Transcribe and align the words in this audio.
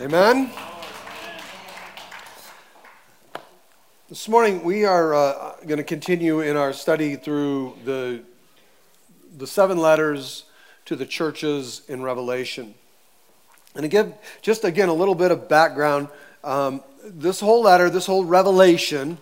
Amen. 0.00 0.50
This 4.08 4.26
morning 4.26 4.64
we 4.64 4.86
are 4.86 5.14
uh, 5.14 5.56
going 5.66 5.76
to 5.76 5.84
continue 5.84 6.40
in 6.40 6.56
our 6.56 6.72
study 6.72 7.14
through 7.14 7.76
the 7.84 8.22
the 9.36 9.46
seven 9.46 9.76
letters 9.76 10.44
to 10.86 10.96
the 10.96 11.04
churches 11.04 11.82
in 11.88 12.02
Revelation. 12.02 12.74
And 13.74 13.84
again, 13.84 14.14
just 14.40 14.64
again 14.64 14.88
a 14.88 14.94
little 14.94 15.14
bit 15.14 15.30
of 15.30 15.46
background. 15.48 16.08
Um, 16.42 16.82
this 17.04 17.40
whole 17.40 17.62
letter, 17.62 17.90
this 17.90 18.06
whole 18.06 18.24
revelation, 18.24 19.18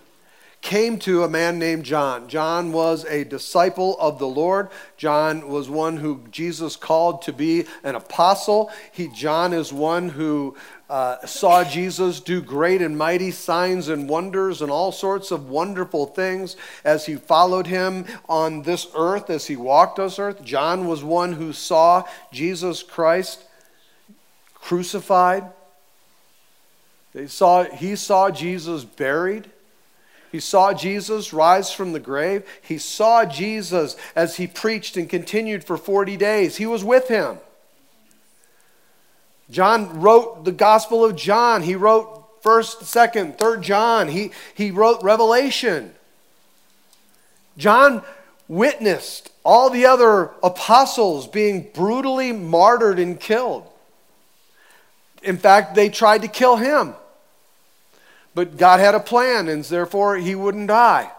came 0.62 0.98
to 0.98 1.24
a 1.24 1.28
man 1.28 1.58
named 1.58 1.84
John. 1.84 2.28
John 2.28 2.72
was 2.72 3.04
a 3.06 3.24
disciple 3.24 3.98
of 3.98 4.18
the 4.18 4.28
Lord. 4.28 4.68
John 4.96 5.48
was 5.48 5.70
one 5.70 5.96
who 5.96 6.22
Jesus 6.30 6.76
called 6.76 7.22
to 7.22 7.32
be 7.32 7.64
an 7.82 7.94
apostle. 7.94 8.70
He, 8.92 9.08
John 9.08 9.52
is 9.54 9.72
one 9.72 10.10
who 10.10 10.56
uh, 10.90 11.24
saw 11.24 11.64
Jesus 11.64 12.20
do 12.20 12.42
great 12.42 12.82
and 12.82 12.98
mighty 12.98 13.30
signs 13.30 13.88
and 13.88 14.08
wonders 14.08 14.60
and 14.60 14.70
all 14.70 14.92
sorts 14.92 15.30
of 15.30 15.48
wonderful 15.48 16.06
things 16.06 16.56
as 16.84 17.06
he 17.06 17.14
followed 17.14 17.66
him 17.66 18.04
on 18.28 18.62
this 18.62 18.88
earth, 18.94 19.30
as 19.30 19.46
he 19.46 19.56
walked 19.56 19.96
this 19.96 20.18
earth. 20.18 20.44
John 20.44 20.86
was 20.86 21.02
one 21.02 21.32
who 21.34 21.52
saw 21.52 22.04
Jesus 22.32 22.82
Christ 22.82 23.44
crucified. 24.52 25.44
They 27.14 27.28
saw, 27.28 27.64
he 27.64 27.96
saw 27.96 28.30
Jesus 28.30 28.84
buried. 28.84 29.50
He 30.30 30.40
saw 30.40 30.72
Jesus 30.72 31.32
rise 31.32 31.72
from 31.72 31.92
the 31.92 32.00
grave. 32.00 32.44
He 32.62 32.78
saw 32.78 33.24
Jesus 33.24 33.96
as 34.14 34.36
he 34.36 34.46
preached 34.46 34.96
and 34.96 35.08
continued 35.08 35.64
for 35.64 35.76
40 35.76 36.16
days. 36.16 36.56
He 36.56 36.66
was 36.66 36.84
with 36.84 37.08
him. 37.08 37.38
John 39.50 40.00
wrote 40.00 40.44
the 40.44 40.52
Gospel 40.52 41.04
of 41.04 41.16
John. 41.16 41.62
He 41.62 41.74
wrote 41.74 42.42
1st, 42.42 42.82
2nd, 42.82 43.38
3rd 43.38 43.60
John. 43.62 44.08
He, 44.08 44.30
he 44.54 44.70
wrote 44.70 45.02
Revelation. 45.02 45.92
John 47.56 48.02
witnessed 48.46 49.30
all 49.44 49.70
the 49.70 49.86
other 49.86 50.30
apostles 50.42 51.26
being 51.26 51.68
brutally 51.74 52.32
martyred 52.32 52.98
and 52.98 53.18
killed. 53.18 53.66
In 55.22 55.36
fact, 55.36 55.74
they 55.74 55.88
tried 55.88 56.22
to 56.22 56.28
kill 56.28 56.56
him. 56.56 56.94
But 58.34 58.56
God 58.56 58.80
had 58.80 58.94
a 58.94 59.00
plan, 59.00 59.48
and 59.48 59.64
therefore 59.64 60.16
he 60.16 60.34
wouldn't 60.34 60.68
die. 60.68 61.10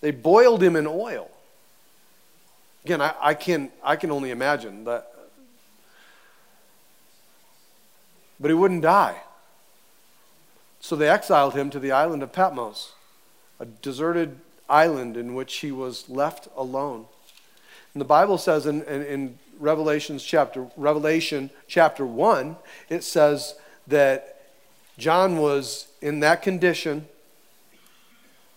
They 0.00 0.12
boiled 0.12 0.62
him 0.62 0.76
in 0.76 0.86
oil. 0.86 1.30
Again, 2.84 3.00
I, 3.00 3.14
I, 3.20 3.34
can, 3.34 3.70
I 3.82 3.96
can 3.96 4.10
only 4.10 4.30
imagine 4.30 4.84
that. 4.84 5.12
But 8.40 8.48
he 8.48 8.54
wouldn't 8.54 8.82
die. 8.82 9.16
So 10.80 10.94
they 10.94 11.08
exiled 11.08 11.54
him 11.54 11.70
to 11.70 11.80
the 11.80 11.90
island 11.90 12.22
of 12.22 12.32
Patmos, 12.32 12.92
a 13.58 13.66
deserted 13.66 14.38
island 14.70 15.16
in 15.16 15.34
which 15.34 15.56
he 15.56 15.72
was 15.72 16.08
left 16.08 16.48
alone. 16.56 17.06
And 17.94 18.00
the 18.00 18.06
Bible 18.06 18.38
says 18.38 18.64
in, 18.64 18.82
in, 18.84 19.02
in 19.02 19.38
Revelations 19.58 20.22
chapter, 20.22 20.68
Revelation 20.76 21.50
chapter 21.66 22.06
1, 22.06 22.56
it 22.88 23.02
says 23.02 23.56
that 23.88 24.37
John 24.98 25.38
was 25.38 25.86
in 26.02 26.20
that 26.20 26.42
condition. 26.42 27.06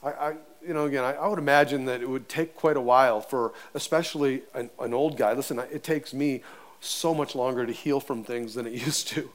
I, 0.03 0.09
I 0.09 0.35
you 0.65 0.73
know, 0.73 0.85
again, 0.85 1.03
I, 1.03 1.13
I, 1.13 1.27
would 1.27 1.39
imagine 1.39 1.85
that 1.85 2.01
it 2.01 2.09
would 2.09 2.27
take 2.27 2.55
quite 2.55 2.77
a 2.77 2.81
while 2.81 3.21
for, 3.21 3.53
especially 3.73 4.43
an, 4.53 4.69
an 4.79 4.93
old 4.93 5.17
guy. 5.17 5.33
Listen, 5.33 5.59
it 5.59 5.83
takes 5.83 6.13
me 6.13 6.43
so 6.79 7.13
much 7.13 7.35
longer 7.35 7.65
to 7.65 7.71
heal 7.71 7.99
from 7.99 8.23
things 8.23 8.55
than 8.55 8.67
it 8.67 8.73
used 8.85 9.07
to. 9.09 9.29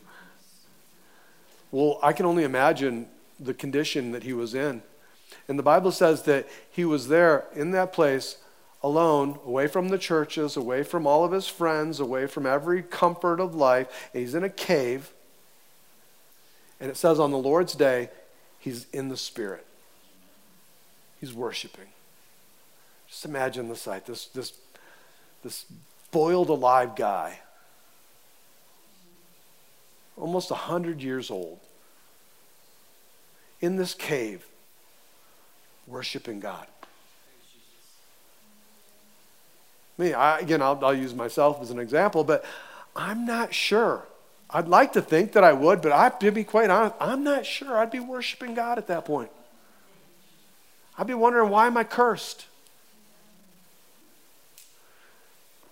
Well, 1.71 1.99
I 2.03 2.13
can 2.13 2.27
only 2.27 2.45
imagine 2.45 3.09
the 3.39 3.55
condition 3.55 4.13
that 4.13 4.23
he 4.23 4.33
was 4.33 4.55
in. 4.55 4.83
And 5.49 5.59
the 5.59 5.63
Bible 5.63 5.93
says 5.93 6.23
that 6.23 6.49
he 6.71 6.85
was 6.85 7.09
there 7.09 7.45
in 7.55 7.71
that 7.73 7.93
place 7.93 8.39
alone, 8.83 9.39
away 9.45 9.67
from 9.67 9.89
the 9.89 9.99
churches, 9.99 10.57
away 10.57 10.83
from 10.83 11.07
all 11.07 11.25
of 11.25 11.33
his 11.33 11.49
friends, 11.49 11.99
away 11.99 12.27
from 12.27 12.47
every 12.47 12.83
comfort 12.83 13.41
of 13.41 13.55
life. 13.55 14.11
And 14.13 14.23
he's 14.23 14.35
in 14.35 14.45
a 14.45 14.49
cave. 14.51 15.13
And 16.81 16.91
it 16.91 16.97
says 16.97 17.19
on 17.19 17.31
the 17.31 17.39
Lord's 17.39 17.75
day, 17.75 18.11
he's 18.59 18.87
in 18.93 19.09
the 19.09 19.17
Spirit. 19.17 19.67
He's 21.21 21.33
worshiping. 21.33 21.89
Just 23.09 23.25
imagine 23.25 23.69
the 23.69 23.77
sight. 23.77 24.07
This, 24.07 24.27
this, 24.27 24.53
this 25.43 25.65
boiled 26.11 26.51
alive 26.51 26.97
guy, 26.97 27.39
almost 30.17 30.51
100 30.51 31.03
years 31.03 31.31
old, 31.31 31.61
in 33.61 33.77
this 33.77 33.95
cave, 33.95 34.45
worshiping 35.87 36.41
God. 36.41 36.67
Me, 39.99 40.13
I, 40.13 40.41
again, 40.41 40.61
I'll, 40.61 40.79
I'll 40.85 40.95
use 40.95 41.15
myself 41.15 41.63
as 41.63 41.71
an 41.71 41.79
example, 41.79 42.23
but 42.23 42.45
I'm 42.95 43.25
not 43.25 43.55
sure 43.55 44.03
I'd 44.49 44.69
like 44.69 44.93
to 44.93 45.03
think 45.03 45.33
that 45.33 45.43
I 45.43 45.53
would, 45.53 45.83
but 45.83 45.93
I, 45.93 46.09
to 46.09 46.31
be 46.31 46.45
quite 46.45 46.71
honest, 46.71 46.95
I'm 47.01 47.25
not 47.25 47.45
sure 47.45 47.77
I'd 47.77 47.91
be 47.91 48.01
worshiping 48.01 48.55
God 48.55 48.79
at 48.79 48.87
that 48.87 49.05
point. 49.05 49.31
I'd 50.97 51.07
be 51.07 51.15
wondering, 51.15 51.51
why 51.51 51.67
am 51.67 51.77
I 51.77 51.85
cursed? 51.85 52.47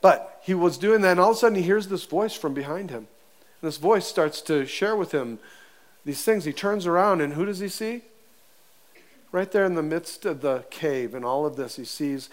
But 0.01 0.41
he 0.43 0.53
was 0.53 0.77
doing 0.77 1.01
that, 1.03 1.13
and 1.13 1.21
all 1.21 1.31
of 1.31 1.37
a 1.37 1.39
sudden 1.39 1.57
he 1.57 1.63
hears 1.63 1.89
this 1.89 2.05
voice 2.05 2.35
from 2.35 2.53
behind 2.53 2.91
him. 2.91 3.07
And 3.63 3.69
this 3.69 3.79
voice 3.79 4.07
starts 4.07 4.43
to 4.43 4.67
share 4.67 4.97
with 4.97 5.13
him 5.13 5.39
these 6.05 6.23
things. 6.23 6.45
He 6.45 6.53
turns 6.53 6.87
around, 6.87 7.23
and 7.23 7.33
who 7.33 7.47
does 7.47 7.61
he 7.61 7.69
see? 7.69 8.03
Right 9.33 9.51
there 9.51 9.65
in 9.65 9.75
the 9.75 9.83
midst 9.83 10.27
of 10.27 10.43
the 10.43 10.65
cave 10.71 11.15
and 11.15 11.25
all 11.25 11.47
of 11.47 11.57
this, 11.57 11.77
he 11.77 11.85
sees 11.85 12.29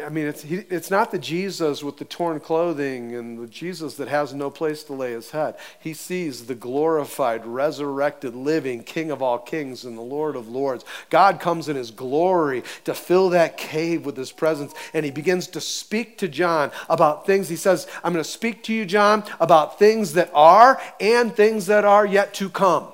I 0.00 0.08
mean, 0.08 0.26
it's, 0.26 0.40
he, 0.40 0.56
it's 0.70 0.90
not 0.90 1.10
the 1.10 1.18
Jesus 1.18 1.82
with 1.82 1.98
the 1.98 2.06
torn 2.06 2.40
clothing 2.40 3.14
and 3.14 3.38
the 3.38 3.46
Jesus 3.46 3.96
that 3.96 4.08
has 4.08 4.32
no 4.32 4.48
place 4.48 4.82
to 4.84 4.94
lay 4.94 5.12
his 5.12 5.32
head. 5.32 5.56
He 5.78 5.92
sees 5.92 6.46
the 6.46 6.54
glorified, 6.54 7.44
resurrected, 7.44 8.34
living 8.34 8.84
King 8.84 9.10
of 9.10 9.20
all 9.20 9.38
kings 9.38 9.84
and 9.84 9.98
the 9.98 10.02
Lord 10.02 10.34
of 10.34 10.48
lords. 10.48 10.86
God 11.10 11.40
comes 11.40 11.68
in 11.68 11.76
his 11.76 11.90
glory 11.90 12.62
to 12.84 12.94
fill 12.94 13.28
that 13.30 13.58
cave 13.58 14.06
with 14.06 14.16
his 14.16 14.32
presence, 14.32 14.72
and 14.94 15.04
he 15.04 15.10
begins 15.10 15.46
to 15.48 15.60
speak 15.60 16.16
to 16.18 16.28
John 16.28 16.70
about 16.88 17.26
things. 17.26 17.50
He 17.50 17.56
says, 17.56 17.86
I'm 18.02 18.14
going 18.14 18.24
to 18.24 18.30
speak 18.30 18.62
to 18.64 18.72
you, 18.72 18.86
John, 18.86 19.24
about 19.40 19.78
things 19.78 20.14
that 20.14 20.30
are 20.32 20.80
and 21.00 21.36
things 21.36 21.66
that 21.66 21.84
are 21.84 22.06
yet 22.06 22.32
to 22.34 22.48
come. 22.48 22.86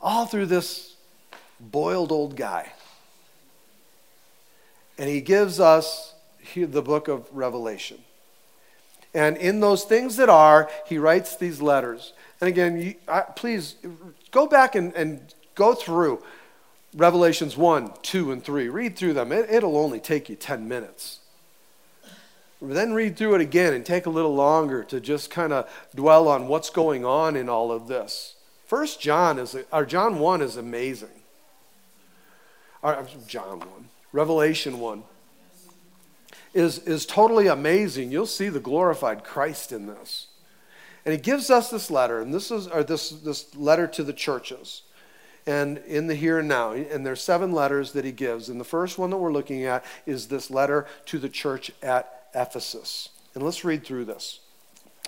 All 0.00 0.26
through 0.26 0.46
this 0.46 0.94
boiled 1.58 2.12
old 2.12 2.36
guy. 2.36 2.72
And 5.02 5.10
he 5.10 5.20
gives 5.20 5.58
us 5.58 6.14
the 6.54 6.80
book 6.80 7.08
of 7.08 7.26
Revelation. 7.32 7.98
And 9.12 9.36
in 9.36 9.58
those 9.58 9.82
things 9.82 10.14
that 10.14 10.28
are, 10.28 10.70
he 10.86 10.96
writes 10.96 11.34
these 11.34 11.60
letters. 11.60 12.12
And 12.40 12.46
again, 12.46 12.80
you, 12.80 12.94
I, 13.08 13.22
please 13.22 13.74
go 14.30 14.46
back 14.46 14.76
and, 14.76 14.94
and 14.94 15.34
go 15.56 15.74
through 15.74 16.22
Revelations 16.94 17.56
1, 17.56 17.94
2, 18.02 18.30
and 18.30 18.44
3. 18.44 18.68
Read 18.68 18.94
through 18.94 19.14
them. 19.14 19.32
It, 19.32 19.50
it'll 19.50 19.76
only 19.76 19.98
take 19.98 20.28
you 20.28 20.36
10 20.36 20.68
minutes. 20.68 21.18
Then 22.60 22.92
read 22.92 23.16
through 23.16 23.34
it 23.34 23.40
again 23.40 23.72
and 23.72 23.84
take 23.84 24.06
a 24.06 24.10
little 24.10 24.36
longer 24.36 24.84
to 24.84 25.00
just 25.00 25.32
kind 25.32 25.52
of 25.52 25.68
dwell 25.96 26.28
on 26.28 26.46
what's 26.46 26.70
going 26.70 27.04
on 27.04 27.34
in 27.34 27.48
all 27.48 27.72
of 27.72 27.88
this. 27.88 28.36
First 28.66 29.00
John 29.00 29.40
is, 29.40 29.56
or 29.72 29.84
John 29.84 30.20
1 30.20 30.42
is 30.42 30.56
amazing. 30.56 31.08
Or, 32.84 33.04
John 33.26 33.58
1. 33.58 33.88
Revelation 34.12 34.78
1, 34.78 35.02
is, 36.54 36.78
is 36.80 37.06
totally 37.06 37.46
amazing. 37.46 38.12
You'll 38.12 38.26
see 38.26 38.48
the 38.48 38.60
glorified 38.60 39.24
Christ 39.24 39.72
in 39.72 39.86
this. 39.86 40.28
And 41.04 41.12
he 41.12 41.20
gives 41.20 41.50
us 41.50 41.70
this 41.70 41.90
letter, 41.90 42.20
and 42.20 42.32
this 42.32 42.50
is 42.50 42.68
or 42.68 42.84
this, 42.84 43.10
this 43.10 43.54
letter 43.56 43.86
to 43.88 44.04
the 44.04 44.12
churches. 44.12 44.82
And 45.46 45.78
in 45.78 46.06
the 46.06 46.14
here 46.14 46.38
and 46.38 46.46
now, 46.46 46.72
and 46.72 47.04
there's 47.04 47.20
seven 47.20 47.52
letters 47.52 47.92
that 47.92 48.04
he 48.04 48.12
gives. 48.12 48.48
And 48.48 48.60
the 48.60 48.64
first 48.64 48.98
one 48.98 49.10
that 49.10 49.16
we're 49.16 49.32
looking 49.32 49.64
at 49.64 49.84
is 50.06 50.28
this 50.28 50.50
letter 50.50 50.86
to 51.06 51.18
the 51.18 51.28
church 51.28 51.72
at 51.82 52.28
Ephesus. 52.34 53.08
And 53.34 53.42
let's 53.42 53.64
read 53.64 53.84
through 53.84 54.04
this 54.04 54.40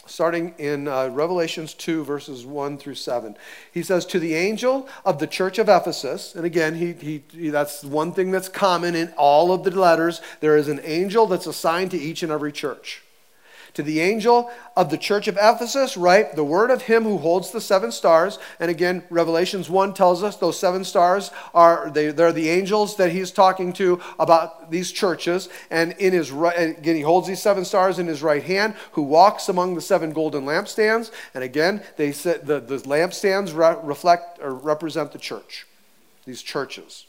starting 0.07 0.55
in 0.59 0.89
uh, 0.89 1.09
Revelations 1.09 1.75
2, 1.75 2.05
verses 2.05 2.45
1 2.45 2.79
through 2.79 2.97
7. 2.97 3.37
He 3.73 3.83
says, 3.83 4.05
To 4.07 4.19
the 4.19 4.35
angel 4.35 4.89
of 5.05 5.19
the 5.19 5.27
church 5.27 5.59
of 5.59 5.69
Ephesus, 5.69 6.35
and 6.35 6.45
again, 6.45 6.75
he, 6.75 6.93
he, 6.95 7.25
he, 7.31 7.51
that's 7.51 7.85
one 7.85 8.13
thing 8.13 8.31
that's 8.31 8.49
common 8.49 8.95
in 8.95 9.13
all 9.17 9.53
of 9.53 9.63
the 9.63 9.71
letters, 9.71 10.21
there 10.41 10.57
is 10.57 10.69
an 10.69 10.81
angel 10.83 11.27
that's 11.27 11.47
assigned 11.47 11.93
to 11.93 11.99
each 11.99 12.23
and 12.23 12.33
every 12.33 12.53
church. 12.53 13.04
To 13.75 13.83
the 13.83 14.01
angel 14.01 14.53
of 14.77 14.91
the 14.91 14.97
church 14.97 15.27
of 15.27 15.37
Ephesus, 15.37 15.97
write 15.97 16.37
the 16.37 16.45
word 16.45 16.71
of 16.71 16.83
him 16.83 17.03
who 17.03 17.19
holds 17.19 17.51
the 17.51 17.61
seven 17.61 17.91
stars. 17.91 18.39
And 18.61 18.71
again, 18.71 19.03
Revelations 19.11 19.69
1 19.69 19.95
tells 19.95 20.23
us 20.23 20.37
those 20.37 20.59
seven 20.59 20.85
stars 20.85 21.33
are 21.53 21.91
they, 21.91 22.13
they're 22.13 22.33
the 22.33 22.51
angels 22.51 22.97
that 22.97 23.11
he's 23.11 23.33
talking 23.33 23.73
to 23.75 24.01
about 24.21 24.71
these 24.71 24.93
churches. 24.93 25.49
And 25.73 25.93
in 25.99 26.13
his 26.13 26.31
right, 26.31 26.79
again, 26.79 26.95
he 26.95 27.03
holds 27.03 27.27
these 27.27 27.43
seven 27.43 27.65
stars 27.65 27.99
in 27.99 28.07
his 28.07 28.23
right 28.23 28.45
hand, 28.45 28.77
who 28.93 29.03
walks 29.03 29.49
among 29.49 29.75
the 29.75 29.81
seven 29.81 30.13
golden 30.13 30.45
lampstands. 30.45 31.11
And 31.35 31.43
again, 31.43 31.83
they 31.97 32.13
said 32.13 32.47
the, 32.47 32.61
the 32.61 32.77
lampstands 32.77 33.57
re- 33.57 33.81
reflect 33.83 34.39
or 34.41 34.55
represent 34.55 35.11
the 35.11 35.19
church, 35.19 35.67
these 36.27 36.43
churches. 36.43 37.07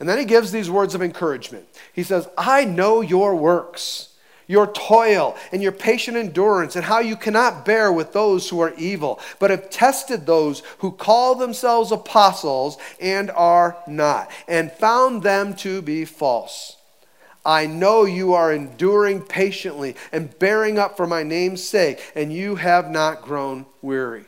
And 0.00 0.08
then 0.08 0.18
he 0.18 0.24
gives 0.24 0.50
these 0.50 0.68
words 0.68 0.96
of 0.96 1.02
encouragement. 1.02 1.68
He 1.92 2.02
says, 2.02 2.28
I 2.36 2.64
know 2.64 3.02
your 3.02 3.36
works 3.36 4.08
your 4.46 4.66
toil 4.72 5.36
and 5.52 5.62
your 5.62 5.72
patient 5.72 6.16
endurance, 6.16 6.76
and 6.76 6.84
how 6.84 7.00
you 7.00 7.16
cannot 7.16 7.64
bear 7.64 7.92
with 7.92 8.12
those 8.12 8.48
who 8.48 8.60
are 8.60 8.74
evil, 8.76 9.20
but 9.38 9.50
have 9.50 9.70
tested 9.70 10.26
those 10.26 10.62
who 10.78 10.92
call 10.92 11.34
themselves 11.34 11.92
apostles 11.92 12.78
and 13.00 13.30
are 13.30 13.76
not, 13.86 14.30
and 14.48 14.72
found 14.72 15.22
them 15.22 15.54
to 15.54 15.82
be 15.82 16.04
false. 16.04 16.76
I 17.44 17.66
know 17.66 18.04
you 18.04 18.34
are 18.34 18.52
enduring 18.52 19.22
patiently 19.22 19.96
and 20.12 20.38
bearing 20.38 20.78
up 20.78 20.96
for 20.96 21.06
my 21.06 21.22
name's 21.22 21.62
sake, 21.64 22.00
and 22.14 22.32
you 22.32 22.56
have 22.56 22.90
not 22.90 23.22
grown 23.22 23.66
weary. 23.80 24.24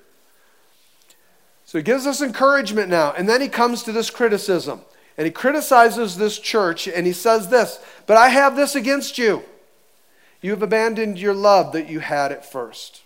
So 1.65 1.79
he 1.79 1.85
gives 1.85 2.07
us 2.07 2.21
encouragement 2.21 2.89
now, 2.89 3.13
and 3.13 3.29
then 3.29 3.41
he 3.41 3.49
comes 3.49 3.83
to 3.85 3.93
this 3.93 4.11
criticism. 4.11 4.81
And 5.17 5.27
he 5.27 5.31
criticizes 5.31 6.17
this 6.17 6.41
church, 6.41 6.89
and 6.89 7.07
he 7.07 7.13
says 7.13 7.49
this 7.49 7.79
But 8.07 8.17
I 8.17 8.31
have 8.31 8.57
this 8.57 8.75
against 8.75 9.17
you 9.17 9.45
you 10.45 10.51
have 10.51 10.63
abandoned 10.63 11.19
your 11.19 11.33
love 11.33 11.73
that 11.73 11.89
you 11.89 12.01
had 12.01 12.31
at 12.31 12.45
first. 12.45 13.01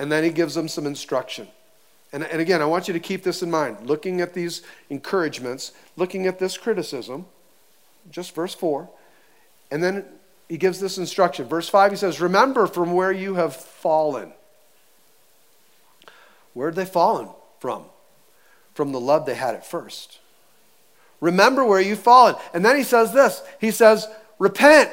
And 0.00 0.10
then 0.10 0.24
he 0.24 0.30
gives 0.30 0.56
them 0.56 0.66
some 0.66 0.84
instruction. 0.84 1.46
And, 2.12 2.24
and 2.24 2.40
again, 2.40 2.60
I 2.60 2.64
want 2.64 2.88
you 2.88 2.94
to 2.94 2.98
keep 2.98 3.22
this 3.22 3.44
in 3.44 3.52
mind. 3.52 3.86
Looking 3.86 4.20
at 4.20 4.34
these 4.34 4.62
encouragements, 4.90 5.70
looking 5.94 6.26
at 6.26 6.40
this 6.40 6.58
criticism, 6.58 7.26
just 8.10 8.34
verse 8.34 8.52
4. 8.52 8.90
And 9.70 9.80
then 9.80 10.04
he 10.48 10.56
gives 10.56 10.80
this 10.80 10.98
instruction. 10.98 11.46
Verse 11.46 11.68
5, 11.68 11.92
he 11.92 11.96
says, 11.96 12.20
Remember 12.20 12.66
from 12.66 12.94
where 12.94 13.12
you 13.12 13.36
have 13.36 13.54
fallen. 13.54 14.32
Where 16.52 16.66
had 16.66 16.74
they 16.74 16.84
fallen 16.84 17.28
from? 17.60 17.84
From 18.74 18.90
the 18.90 18.98
love 18.98 19.24
they 19.24 19.36
had 19.36 19.54
at 19.54 19.64
first. 19.64 20.18
Remember 21.20 21.64
where 21.64 21.80
you've 21.80 22.00
fallen. 22.00 22.34
And 22.52 22.64
then 22.64 22.76
he 22.76 22.82
says 22.82 23.12
this 23.12 23.40
He 23.60 23.70
says, 23.70 24.08
Repent. 24.42 24.90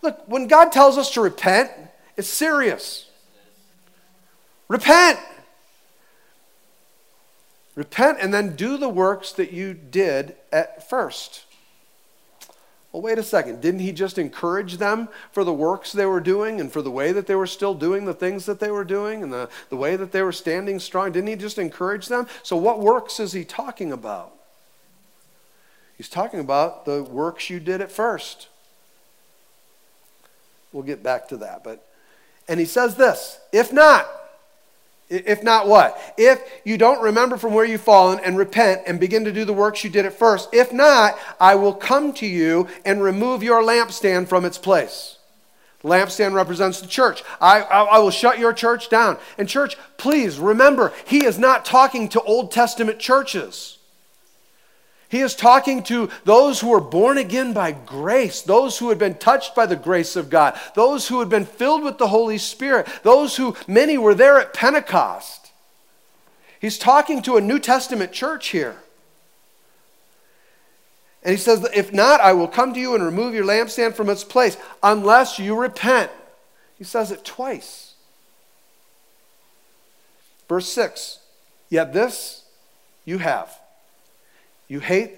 Look, 0.00 0.22
when 0.28 0.46
God 0.46 0.70
tells 0.70 0.96
us 0.96 1.10
to 1.14 1.20
repent, 1.20 1.72
it's 2.16 2.28
serious. 2.28 3.10
Repent. 4.68 5.18
Repent 7.74 8.18
and 8.20 8.32
then 8.32 8.54
do 8.54 8.78
the 8.78 8.88
works 8.88 9.32
that 9.32 9.50
you 9.50 9.74
did 9.74 10.36
at 10.52 10.88
first. 10.88 11.46
Well, 12.92 13.02
wait 13.02 13.18
a 13.18 13.24
second. 13.24 13.60
Didn't 13.60 13.80
he 13.80 13.90
just 13.90 14.18
encourage 14.18 14.76
them 14.76 15.08
for 15.32 15.42
the 15.42 15.52
works 15.52 15.90
they 15.90 16.06
were 16.06 16.20
doing 16.20 16.60
and 16.60 16.72
for 16.72 16.80
the 16.80 16.92
way 16.92 17.10
that 17.10 17.26
they 17.26 17.34
were 17.34 17.48
still 17.48 17.74
doing 17.74 18.04
the 18.04 18.14
things 18.14 18.46
that 18.46 18.60
they 18.60 18.70
were 18.70 18.84
doing 18.84 19.24
and 19.24 19.32
the, 19.32 19.48
the 19.68 19.76
way 19.76 19.96
that 19.96 20.12
they 20.12 20.22
were 20.22 20.30
standing 20.30 20.78
strong? 20.78 21.10
Didn't 21.10 21.26
he 21.26 21.34
just 21.34 21.58
encourage 21.58 22.06
them? 22.06 22.28
So, 22.44 22.56
what 22.56 22.78
works 22.78 23.18
is 23.18 23.32
he 23.32 23.44
talking 23.44 23.90
about? 23.90 24.35
He's 25.96 26.08
talking 26.08 26.40
about 26.40 26.84
the 26.84 27.02
works 27.02 27.48
you 27.48 27.60
did 27.60 27.80
at 27.80 27.90
first. 27.90 28.48
We'll 30.72 30.82
get 30.82 31.02
back 31.02 31.28
to 31.28 31.38
that. 31.38 31.64
But 31.64 31.86
and 32.48 32.60
he 32.60 32.66
says 32.66 32.96
this, 32.96 33.38
if 33.52 33.72
not, 33.72 34.06
if 35.08 35.42
not 35.42 35.68
what? 35.68 35.98
If 36.18 36.40
you 36.64 36.76
don't 36.76 37.02
remember 37.02 37.36
from 37.36 37.54
where 37.54 37.64
you've 37.64 37.80
fallen 37.80 38.18
and 38.20 38.36
repent 38.36 38.82
and 38.86 38.98
begin 38.98 39.24
to 39.24 39.32
do 39.32 39.44
the 39.44 39.52
works 39.52 39.84
you 39.84 39.90
did 39.90 40.04
at 40.04 40.18
first, 40.18 40.48
if 40.52 40.72
not, 40.72 41.16
I 41.40 41.54
will 41.54 41.74
come 41.74 42.12
to 42.14 42.26
you 42.26 42.68
and 42.84 43.02
remove 43.02 43.42
your 43.42 43.62
lampstand 43.62 44.28
from 44.28 44.44
its 44.44 44.58
place. 44.58 45.18
Lampstand 45.84 46.34
represents 46.34 46.80
the 46.80 46.88
church. 46.88 47.22
I, 47.40 47.60
I, 47.60 47.82
I, 47.84 47.98
will 48.00 48.10
shut 48.10 48.40
your 48.40 48.52
church 48.52 48.88
down. 48.88 49.18
And, 49.38 49.48
church, 49.48 49.76
please 49.98 50.38
remember, 50.38 50.92
he 51.06 51.24
is 51.24 51.38
not 51.38 51.64
talking 51.64 52.08
to 52.08 52.20
Old 52.22 52.50
Testament 52.50 52.98
churches. 52.98 53.75
He 55.08 55.20
is 55.20 55.34
talking 55.34 55.82
to 55.84 56.10
those 56.24 56.60
who 56.60 56.68
were 56.68 56.80
born 56.80 57.16
again 57.16 57.52
by 57.52 57.72
grace, 57.72 58.42
those 58.42 58.78
who 58.78 58.88
had 58.88 58.98
been 58.98 59.14
touched 59.14 59.54
by 59.54 59.66
the 59.66 59.76
grace 59.76 60.16
of 60.16 60.30
God, 60.30 60.58
those 60.74 61.06
who 61.06 61.20
had 61.20 61.28
been 61.28 61.44
filled 61.44 61.84
with 61.84 61.98
the 61.98 62.08
Holy 62.08 62.38
Spirit, 62.38 62.88
those 63.04 63.36
who 63.36 63.56
many 63.68 63.96
were 63.98 64.14
there 64.14 64.40
at 64.40 64.52
Pentecost. 64.52 65.52
He's 66.60 66.78
talking 66.78 67.22
to 67.22 67.36
a 67.36 67.40
New 67.40 67.60
Testament 67.60 68.12
church 68.12 68.48
here. 68.48 68.76
And 71.22 71.30
he 71.30 71.38
says, 71.38 71.66
If 71.74 71.92
not, 71.92 72.20
I 72.20 72.32
will 72.32 72.48
come 72.48 72.74
to 72.74 72.80
you 72.80 72.94
and 72.94 73.04
remove 73.04 73.34
your 73.34 73.44
lampstand 73.44 73.94
from 73.94 74.10
its 74.10 74.24
place, 74.24 74.56
unless 74.82 75.38
you 75.38 75.56
repent. 75.56 76.10
He 76.78 76.84
says 76.84 77.12
it 77.12 77.24
twice. 77.24 77.94
Verse 80.48 80.68
6 80.68 81.20
Yet 81.68 81.92
this 81.92 82.44
you 83.04 83.18
have 83.18 83.56
you 84.68 84.80
hate 84.80 85.14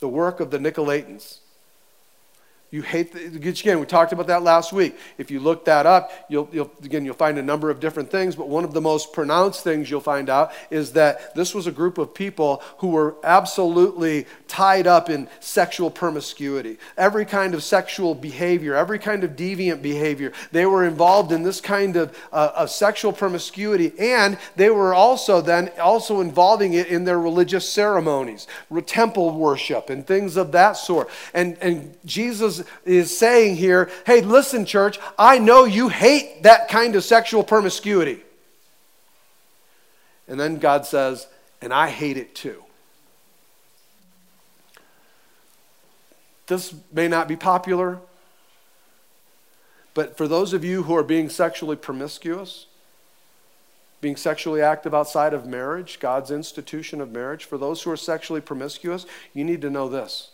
the 0.00 0.08
work 0.08 0.40
of 0.40 0.50
the 0.50 0.58
Nicolaitans. 0.58 1.38
You 2.70 2.82
hate 2.82 3.12
the, 3.12 3.26
again. 3.26 3.78
We 3.78 3.86
talked 3.86 4.12
about 4.12 4.26
that 4.26 4.42
last 4.42 4.72
week. 4.72 4.96
If 5.18 5.30
you 5.30 5.38
look 5.38 5.64
that 5.66 5.86
up, 5.86 6.10
you'll, 6.28 6.48
you'll 6.52 6.70
again 6.82 7.04
you'll 7.04 7.14
find 7.14 7.38
a 7.38 7.42
number 7.42 7.70
of 7.70 7.78
different 7.78 8.10
things. 8.10 8.34
But 8.34 8.48
one 8.48 8.64
of 8.64 8.74
the 8.74 8.80
most 8.80 9.12
pronounced 9.12 9.62
things 9.62 9.88
you'll 9.88 10.00
find 10.00 10.28
out 10.28 10.50
is 10.68 10.92
that 10.92 11.32
this 11.36 11.54
was 11.54 11.68
a 11.68 11.72
group 11.72 11.96
of 11.96 12.12
people 12.12 12.62
who 12.78 12.88
were 12.88 13.14
absolutely 13.22 14.26
tied 14.48 14.88
up 14.88 15.08
in 15.08 15.28
sexual 15.38 15.90
promiscuity, 15.90 16.78
every 16.96 17.24
kind 17.24 17.54
of 17.54 17.62
sexual 17.62 18.16
behavior, 18.16 18.74
every 18.74 18.98
kind 18.98 19.22
of 19.22 19.36
deviant 19.36 19.80
behavior. 19.80 20.32
They 20.50 20.66
were 20.66 20.84
involved 20.84 21.30
in 21.30 21.44
this 21.44 21.60
kind 21.60 21.96
of, 21.96 22.18
uh, 22.32 22.50
of 22.56 22.70
sexual 22.70 23.12
promiscuity, 23.12 23.92
and 23.98 24.38
they 24.56 24.70
were 24.70 24.92
also 24.92 25.40
then 25.40 25.70
also 25.80 26.20
involving 26.20 26.72
it 26.72 26.88
in 26.88 27.04
their 27.04 27.20
religious 27.20 27.68
ceremonies, 27.68 28.48
temple 28.86 29.38
worship, 29.38 29.88
and 29.88 30.04
things 30.04 30.36
of 30.36 30.50
that 30.52 30.72
sort. 30.72 31.08
And 31.32 31.56
and 31.58 31.96
Jesus 32.04 32.55
is 32.84 33.16
saying 33.16 33.56
here 33.56 33.90
hey, 34.06 34.20
listen, 34.20 34.64
church, 34.64 34.98
I 35.18 35.38
know 35.38 35.64
you 35.64 35.88
hate 35.88 36.42
that 36.42 36.68
kind 36.68 36.96
of 36.96 37.04
sexual 37.04 37.42
promiscuity. 37.42 38.22
And 40.28 40.40
then 40.40 40.56
God 40.58 40.86
says, 40.86 41.26
and 41.62 41.72
I 41.72 41.88
hate 41.88 42.16
it 42.16 42.34
too. 42.34 42.62
This 46.46 46.74
may 46.92 47.08
not 47.08 47.26
be 47.26 47.36
popular, 47.36 47.98
but 49.94 50.16
for 50.16 50.28
those 50.28 50.52
of 50.52 50.64
you 50.64 50.84
who 50.84 50.94
are 50.96 51.02
being 51.02 51.28
sexually 51.28 51.76
promiscuous, 51.76 52.66
being 54.00 54.16
sexually 54.16 54.62
active 54.62 54.94
outside 54.94 55.32
of 55.32 55.46
marriage, 55.46 55.98
God's 55.98 56.30
institution 56.30 57.00
of 57.00 57.10
marriage, 57.10 57.44
for 57.44 57.58
those 57.58 57.82
who 57.82 57.90
are 57.90 57.96
sexually 57.96 58.40
promiscuous, 58.40 59.06
you 59.34 59.42
need 59.42 59.62
to 59.62 59.70
know 59.70 59.88
this 59.88 60.30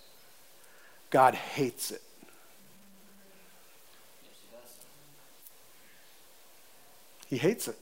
God 1.11 1.35
hates 1.35 1.91
it. 1.91 2.03
He 7.33 7.39
hates 7.39 7.67
it. 7.67 7.79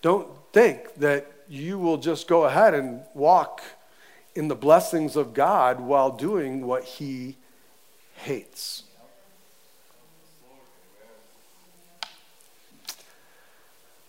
Don't 0.00 0.28
think 0.50 0.94
that 0.94 1.30
you 1.46 1.78
will 1.78 1.98
just 1.98 2.26
go 2.26 2.44
ahead 2.44 2.72
and 2.72 3.02
walk 3.12 3.60
in 4.34 4.48
the 4.48 4.54
blessings 4.54 5.14
of 5.14 5.34
God 5.34 5.78
while 5.78 6.10
doing 6.10 6.66
what 6.66 6.84
He 6.84 7.36
hates. 8.14 8.84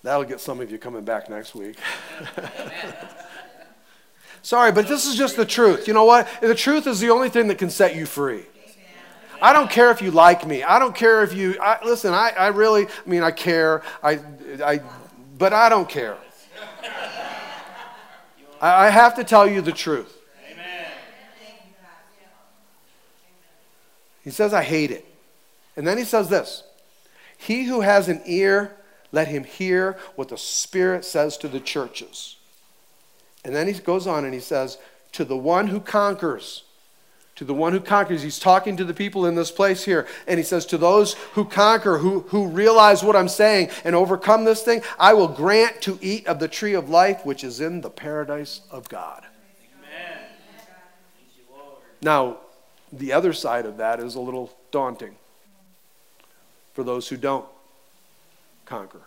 That'll 0.02 0.24
get 0.24 0.40
some 0.40 0.62
of 0.62 0.72
you 0.72 0.78
coming 0.78 1.04
back 1.04 1.30
next 1.30 1.54
week. 1.54 1.78
Sorry, 4.44 4.72
but 4.72 4.88
this 4.88 5.06
is 5.06 5.16
just 5.16 5.36
the 5.36 5.46
truth. 5.46 5.90
You 5.90 5.94
know 5.94 6.06
what? 6.06 6.26
The 6.40 6.56
truth 6.56 6.88
is 6.88 7.02
the 7.02 7.10
only 7.10 7.28
thing 7.28 7.50
that 7.50 7.58
can 7.58 7.70
set 7.70 7.98
you 7.98 8.06
free. 8.06 8.46
I 9.42 9.54
don't 9.54 9.72
care 9.72 9.90
if 9.90 10.02
you 10.02 10.12
like 10.12 10.46
me. 10.46 10.62
I 10.64 10.78
don't 10.78 10.96
care 10.96 11.24
if 11.24 11.34
you, 11.34 11.58
I, 11.60 11.84
listen, 11.84 12.14
I, 12.14 12.32
I 12.38 12.48
really, 12.50 12.86
I 12.86 13.10
mean, 13.10 13.24
I 13.24 13.32
care, 13.32 13.82
I, 14.04 14.20
I, 14.64 14.82
but 15.38 15.52
I 15.52 15.68
don't 15.68 15.90
care. 15.90 16.18
I, 18.62 18.88
I 18.88 18.90
have 18.90 19.16
to 19.16 19.24
tell 19.24 19.48
you 19.48 19.62
the 19.62 19.72
truth. 19.72 20.16
Amen. 20.52 20.86
He 24.24 24.30
says, 24.30 24.54
I 24.54 24.62
hate 24.62 24.92
it. 24.92 25.08
And 25.76 25.88
then 25.88 25.98
he 25.98 26.04
says 26.04 26.30
this 26.30 26.64
He 27.38 27.64
who 27.64 27.82
has 27.82 28.08
an 28.08 28.22
ear, 28.26 28.78
let 29.12 29.28
him 29.28 29.44
hear 29.44 29.98
what 30.16 30.30
the 30.30 30.38
Spirit 30.38 31.04
says 31.04 31.36
to 31.38 31.48
the 31.48 31.60
churches. 31.60 32.38
And 33.44 33.56
then 33.56 33.68
he 33.68 33.74
goes 33.74 34.06
on 34.06 34.24
and 34.24 34.36
he 34.36 34.40
says, 34.40 34.78
To 35.14 35.26
the 35.26 35.38
one 35.38 35.68
who 35.68 35.80
conquers, 35.80 36.64
To 37.42 37.46
the 37.46 37.56
one 37.56 37.74
who 37.74 37.80
conquers, 37.80 38.22
he's 38.22 38.38
talking 38.38 38.78
to 38.78 38.84
the 38.84 38.94
people 38.94 39.26
in 39.26 39.34
this 39.34 39.50
place 39.50 39.84
here. 39.84 40.06
And 40.28 40.38
he 40.38 40.44
says, 40.44 40.64
To 40.68 40.78
those 40.78 41.14
who 41.34 41.44
conquer, 41.44 41.98
who, 41.98 42.20
who 42.28 42.46
realize 42.46 43.04
what 43.04 43.16
I'm 43.16 43.28
saying 43.28 43.72
and 43.84 43.96
overcome 43.96 44.44
this 44.44 44.62
thing, 44.62 44.84
I 45.00 45.16
will 45.16 45.28
grant 45.28 45.82
to 45.82 45.98
eat 46.04 46.28
of 46.28 46.38
the 46.38 46.48
tree 46.48 46.76
of 46.76 46.88
life, 46.88 47.26
which 47.26 47.44
is 47.44 47.60
in 47.60 47.82
the 47.82 47.90
paradise 47.90 48.62
of 48.70 48.88
God. 48.90 49.26
Amen. 49.80 50.20
Now, 52.04 52.38
the 52.94 53.12
other 53.12 53.34
side 53.34 53.66
of 53.66 53.78
that 53.78 54.00
is 54.00 54.14
a 54.14 54.20
little 54.20 54.56
daunting 54.70 55.16
for 56.76 56.84
those 56.84 57.08
who 57.08 57.18
don't 57.18 57.48
conquer. 58.66 59.02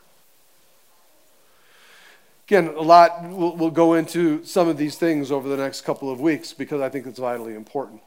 Again, 2.49 2.75
a 2.77 2.83
lot, 2.83 3.23
we'll, 3.31 3.55
we'll, 3.55 3.71
go 3.71 3.95
into 3.95 4.45
some 4.45 4.67
of 4.67 4.77
these 4.77 4.97
things 4.97 5.31
over 5.31 5.49
the 5.49 5.57
next 5.57 5.83
couple 5.83 6.11
of 6.11 6.21
weeks 6.21 6.53
because 6.53 6.81
I 6.81 6.89
think 6.89 7.07
it's 7.07 7.21
vitally 7.21 7.55
important. 7.55 8.01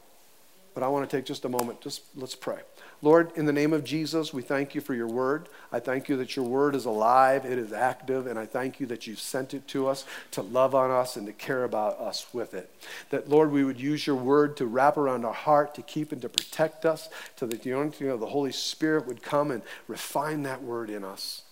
But 0.78 0.84
I 0.84 0.90
want 0.90 1.10
to 1.10 1.16
take 1.16 1.24
just 1.24 1.44
a 1.44 1.48
moment, 1.48 1.80
just 1.80 2.02
let's 2.14 2.36
pray. 2.36 2.60
Lord, 3.02 3.32
in 3.34 3.46
the 3.46 3.52
name 3.52 3.72
of 3.72 3.82
Jesus, 3.82 4.32
we 4.32 4.42
thank 4.42 4.76
you 4.76 4.80
for 4.80 4.94
your 4.94 5.08
word. 5.08 5.48
I 5.72 5.80
thank 5.80 6.08
you 6.08 6.16
that 6.18 6.36
your 6.36 6.44
word 6.44 6.76
is 6.76 6.84
alive, 6.84 7.44
it 7.44 7.58
is 7.58 7.72
active, 7.72 8.28
and 8.28 8.38
I 8.38 8.46
thank 8.46 8.78
you 8.78 8.86
that 8.86 9.04
you've 9.04 9.18
sent 9.18 9.54
it 9.54 9.66
to 9.66 9.88
us 9.88 10.04
to 10.30 10.42
love 10.42 10.76
on 10.76 10.92
us 10.92 11.16
and 11.16 11.26
to 11.26 11.32
care 11.32 11.64
about 11.64 11.98
us 11.98 12.28
with 12.32 12.54
it. 12.54 12.72
That, 13.10 13.28
Lord, 13.28 13.50
we 13.50 13.64
would 13.64 13.80
use 13.80 14.06
your 14.06 14.14
word 14.14 14.56
to 14.58 14.66
wrap 14.66 14.96
around 14.96 15.24
our 15.24 15.32
heart, 15.32 15.74
to 15.74 15.82
keep 15.82 16.12
and 16.12 16.22
to 16.22 16.28
protect 16.28 16.86
us, 16.86 17.08
so 17.34 17.48
that 17.48 17.64
the 17.64 17.72
anointing 17.72 18.08
of 18.08 18.20
the 18.20 18.26
Holy 18.26 18.52
Spirit 18.52 19.04
would 19.08 19.20
come 19.20 19.50
and 19.50 19.62
refine 19.88 20.44
that 20.44 20.62
word 20.62 20.90
in 20.90 21.02
us. 21.02 21.42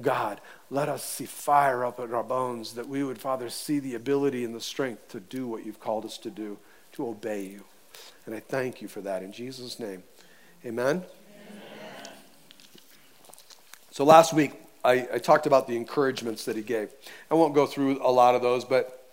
God, 0.00 0.40
let 0.70 0.88
us 0.88 1.02
see 1.02 1.26
fire 1.26 1.84
up 1.84 1.98
in 1.98 2.14
our 2.14 2.22
bones, 2.22 2.74
that 2.74 2.88
we 2.88 3.02
would, 3.02 3.18
Father, 3.18 3.50
see 3.50 3.80
the 3.80 3.96
ability 3.96 4.44
and 4.44 4.54
the 4.54 4.60
strength 4.60 5.08
to 5.08 5.18
do 5.18 5.48
what 5.48 5.66
you've 5.66 5.80
called 5.80 6.04
us 6.04 6.16
to 6.18 6.30
do, 6.30 6.58
to 6.92 7.08
obey 7.08 7.42
you. 7.42 7.64
And 8.26 8.34
I 8.34 8.40
thank 8.40 8.82
you 8.82 8.88
for 8.88 9.00
that 9.02 9.22
in 9.22 9.32
Jesus' 9.32 9.78
name. 9.78 10.02
Amen. 10.64 10.96
Amen. 10.96 11.04
So 13.90 14.04
last 14.04 14.32
week, 14.32 14.52
I, 14.84 15.08
I, 15.14 15.18
talked 15.18 15.46
about 15.46 15.66
the 15.66 15.76
encouragements 15.76 16.44
that 16.44 16.56
he 16.56 16.62
gave. 16.62 16.90
I 17.30 17.34
won't 17.34 17.54
go 17.54 17.66
through 17.66 18.04
a 18.06 18.10
lot 18.10 18.34
of 18.34 18.42
those, 18.42 18.64
but 18.64 19.07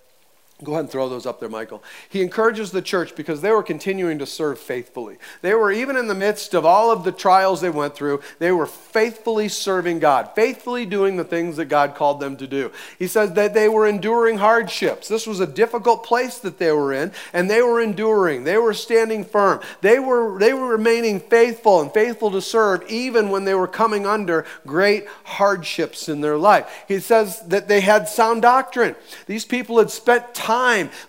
Go 0.63 0.71
ahead 0.71 0.85
and 0.85 0.89
throw 0.89 1.09
those 1.09 1.25
up 1.25 1.41
there, 1.41 1.50
Michael. 1.50 1.83
He 2.07 2.21
encourages 2.21 2.71
the 2.71 2.81
church 2.81 3.13
because 3.13 3.41
they 3.41 3.51
were 3.51 3.62
continuing 3.62 4.19
to 4.19 4.25
serve 4.25 4.57
faithfully. 4.57 5.17
They 5.41 5.53
were, 5.53 5.69
even 5.69 5.97
in 5.97 6.07
the 6.07 6.15
midst 6.15 6.53
of 6.53 6.65
all 6.65 6.91
of 6.91 7.03
the 7.03 7.12
trials 7.12 7.59
they 7.59 7.69
went 7.69 7.93
through, 7.93 8.21
they 8.39 8.53
were 8.53 8.65
faithfully 8.65 9.50
serving 9.50 10.00
God, 10.00 10.29
faithfully 10.33 10.85
doing 10.85 11.17
the 11.17 11.25
things 11.25 11.57
that 11.57 11.65
God 11.65 11.93
called 11.93 12.21
them 12.21 12.38
to 12.38 12.47
do. 12.47 12.71
He 12.97 13.05
says 13.05 13.33
that 13.33 13.53
they 13.53 13.67
were 13.67 13.85
enduring 13.85 14.38
hardships. 14.38 15.09
This 15.09 15.27
was 15.27 15.41
a 15.41 15.45
difficult 15.45 16.05
place 16.05 16.38
that 16.39 16.57
they 16.57 16.71
were 16.71 16.93
in, 16.93 17.12
and 17.33 17.50
they 17.50 17.62
were 17.62 17.81
enduring. 17.81 18.45
They 18.45 18.57
were 18.57 18.74
standing 18.74 19.25
firm. 19.25 19.59
They 19.81 20.00
were, 20.00 20.39
they 20.39 20.53
were 20.53 20.69
remaining 20.69 21.19
faithful 21.19 21.81
and 21.81 21.91
faithful 21.91 22.31
to 22.31 22.41
serve 22.41 22.89
even 22.89 23.29
when 23.29 23.43
they 23.43 23.55
were 23.55 23.67
coming 23.67 24.07
under 24.07 24.45
great 24.65 25.05
hardships 25.25 26.07
in 26.07 26.21
their 26.21 26.38
life. 26.38 26.85
He 26.88 27.01
says 27.01 27.41
that 27.41 27.67
they 27.67 27.81
had 27.81 28.07
sound 28.07 28.43
doctrine. 28.43 28.95
These 29.27 29.43
people 29.43 29.79
had 29.79 29.91
spent 29.91 30.33
time 30.33 30.44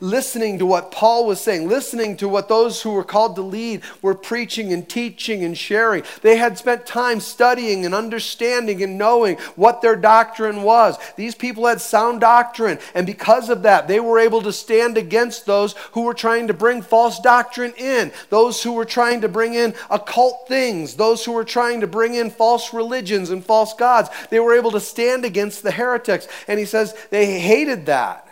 listening 0.01 0.59
to 0.59 0.67
what 0.67 0.91
Paul 0.91 1.27
was 1.27 1.41
saying, 1.41 1.69
listening 1.69 2.17
to 2.19 2.29
what 2.29 2.49
those 2.49 2.83
who 2.83 2.91
were 2.91 3.05
called 3.05 3.37
to 3.37 3.43
lead 3.43 3.83
were 4.03 4.15
preaching 4.15 4.73
and 4.73 4.89
teaching 4.89 5.45
and 5.45 5.57
sharing. 5.57 6.05
They 6.23 6.37
had 6.37 6.59
spent 6.59 6.87
time 6.87 7.21
studying 7.21 7.85
and 7.85 7.95
understanding 7.95 8.83
and 8.83 8.99
knowing 8.99 9.37
what 9.57 9.83
their 9.83 9.97
doctrine 9.97 10.63
was. 10.63 10.97
These 11.17 11.35
people 11.35 11.67
had 11.67 11.81
sound 11.81 12.21
doctrine, 12.21 12.79
and 12.95 13.07
because 13.07 13.49
of 13.49 13.63
that, 13.63 13.89
they 13.89 14.01
were 14.01 14.19
able 14.19 14.43
to 14.43 14.53
stand 14.53 14.97
against 14.97 15.47
those 15.47 15.75
who 15.93 16.03
were 16.03 16.15
trying 16.15 16.47
to 16.49 16.55
bring 16.55 16.83
false 16.83 17.21
doctrine 17.21 17.75
in, 17.77 18.13
those 18.31 18.63
who 18.63 18.73
were 18.73 18.85
trying 18.85 19.21
to 19.21 19.29
bring 19.29 19.55
in 19.55 19.75
occult 19.91 20.49
things, 20.49 20.95
those 20.95 21.25
who 21.25 21.33
were 21.33 21.45
trying 21.45 21.81
to 21.81 21.87
bring 21.87 22.15
in 22.15 22.31
false 22.31 22.73
religions 22.73 23.31
and 23.31 23.45
false 23.45 23.75
gods. 23.75 24.09
They 24.31 24.41
were 24.41 24.55
able 24.55 24.71
to 24.73 24.81
stand 24.81 25.25
against 25.25 25.63
the 25.63 25.71
heretics. 25.71 26.29
And 26.49 26.59
he 26.59 26.65
says 26.65 26.95
they 27.11 27.41
hated 27.41 27.87
that. 27.87 28.26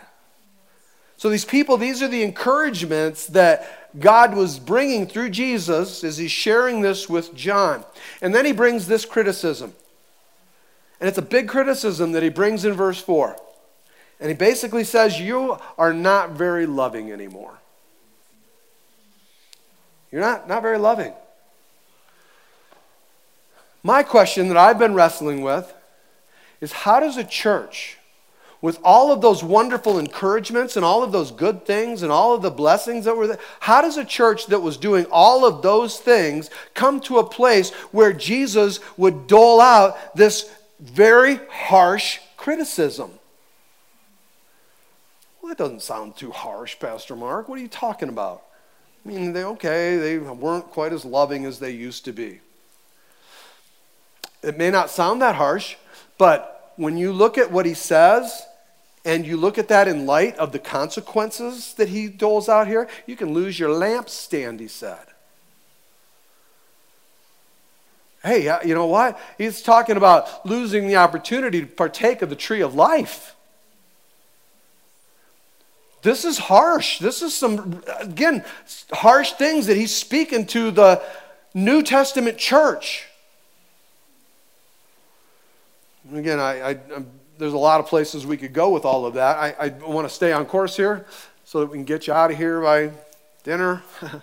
So, 1.25 1.31
these 1.31 1.43
people, 1.43 1.77
these 1.77 2.03
are 2.03 2.07
the 2.07 2.21
encouragements 2.21 3.25
that 3.25 3.97
God 3.99 4.35
was 4.35 4.59
bringing 4.59 5.07
through 5.07 5.31
Jesus 5.31 6.03
as 6.03 6.19
he's 6.19 6.29
sharing 6.29 6.81
this 6.81 7.09
with 7.09 7.33
John. 7.33 7.83
And 8.21 8.31
then 8.31 8.45
he 8.45 8.51
brings 8.51 8.85
this 8.85 9.05
criticism. 9.05 9.73
And 10.99 11.09
it's 11.09 11.17
a 11.17 11.23
big 11.23 11.47
criticism 11.47 12.11
that 12.11 12.21
he 12.21 12.29
brings 12.29 12.63
in 12.63 12.73
verse 12.73 13.01
4. 13.01 13.35
And 14.19 14.29
he 14.29 14.35
basically 14.35 14.83
says, 14.83 15.19
You 15.19 15.57
are 15.79 15.93
not 15.93 16.33
very 16.33 16.67
loving 16.67 17.11
anymore. 17.11 17.57
You're 20.11 20.21
not, 20.21 20.47
not 20.47 20.61
very 20.61 20.77
loving. 20.77 21.13
My 23.81 24.03
question 24.03 24.47
that 24.49 24.57
I've 24.57 24.77
been 24.77 24.93
wrestling 24.93 25.41
with 25.41 25.73
is 26.61 26.71
how 26.71 26.99
does 26.99 27.17
a 27.17 27.23
church 27.23 27.94
with 28.65 28.79
all 28.83 29.11
of 29.11 29.21
those 29.21 29.43
wonderful 29.43 29.99
encouragements 29.99 30.75
and 30.75 30.83
all 30.83 31.03
of 31.03 31.11
those 31.11 31.29
good 31.29 31.67
things 31.67 32.01
and 32.01 32.11
all 32.11 32.33
of 32.33 32.41
the 32.41 32.49
blessings 32.49 33.05
that 33.05 33.15
were 33.15 33.27
there, 33.27 33.39
how 33.59 33.79
does 33.79 33.95
a 33.95 34.03
church 34.03 34.47
that 34.47 34.59
was 34.59 34.75
doing 34.75 35.05
all 35.11 35.45
of 35.45 35.61
those 35.61 35.99
things 35.99 36.49
come 36.73 36.99
to 36.99 37.19
a 37.19 37.23
place 37.23 37.69
where 37.91 38.11
Jesus 38.11 38.79
would 38.97 39.27
dole 39.27 39.61
out 39.61 40.15
this 40.15 40.49
very 40.79 41.39
harsh 41.47 42.17
criticism? 42.37 43.11
Well, 45.39 45.49
that 45.49 45.59
doesn't 45.59 45.83
sound 45.83 46.17
too 46.17 46.31
harsh, 46.31 46.79
Pastor 46.79 47.15
Mark. 47.15 47.47
What 47.47 47.59
are 47.59 47.61
you 47.61 47.67
talking 47.67 48.09
about? 48.09 48.41
I 49.05 49.09
mean, 49.09 49.33
they 49.33 49.43
okay, 49.43 49.97
they 49.97 50.17
weren't 50.17 50.71
quite 50.71 50.91
as 50.91 51.05
loving 51.05 51.45
as 51.45 51.59
they 51.59 51.69
used 51.69 52.03
to 52.05 52.13
be. 52.13 52.39
It 54.41 54.57
may 54.57 54.71
not 54.71 54.89
sound 54.89 55.21
that 55.21 55.35
harsh, 55.35 55.75
but 56.17 56.73
when 56.77 56.97
you 56.97 57.13
look 57.13 57.37
at 57.37 57.51
what 57.51 57.67
he 57.67 57.75
says 57.75 58.41
and 59.05 59.25
you 59.25 59.37
look 59.37 59.59
at 59.59 59.67
that 59.67 59.87
in 59.87 60.07
light 60.07 60.35
of 60.37 60.51
the 60.51 60.59
consequences 60.59 61.75
that 61.75 61.89
he 61.89 62.07
doles 62.07 62.49
out 62.49 62.67
here, 62.67 62.89
you 63.05 63.15
can 63.15 63.33
lose 63.33 63.59
your 63.59 63.69
lampstand, 63.69 64.59
he 64.59 64.67
said. 64.67 65.05
Hey, 68.23 68.47
uh, 68.47 68.57
you 68.65 68.73
know 68.73 68.87
what? 68.87 69.19
He's 69.37 69.61
talking 69.61 69.95
about 69.95 70.43
losing 70.43 70.87
the 70.87 70.95
opportunity 70.95 71.61
to 71.61 71.67
partake 71.67 72.23
of 72.23 72.29
the 72.29 72.35
tree 72.35 72.61
of 72.61 72.73
life. 72.73 73.35
This 76.01 76.25
is 76.25 76.39
harsh. 76.39 76.97
This 76.97 77.21
is 77.21 77.35
some, 77.35 77.83
again, 77.99 78.43
harsh 78.91 79.33
things 79.33 79.67
that 79.67 79.77
he's 79.77 79.95
speaking 79.95 80.47
to 80.47 80.71
the 80.71 81.03
New 81.53 81.83
Testament 81.83 82.39
church. 82.39 83.07
Again, 86.11 86.39
I, 86.39 86.61
I, 86.61 86.69
I'm 86.95 87.09
there's 87.37 87.53
a 87.53 87.57
lot 87.57 87.79
of 87.79 87.87
places 87.87 88.25
we 88.25 88.37
could 88.37 88.53
go 88.53 88.69
with 88.69 88.85
all 88.85 89.05
of 89.05 89.15
that. 89.15 89.37
I, 89.37 89.55
I 89.59 89.69
want 89.69 90.07
to 90.07 90.13
stay 90.13 90.31
on 90.31 90.45
course 90.45 90.77
here 90.77 91.05
so 91.43 91.59
that 91.59 91.67
we 91.67 91.77
can 91.77 91.85
get 91.85 92.07
you 92.07 92.13
out 92.13 92.31
of 92.31 92.37
here 92.37 92.61
by 92.61 92.91
dinner. 93.43 93.83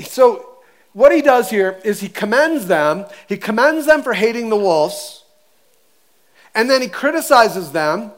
so, 0.00 0.48
what 0.92 1.12
he 1.12 1.22
does 1.22 1.48
here 1.50 1.80
is 1.84 2.00
he 2.00 2.08
commends 2.08 2.66
them. 2.66 3.06
He 3.28 3.36
commends 3.36 3.86
them 3.86 4.02
for 4.02 4.12
hating 4.12 4.50
the 4.50 4.56
wolves. 4.56 5.24
And 6.54 6.68
then 6.68 6.82
he 6.82 6.88
criticizes 6.88 7.72
them 7.72 8.12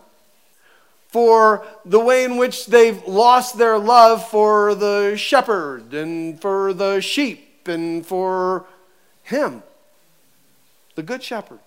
for 1.07 1.65
the 1.85 2.01
way 2.01 2.25
in 2.25 2.37
which 2.37 2.67
they've 2.67 3.07
lost 3.07 3.57
their 3.57 3.79
love 3.79 4.29
for 4.29 4.75
the 4.75 5.17
shepherd 5.17 5.95
and 5.95 6.41
for 6.41 6.73
the 6.73 7.01
sheep 7.01 7.69
and 7.69 8.05
for 8.05 8.67
him, 9.25 9.63
the 10.95 11.03
Good 11.03 11.23
Shepherd. 11.23 11.59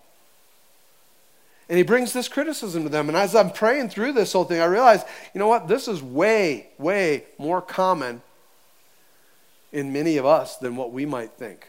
And 1.69 1.77
he 1.77 1.83
brings 1.83 2.13
this 2.13 2.29
criticism 2.29 2.83
to 2.83 2.89
them. 2.89 3.09
And 3.09 3.17
as 3.17 3.35
I'm 3.35 3.51
praying 3.51 3.89
through 3.89 4.13
this 4.13 4.31
whole 4.31 4.45
thing, 4.45 4.61
I 4.61 4.65
realize, 4.65 5.03
you 5.33 5.39
know 5.39 5.47
what? 5.47 5.67
This 5.67 5.89
is 5.89 6.01
way, 6.01 6.69
way 6.77 7.25
more 7.37 7.61
common 7.61 8.21
in 9.73 9.91
many 9.91 10.15
of 10.15 10.25
us 10.25 10.55
than 10.57 10.77
what 10.77 10.93
we 10.93 11.05
might 11.05 11.31
think. 11.31 11.67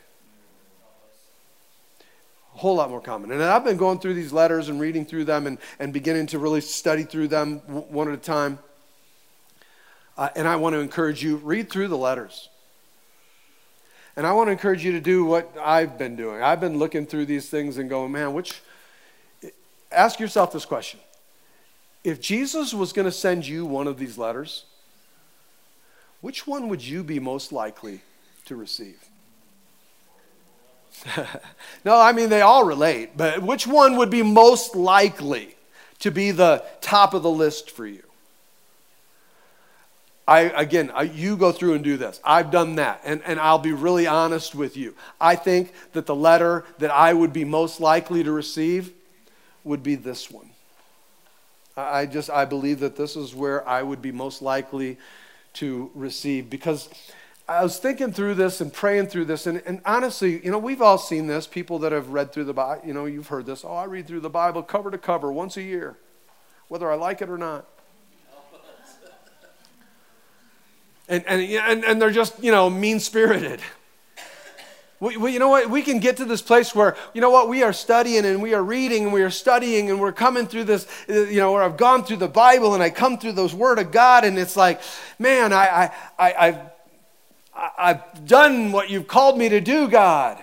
A 2.54 2.58
whole 2.58 2.76
lot 2.76 2.90
more 2.90 3.00
common. 3.00 3.32
And 3.32 3.42
I've 3.42 3.64
been 3.64 3.76
going 3.76 3.98
through 3.98 4.14
these 4.14 4.32
letters 4.32 4.68
and 4.68 4.80
reading 4.80 5.04
through 5.04 5.24
them 5.24 5.48
and, 5.48 5.58
and 5.80 5.92
beginning 5.92 6.28
to 6.28 6.38
really 6.38 6.60
study 6.60 7.02
through 7.02 7.28
them 7.28 7.58
one 7.58 8.06
at 8.06 8.14
a 8.14 8.18
time. 8.18 8.60
Uh, 10.16 10.28
and 10.36 10.46
I 10.46 10.56
want 10.56 10.74
to 10.74 10.80
encourage 10.80 11.24
you 11.24 11.36
read 11.36 11.70
through 11.70 11.88
the 11.88 11.98
letters. 11.98 12.48
And 14.18 14.26
I 14.26 14.32
want 14.32 14.48
to 14.48 14.50
encourage 14.50 14.84
you 14.84 14.90
to 14.90 15.00
do 15.00 15.24
what 15.24 15.48
I've 15.62 15.96
been 15.96 16.16
doing. 16.16 16.42
I've 16.42 16.58
been 16.60 16.76
looking 16.76 17.06
through 17.06 17.26
these 17.26 17.48
things 17.48 17.78
and 17.78 17.88
going, 17.88 18.10
man, 18.10 18.34
which. 18.34 18.60
Ask 19.92 20.18
yourself 20.18 20.52
this 20.52 20.64
question. 20.64 20.98
If 22.02 22.20
Jesus 22.20 22.74
was 22.74 22.92
going 22.92 23.06
to 23.06 23.12
send 23.12 23.46
you 23.46 23.64
one 23.64 23.86
of 23.86 23.96
these 23.96 24.18
letters, 24.18 24.64
which 26.20 26.48
one 26.48 26.68
would 26.68 26.84
you 26.84 27.04
be 27.04 27.20
most 27.20 27.52
likely 27.52 28.00
to 28.46 28.56
receive? 28.56 28.98
no, 31.84 31.98
I 31.98 32.10
mean, 32.12 32.28
they 32.28 32.40
all 32.40 32.64
relate, 32.64 33.16
but 33.16 33.40
which 33.40 33.68
one 33.68 33.96
would 33.98 34.10
be 34.10 34.24
most 34.24 34.74
likely 34.74 35.54
to 36.00 36.10
be 36.10 36.32
the 36.32 36.64
top 36.80 37.14
of 37.14 37.22
the 37.22 37.30
list 37.30 37.70
for 37.70 37.86
you? 37.86 38.07
I, 40.28 40.40
again, 40.40 40.92
I, 40.94 41.04
you 41.04 41.38
go 41.38 41.52
through 41.52 41.72
and 41.72 41.82
do 41.82 41.96
this. 41.96 42.20
I've 42.22 42.50
done 42.50 42.74
that. 42.76 43.00
And, 43.02 43.22
and 43.24 43.40
I'll 43.40 43.58
be 43.58 43.72
really 43.72 44.06
honest 44.06 44.54
with 44.54 44.76
you. 44.76 44.94
I 45.18 45.36
think 45.36 45.72
that 45.94 46.04
the 46.04 46.14
letter 46.14 46.66
that 46.78 46.90
I 46.90 47.14
would 47.14 47.32
be 47.32 47.46
most 47.46 47.80
likely 47.80 48.22
to 48.22 48.30
receive 48.30 48.92
would 49.64 49.82
be 49.82 49.94
this 49.94 50.30
one. 50.30 50.50
I 51.78 52.04
just, 52.04 52.28
I 52.28 52.44
believe 52.44 52.80
that 52.80 52.94
this 52.94 53.16
is 53.16 53.34
where 53.34 53.66
I 53.66 53.82
would 53.82 54.02
be 54.02 54.12
most 54.12 54.42
likely 54.42 54.98
to 55.54 55.90
receive 55.94 56.50
because 56.50 56.90
I 57.48 57.62
was 57.62 57.78
thinking 57.78 58.12
through 58.12 58.34
this 58.34 58.60
and 58.60 58.70
praying 58.70 59.06
through 59.06 59.24
this, 59.24 59.46
and, 59.46 59.62
and 59.64 59.80
honestly, 59.86 60.44
you 60.44 60.50
know, 60.50 60.58
we've 60.58 60.82
all 60.82 60.98
seen 60.98 61.26
this. 61.26 61.46
People 61.46 61.78
that 61.78 61.92
have 61.92 62.10
read 62.10 62.32
through 62.32 62.44
the 62.44 62.52
Bible, 62.52 62.86
you 62.86 62.92
know, 62.92 63.06
you've 63.06 63.28
heard 63.28 63.46
this. 63.46 63.64
Oh, 63.64 63.74
I 63.74 63.84
read 63.84 64.06
through 64.06 64.20
the 64.20 64.28
Bible 64.28 64.62
cover 64.62 64.90
to 64.90 64.98
cover 64.98 65.32
once 65.32 65.56
a 65.56 65.62
year, 65.62 65.96
whether 66.68 66.92
I 66.92 66.96
like 66.96 67.22
it 67.22 67.30
or 67.30 67.38
not. 67.38 67.66
And, 71.08 71.24
and, 71.26 71.42
and, 71.42 71.84
and 71.84 72.02
they're 72.02 72.10
just, 72.10 72.42
you 72.42 72.52
know, 72.52 72.68
mean 72.68 73.00
spirited. 73.00 73.60
We, 75.00 75.16
we, 75.16 75.32
you 75.32 75.38
know 75.38 75.48
what? 75.48 75.70
We 75.70 75.82
can 75.82 76.00
get 76.00 76.16
to 76.16 76.24
this 76.24 76.42
place 76.42 76.74
where, 76.74 76.96
you 77.14 77.20
know 77.20 77.30
what? 77.30 77.48
We 77.48 77.62
are 77.62 77.72
studying 77.72 78.24
and 78.24 78.42
we 78.42 78.52
are 78.52 78.62
reading 78.62 79.04
and 79.04 79.12
we 79.12 79.22
are 79.22 79.30
studying 79.30 79.90
and 79.90 80.00
we're 80.00 80.12
coming 80.12 80.46
through 80.46 80.64
this, 80.64 80.88
you 81.08 81.36
know, 81.36 81.52
where 81.52 81.62
I've 81.62 81.76
gone 81.76 82.04
through 82.04 82.16
the 82.16 82.28
Bible 82.28 82.74
and 82.74 82.82
I 82.82 82.90
come 82.90 83.16
through 83.16 83.32
those 83.32 83.54
Word 83.54 83.78
of 83.78 83.92
God 83.92 84.24
and 84.24 84.36
it's 84.36 84.56
like, 84.56 84.80
man, 85.18 85.52
I, 85.52 85.92
I, 86.18 86.28
I, 86.30 86.48
I've 86.48 86.60
I've 87.76 88.24
done 88.24 88.70
what 88.70 88.88
you've 88.88 89.08
called 89.08 89.36
me 89.36 89.48
to 89.48 89.60
do, 89.60 89.88
God. 89.88 90.38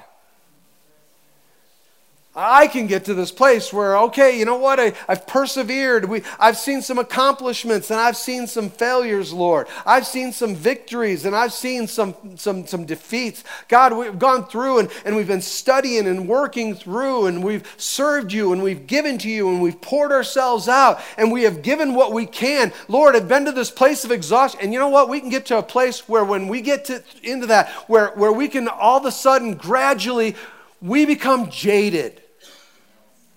I 2.38 2.68
can 2.68 2.88
get 2.88 3.06
to 3.06 3.14
this 3.14 3.32
place 3.32 3.72
where, 3.72 3.98
okay, 3.98 4.38
you 4.38 4.44
know 4.44 4.58
what? 4.58 4.78
I, 4.78 4.92
have 5.08 5.26
persevered. 5.26 6.04
We, 6.04 6.22
I've 6.38 6.58
seen 6.58 6.82
some 6.82 7.00
accomplishments 7.00 7.90
and 7.90 7.98
I've 8.00 8.18
seen 8.18 8.46
some 8.46 8.70
failures, 8.70 9.32
Lord. 9.32 9.68
I've 9.86 10.06
seen 10.06 10.34
some 10.34 10.54
victories 10.54 11.24
and 11.24 11.34
I've 11.34 11.54
seen 11.54 11.88
some, 11.88 12.14
some, 12.36 12.68
some 12.68 12.86
defeats. 12.86 13.46
God, 13.70 13.94
we've 13.94 14.20
gone 14.20 14.48
through 14.48 14.80
and, 14.80 14.90
and 15.06 15.16
we've 15.16 15.30
been 15.30 15.42
studying 15.42 16.08
and 16.08 16.28
working 16.28 16.76
through 16.76 17.28
and 17.28 17.42
we've 17.42 17.66
served 17.78 18.34
you 18.34 18.52
and 18.52 18.62
we've 18.62 18.86
given 18.86 19.18
to 19.20 19.30
you 19.30 19.48
and 19.48 19.62
we've 19.62 19.80
poured 19.80 20.12
ourselves 20.12 20.68
out 20.68 21.00
and 21.18 21.32
we 21.32 21.44
have 21.44 21.62
given 21.62 21.96
what 21.96 22.12
we 22.12 22.26
can. 22.26 22.74
Lord, 22.90 23.16
I've 23.16 23.30
been 23.30 23.46
to 23.46 23.54
this 23.54 23.72
place 23.72 24.04
of 24.04 24.12
exhaustion. 24.12 24.60
And 24.62 24.74
you 24.74 24.80
know 24.80 24.90
what? 24.90 25.08
We 25.08 25.22
can 25.22 25.30
get 25.30 25.46
to 25.46 25.58
a 25.58 25.64
place 25.64 26.10
where 26.10 26.26
when 26.26 26.50
we 26.50 26.60
get 26.60 26.84
to, 26.86 27.02
into 27.24 27.48
that, 27.48 27.70
where, 27.88 28.10
where 28.10 28.34
we 28.34 28.50
can 28.50 28.68
all 28.68 28.98
of 28.98 29.06
a 29.06 29.12
sudden 29.12 29.54
gradually, 29.54 30.36
we 30.82 31.06
become 31.06 31.50
jaded 31.50 32.24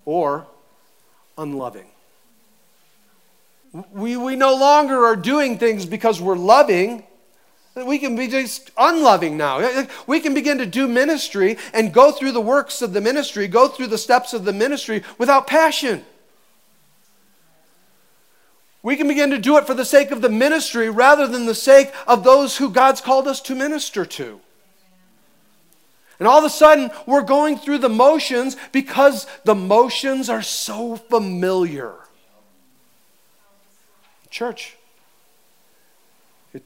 or 0.09 0.47
unloving. 1.37 1.85
We, 3.93 4.17
we 4.17 4.37
no 4.37 4.57
longer 4.57 5.05
are 5.05 5.17
doing 5.17 5.59
things 5.59 5.85
because 5.85 6.19
we're 6.19 6.35
loving. 6.35 7.05
We 7.77 7.99
can 7.99 8.17
be 8.17 8.27
just 8.27 8.71
unloving 8.79 9.37
now. 9.37 9.87
We 10.07 10.21
can 10.21 10.33
begin 10.33 10.57
to 10.59 10.67
do 10.67 10.89
ministry 10.89 11.59
and 11.75 11.93
go 11.93 12.11
through 12.11 12.33
the 12.33 12.41
works 12.41 12.81
of 12.81 12.95
the 12.95 13.03
ministry, 13.03 13.49
go 13.49 13.69
through 13.69 13.89
the 13.89 13.99
steps 13.99 14.33
of 14.33 14.47
the 14.47 14.53
ministry 14.55 15.03
without 15.19 15.47
passion. 15.47 16.07
We 18.83 18.97
can 18.97 19.09
begin 19.09 19.29
to 19.33 19.39
do 19.39 19.59
it 19.59 19.67
for 19.67 19.75
the 19.75 19.85
sake 19.85 20.11
of 20.11 20.23
the 20.23 20.31
ministry 20.31 20.89
rather 20.89 21.27
than 21.27 21.45
the 21.45 21.55
sake 21.55 21.93
of 22.07 22.25
those 22.25 22.57
who 22.57 22.71
God's 22.71 23.03
called 23.03 23.29
us 23.29 23.43
to 23.43 23.55
minister 23.55 24.07
to. 24.07 24.41
And 26.19 26.27
all 26.27 26.39
of 26.39 26.45
a 26.45 26.51
sudden, 26.51 26.91
we're 27.07 27.23
going 27.23 27.59
through 27.59 27.79
the 27.79 27.89
motions 27.89 28.57
because 28.73 29.27
the 29.45 29.55
motions 29.55 30.29
are 30.29 30.43
so 30.43 30.97
familiar. 30.97 31.95
Church, 34.31 34.77
it, 36.53 36.63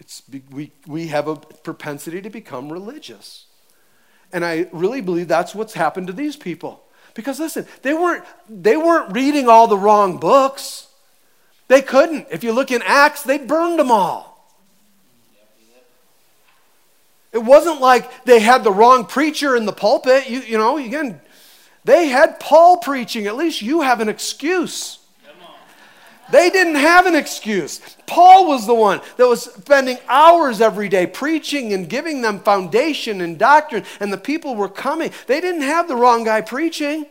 it's, 0.00 0.22
we, 0.50 0.72
we 0.86 1.08
have 1.08 1.28
a 1.28 1.36
propensity 1.36 2.22
to 2.22 2.30
become 2.30 2.72
religious. 2.72 3.44
And 4.32 4.44
I 4.44 4.68
really 4.72 5.00
believe 5.00 5.28
that's 5.28 5.54
what's 5.54 5.74
happened 5.74 6.06
to 6.08 6.12
these 6.12 6.36
people. 6.36 6.82
Because 7.14 7.38
listen, 7.38 7.66
they 7.82 7.94
weren't, 7.94 8.24
they 8.48 8.76
weren't 8.76 9.12
reading 9.12 9.48
all 9.48 9.66
the 9.66 9.78
wrong 9.78 10.18
books. 10.18 10.88
They 11.68 11.82
couldn't. 11.82 12.26
If 12.30 12.42
you 12.42 12.52
look 12.52 12.70
in 12.70 12.82
Acts, 12.82 13.22
they 13.22 13.38
burned 13.38 13.78
them 13.78 13.90
all. 13.90 14.37
It 17.32 17.38
wasn't 17.38 17.80
like 17.80 18.24
they 18.24 18.40
had 18.40 18.64
the 18.64 18.72
wrong 18.72 19.04
preacher 19.04 19.54
in 19.56 19.66
the 19.66 19.72
pulpit. 19.72 20.28
You, 20.28 20.40
you 20.40 20.58
know, 20.58 20.78
again, 20.78 21.20
they 21.84 22.08
had 22.08 22.40
Paul 22.40 22.78
preaching. 22.78 23.26
At 23.26 23.36
least 23.36 23.62
you 23.62 23.82
have 23.82 24.00
an 24.00 24.08
excuse. 24.08 24.98
They 26.30 26.50
didn't 26.50 26.74
have 26.74 27.06
an 27.06 27.14
excuse. 27.14 27.80
Paul 28.06 28.48
was 28.48 28.66
the 28.66 28.74
one 28.74 29.00
that 29.16 29.26
was 29.26 29.44
spending 29.44 29.98
hours 30.08 30.60
every 30.60 30.88
day 30.88 31.06
preaching 31.06 31.72
and 31.72 31.88
giving 31.88 32.20
them 32.20 32.40
foundation 32.40 33.22
and 33.22 33.38
doctrine, 33.38 33.84
and 33.98 34.12
the 34.12 34.18
people 34.18 34.54
were 34.54 34.68
coming. 34.68 35.10
They 35.26 35.40
didn't 35.40 35.62
have 35.62 35.88
the 35.88 35.96
wrong 35.96 36.24
guy 36.24 36.42
preaching. 36.42 37.06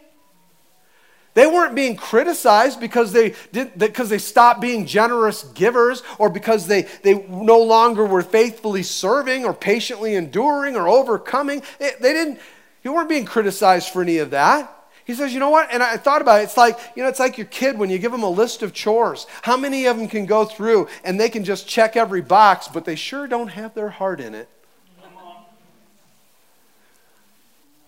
They 1.37 1.45
weren't 1.45 1.75
being 1.75 1.95
criticized 1.95 2.79
because 2.79 3.11
they, 3.11 3.35
did, 3.51 3.77
because 3.77 4.09
they 4.09 4.17
stopped 4.17 4.59
being 4.59 4.87
generous 4.87 5.43
givers 5.43 6.01
or 6.17 6.31
because 6.31 6.65
they, 6.65 6.87
they 7.03 7.27
no 7.27 7.59
longer 7.59 8.03
were 8.07 8.23
faithfully 8.23 8.81
serving 8.81 9.45
or 9.45 9.53
patiently 9.53 10.15
enduring 10.15 10.75
or 10.75 10.87
overcoming. 10.87 11.61
they 11.77 11.93
didn't, 12.01 12.39
you 12.83 12.91
weren't 12.91 13.07
being 13.07 13.25
criticized 13.25 13.89
for 13.89 14.01
any 14.01 14.17
of 14.17 14.31
that. 14.31 14.89
He 15.05 15.13
says, 15.13 15.31
you 15.31 15.39
know 15.39 15.51
what? 15.51 15.71
And 15.71 15.83
I 15.83 15.97
thought 15.97 16.23
about 16.23 16.41
it. 16.41 16.45
It's 16.45 16.57
like, 16.57 16.79
you 16.95 17.03
know, 17.03 17.09
it's 17.09 17.19
like 17.19 17.37
your 17.37 17.45
kid 17.45 17.77
when 17.77 17.91
you 17.91 17.99
give 17.99 18.11
them 18.11 18.23
a 18.23 18.29
list 18.31 18.63
of 18.63 18.73
chores. 18.73 19.27
How 19.43 19.57
many 19.57 19.85
of 19.85 19.95
them 19.95 20.07
can 20.07 20.25
go 20.25 20.43
through 20.43 20.87
and 21.03 21.19
they 21.19 21.29
can 21.29 21.43
just 21.43 21.67
check 21.67 21.95
every 21.95 22.21
box, 22.21 22.67
but 22.67 22.83
they 22.83 22.95
sure 22.95 23.27
don't 23.27 23.49
have 23.49 23.75
their 23.75 23.89
heart 23.89 24.19
in 24.19 24.33
it? 24.33 24.49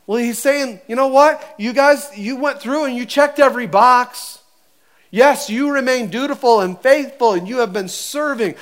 Well, 0.10 0.18
he's 0.18 0.40
saying, 0.40 0.82
you 0.88 0.96
know 0.96 1.10
what? 1.10 1.54
You 1.60 1.72
guys, 1.72 2.10
you 2.18 2.36
went 2.36 2.60
through 2.60 2.86
and 2.86 2.96
you 2.96 3.06
checked 3.06 3.38
every 3.38 3.68
box. 3.68 4.40
Yes, 5.12 5.52
you 5.52 5.70
remain 5.72 6.10
dutiful 6.10 6.62
and 6.62 6.80
faithful 6.80 7.34
and 7.34 7.48
you 7.48 7.60
have 7.60 7.74
been 7.74 7.90
serving. 7.90 8.56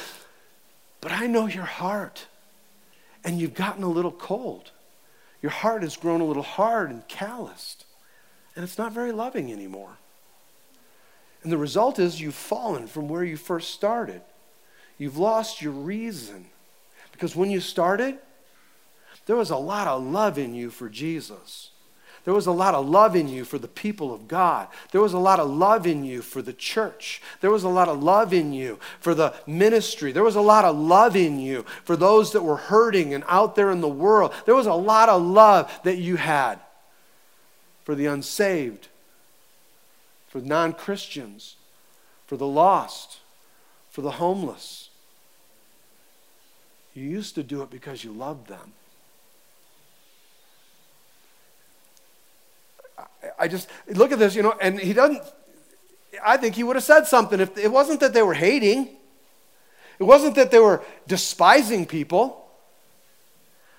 But 0.99 1.13
I 1.13 1.25
know 1.27 1.45
your 1.45 1.63
heart. 1.63 2.25
And 3.23 3.39
you've 3.39 3.53
gotten 3.53 3.83
a 3.83 3.89
little 3.89 4.12
cold. 4.12 4.71
Your 5.41 5.51
heart 5.51 5.83
has 5.83 5.95
grown 5.95 6.19
a 6.19 6.25
little 6.25 6.43
hard 6.43 6.89
and 6.89 7.07
calloused. 7.07 7.86
And 8.53 8.65
it's 8.65 8.77
not 8.77 8.91
very 8.91 9.13
loving 9.13 9.49
anymore. 9.49 9.99
And 11.43 11.49
the 11.49 11.57
result 11.57 11.97
is 11.97 12.19
you've 12.19 12.36
fallen 12.36 12.88
from 12.88 13.07
where 13.07 13.23
you 13.23 13.38
first 13.38 13.71
started. 13.71 14.19
You've 14.97 15.17
lost 15.17 15.62
your 15.62 15.71
reason. 15.71 16.47
Because 17.13 17.38
when 17.38 17.51
you 17.51 17.62
started, 17.62 18.17
there 19.27 19.35
was 19.35 19.51
a 19.51 19.57
lot 19.57 19.87
of 19.87 20.03
love 20.03 20.37
in 20.37 20.55
you 20.55 20.71
for 20.71 20.89
Jesus. 20.89 21.69
There 22.23 22.33
was 22.33 22.47
a 22.47 22.51
lot 22.51 22.75
of 22.75 22.89
love 22.89 23.15
in 23.15 23.29
you 23.29 23.45
for 23.45 23.57
the 23.57 23.67
people 23.67 24.13
of 24.13 24.27
God. 24.27 24.67
There 24.91 25.01
was 25.01 25.13
a 25.13 25.19
lot 25.19 25.39
of 25.39 25.49
love 25.49 25.85
in 25.85 26.03
you 26.03 26.21
for 26.21 26.41
the 26.41 26.51
church. 26.51 27.21
There 27.39 27.51
was 27.51 27.63
a 27.63 27.69
lot 27.69 27.87
of 27.87 28.03
love 28.03 28.33
in 28.33 28.51
you 28.51 28.79
for 28.99 29.13
the 29.13 29.33
ministry. 29.45 30.11
There 30.11 30.23
was 30.23 30.35
a 30.35 30.41
lot 30.41 30.65
of 30.65 30.77
love 30.77 31.15
in 31.15 31.39
you 31.39 31.63
for 31.85 31.95
those 31.95 32.33
that 32.33 32.43
were 32.43 32.57
hurting 32.57 33.13
and 33.13 33.23
out 33.27 33.55
there 33.55 33.71
in 33.71 33.79
the 33.79 33.87
world. 33.87 34.33
There 34.45 34.55
was 34.55 34.65
a 34.65 34.73
lot 34.73 35.07
of 35.07 35.21
love 35.21 35.71
that 35.83 35.97
you 35.97 36.17
had 36.17 36.59
for 37.85 37.95
the 37.95 38.07
unsaved, 38.07 38.89
for 40.27 40.41
non 40.41 40.73
Christians, 40.73 41.55
for 42.25 42.35
the 42.35 42.47
lost, 42.47 43.19
for 43.89 44.01
the 44.01 44.11
homeless. 44.11 44.89
You 46.93 47.03
used 47.03 47.35
to 47.35 47.43
do 47.43 47.61
it 47.61 47.69
because 47.69 48.03
you 48.03 48.11
loved 48.11 48.47
them. 48.47 48.73
I 53.38 53.47
just 53.47 53.69
look 53.88 54.12
at 54.12 54.19
this, 54.19 54.36
you 54.36 54.43
know, 54.43 54.55
and 54.62 54.79
he 54.79 54.93
doesn't. 54.93 55.21
I 56.25 56.38
think 56.38 56.55
he 56.55 56.63
would 56.63 56.75
have 56.75 56.83
said 56.83 57.05
something 57.05 57.39
if 57.39 57.57
it 57.57 57.71
wasn't 57.71 57.99
that 57.99 58.13
they 58.13 58.23
were 58.23 58.33
hating, 58.33 58.89
it 59.99 60.03
wasn't 60.03 60.36
that 60.36 60.51
they 60.51 60.60
were 60.60 60.83
despising 61.07 61.86
people. 61.86 62.45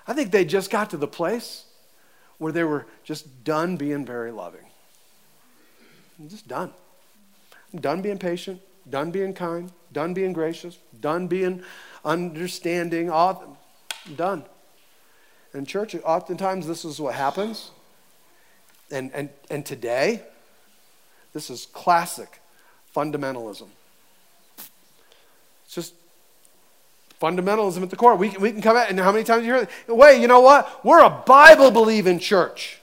I 0.07 0.13
think 0.13 0.31
they 0.31 0.45
just 0.45 0.71
got 0.71 0.89
to 0.91 0.97
the 0.97 1.07
place 1.07 1.65
where 2.37 2.51
they 2.51 2.63
were 2.63 2.87
just 3.03 3.43
done 3.43 3.77
being 3.77 4.05
very 4.05 4.31
loving. 4.31 4.65
I'm 6.19 6.29
just 6.29 6.47
done. 6.47 6.71
I'm 7.73 7.79
done 7.79 8.01
being 8.01 8.17
patient, 8.17 8.61
done 8.89 9.11
being 9.11 9.33
kind, 9.33 9.71
done 9.93 10.13
being 10.13 10.33
gracious, 10.33 10.77
done 10.99 11.27
being 11.27 11.63
understanding. 12.03 13.09
All, 13.09 13.57
done. 14.15 14.45
In 15.53 15.65
church, 15.65 15.95
oftentimes 16.03 16.67
this 16.67 16.85
is 16.85 16.99
what 16.99 17.15
happens. 17.15 17.71
And, 18.91 19.11
and, 19.13 19.29
and 19.49 19.65
today, 19.65 20.21
this 21.33 21.49
is 21.49 21.67
classic 21.67 22.41
fundamentalism. 22.95 23.67
It's 25.65 25.75
just 25.75 25.93
fundamentalism 27.21 27.83
at 27.83 27.89
the 27.89 27.95
core. 27.95 28.15
We, 28.15 28.29
we 28.37 28.51
can 28.51 28.61
come 28.61 28.75
out, 28.75 28.89
and 28.89 28.99
how 28.99 29.11
many 29.11 29.23
times 29.23 29.45
you 29.45 29.53
hear 29.53 29.63
it? 29.63 29.69
Wait, 29.87 30.21
you 30.21 30.27
know 30.27 30.41
what? 30.41 30.83
We're 30.83 31.03
a 31.03 31.09
Bible 31.09 31.69
believing 31.69 32.19
church. 32.19 32.79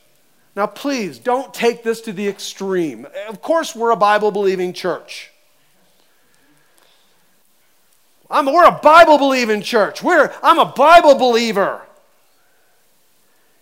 Now, 0.55 0.67
please 0.67 1.19
don't 1.19 1.53
take 1.53 1.83
this 1.83 2.01
to 2.03 2.13
the 2.13 2.29
extreme. 2.29 3.07
Of 3.29 3.43
course, 3.43 3.75
we're 3.75 3.91
a 3.91 3.97
Bible 3.97 4.31
believing 4.31 4.73
church. 4.73 5.31
I'm, 8.31 8.47
we're 8.47 8.65
a 8.67 8.73
Bible 8.73 9.19
believing 9.19 9.63
church. 9.63 10.03
We're, 10.03 10.33
I'm 10.43 10.59
a 10.59 10.65
Bible 10.65 11.15
believer. 11.17 11.83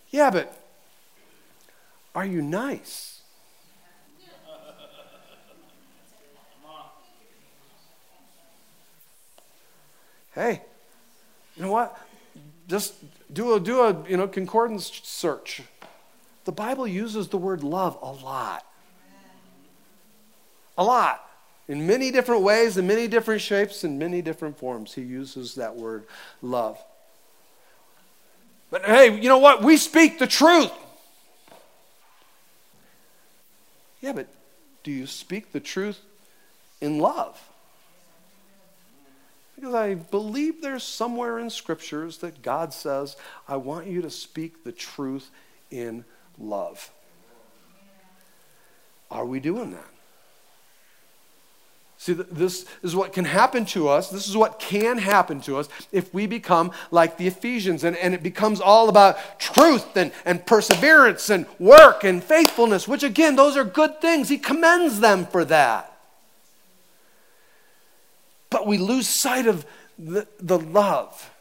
Yeah, 0.09 0.29
but 0.29 0.54
are 2.15 2.25
you 2.25 2.41
nice? 2.41 3.21
Hey, 10.33 10.61
you 11.55 11.63
know 11.63 11.71
what? 11.71 11.97
Just 12.67 12.93
do 13.31 13.53
a, 13.53 13.59
do 13.59 13.81
a 13.81 14.03
you 14.09 14.17
know, 14.17 14.27
concordance 14.27 14.91
search. 15.03 15.61
The 16.43 16.51
Bible 16.51 16.87
uses 16.87 17.29
the 17.29 17.37
word 17.37 17.63
love 17.63 17.97
a 18.01 18.11
lot. 18.11 18.65
A 20.77 20.83
lot. 20.83 21.21
In 21.67 21.87
many 21.87 22.11
different 22.11 22.43
ways, 22.43 22.77
in 22.77 22.85
many 22.85 23.07
different 23.07 23.41
shapes, 23.41 23.83
in 23.83 23.97
many 23.97 24.21
different 24.21 24.57
forms, 24.57 24.93
he 24.93 25.01
uses 25.01 25.55
that 25.55 25.75
word 25.75 26.05
love. 26.41 26.77
But 28.69 28.85
hey, 28.85 29.19
you 29.19 29.29
know 29.29 29.37
what? 29.37 29.63
We 29.63 29.77
speak 29.77 30.19
the 30.19 30.27
truth. 30.27 30.71
Yeah, 34.01 34.13
but 34.13 34.27
do 34.83 34.91
you 34.91 35.07
speak 35.07 35.51
the 35.51 35.59
truth 35.59 35.99
in 36.81 36.99
love? 36.99 37.41
Because 39.55 39.73
I 39.73 39.95
believe 39.95 40.61
there's 40.61 40.83
somewhere 40.83 41.39
in 41.39 41.49
scriptures 41.49 42.17
that 42.17 42.41
God 42.41 42.73
says, 42.73 43.15
I 43.47 43.55
want 43.55 43.87
you 43.87 44.01
to 44.01 44.09
speak 44.09 44.63
the 44.63 44.71
truth 44.71 45.31
in 45.71 46.03
love. 46.37 46.91
Are 49.09 49.25
we 49.25 49.39
doing 49.39 49.71
that? 49.71 49.94
See, 51.97 52.13
this 52.13 52.65
is 52.83 52.95
what 52.95 53.13
can 53.13 53.25
happen 53.25 53.65
to 53.67 53.87
us. 53.87 54.09
This 54.09 54.27
is 54.27 54.35
what 54.35 54.59
can 54.59 54.97
happen 54.97 55.39
to 55.41 55.57
us 55.57 55.69
if 55.91 56.13
we 56.13 56.27
become 56.27 56.71
like 56.91 57.17
the 57.17 57.27
Ephesians 57.27 57.83
and, 57.83 57.95
and 57.97 58.13
it 58.13 58.21
becomes 58.21 58.59
all 58.59 58.89
about 58.89 59.39
truth 59.39 59.95
and, 59.95 60.11
and 60.25 60.45
perseverance 60.45 61.29
and 61.29 61.45
work 61.57 62.03
and 62.03 62.23
faithfulness, 62.23 62.87
which 62.87 63.03
again, 63.03 63.35
those 63.35 63.55
are 63.55 63.63
good 63.63 64.01
things. 64.01 64.29
He 64.29 64.37
commends 64.37 64.99
them 64.99 65.25
for 65.25 65.45
that. 65.45 65.97
But 68.49 68.67
we 68.67 68.77
lose 68.77 69.07
sight 69.07 69.47
of 69.47 69.65
the, 69.97 70.27
the 70.39 70.59
love 70.59 71.31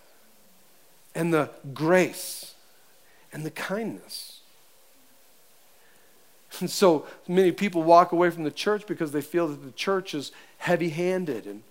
and 1.14 1.32
the 1.32 1.50
grace 1.72 2.54
and 3.32 3.44
the 3.44 3.50
kindness. 3.50 4.33
And 6.60 6.70
so 6.70 7.06
many 7.26 7.52
people 7.52 7.82
walk 7.82 8.12
away 8.12 8.30
from 8.30 8.44
the 8.44 8.50
church 8.50 8.86
because 8.86 9.12
they 9.12 9.20
feel 9.20 9.48
that 9.48 9.64
the 9.64 9.72
church 9.72 10.14
is 10.14 10.32
heavy 10.58 10.90
handed 10.90 11.46
and 11.46 11.62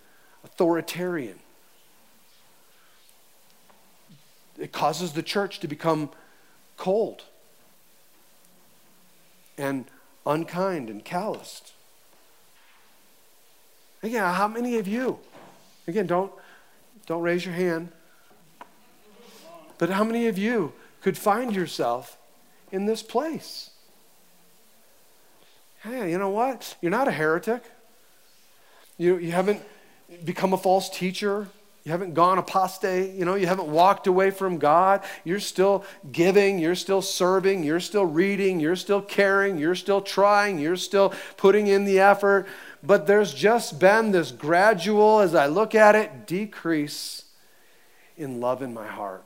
authoritarian. 0.43 1.39
It 4.57 4.71
causes 4.71 5.13
the 5.13 5.23
church 5.23 5.59
to 5.61 5.67
become 5.67 6.09
cold 6.77 7.23
and 9.57 9.85
unkind 10.25 10.89
and 10.89 11.03
calloused. 11.03 11.73
Again, 14.01 14.23
how 14.23 14.47
many 14.47 14.77
of 14.77 14.87
you, 14.87 15.19
again, 15.87 16.07
don't, 16.07 16.31
don't 17.05 17.21
raise 17.21 17.45
your 17.45 17.55
hand, 17.55 17.89
but 19.77 19.89
how 19.89 20.03
many 20.03 20.27
of 20.27 20.37
you 20.37 20.73
could 21.01 21.17
find 21.17 21.55
yourself 21.55 22.17
in 22.71 22.85
this 22.85 23.01
place? 23.01 23.69
Hey, 25.83 26.11
you 26.11 26.17
know 26.17 26.29
what? 26.29 26.75
You're 26.81 26.91
not 26.91 27.07
a 27.07 27.11
heretic. 27.11 27.63
You, 28.97 29.17
you 29.17 29.31
haven't 29.31 29.61
become 30.23 30.53
a 30.53 30.57
false 30.57 30.89
teacher. 30.89 31.47
You 31.83 31.91
haven't 31.91 32.13
gone 32.13 32.37
apostate. 32.37 33.15
You 33.15 33.25
know, 33.25 33.35
you 33.35 33.47
haven't 33.47 33.67
walked 33.67 34.07
away 34.07 34.31
from 34.31 34.57
God. 34.57 35.03
You're 35.25 35.41
still 35.41 35.83
giving. 36.11 36.57
You're 36.57 36.75
still 36.75 37.01
serving. 37.01 37.63
You're 37.63 37.81
still 37.81 38.05
reading. 38.05 38.61
You're 38.61 38.77
still 38.77 39.01
caring. 39.01 39.57
You're 39.57 39.75
still 39.75 39.99
trying. 39.99 40.59
You're 40.59 40.77
still 40.77 41.13
putting 41.35 41.67
in 41.67 41.83
the 41.83 41.99
effort. 41.99 42.47
But 42.81 43.05
there's 43.05 43.33
just 43.33 43.79
been 43.79 44.11
this 44.11 44.31
gradual, 44.31 45.19
as 45.19 45.35
I 45.35 45.47
look 45.47 45.75
at 45.75 45.95
it, 45.95 46.25
decrease 46.25 47.25
in 48.17 48.39
love 48.39 48.61
in 48.61 48.73
my 48.73 48.87
heart. 48.87 49.25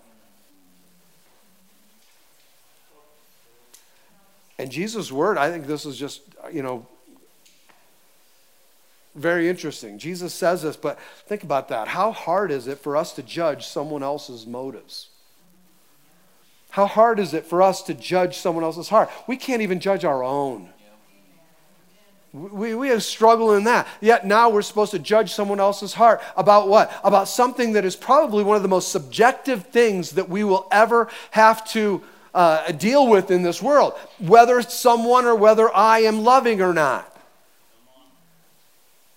And 4.59 4.71
Jesus' 4.71 5.11
word, 5.11 5.37
I 5.37 5.49
think 5.51 5.67
this 5.67 5.85
is 5.85 5.97
just, 5.97 6.21
you 6.51 6.63
know, 6.63 6.87
very 9.13 9.49
interesting. 9.49 9.97
Jesus 9.97 10.33
says 10.33 10.61
this, 10.61 10.75
but 10.75 10.99
think 11.25 11.43
about 11.43 11.69
that. 11.69 11.87
How 11.87 12.11
hard 12.11 12.51
is 12.51 12.67
it 12.67 12.77
for 12.77 12.95
us 12.95 13.13
to 13.13 13.23
judge 13.23 13.65
someone 13.65 14.03
else's 14.03 14.45
motives? 14.45 15.09
How 16.69 16.85
hard 16.85 17.19
is 17.19 17.33
it 17.33 17.45
for 17.45 17.61
us 17.61 17.81
to 17.83 17.93
judge 17.93 18.37
someone 18.37 18.63
else's 18.63 18.89
heart? 18.89 19.09
We 19.25 19.37
can't 19.37 19.61
even 19.61 19.79
judge 19.79 20.05
our 20.05 20.23
own. 20.23 20.69
We, 22.33 22.75
we 22.75 22.89
have 22.89 23.03
struggle 23.03 23.55
in 23.55 23.63
that. 23.63 23.87
Yet 24.01 24.25
now 24.25 24.49
we're 24.49 24.61
supposed 24.61 24.91
to 24.91 24.99
judge 24.99 25.33
someone 25.33 25.59
else's 25.59 25.93
heart. 25.93 26.21
About 26.35 26.67
what? 26.67 26.91
About 27.03 27.27
something 27.27 27.73
that 27.73 27.85
is 27.85 27.95
probably 27.95 28.43
one 28.43 28.57
of 28.57 28.61
the 28.61 28.69
most 28.69 28.91
subjective 28.91 29.67
things 29.67 30.11
that 30.11 30.29
we 30.29 30.43
will 30.43 30.67
ever 30.71 31.09
have 31.31 31.67
to 31.69 32.03
uh, 32.37 32.71
deal 32.71 33.07
with 33.07 33.31
in 33.31 33.41
this 33.41 33.63
world, 33.63 33.93
whether 34.19 34.61
someone 34.61 35.25
or 35.25 35.35
whether 35.35 35.75
I 35.75 36.01
am 36.01 36.23
loving 36.23 36.61
or 36.61 36.71
not. 36.71 37.11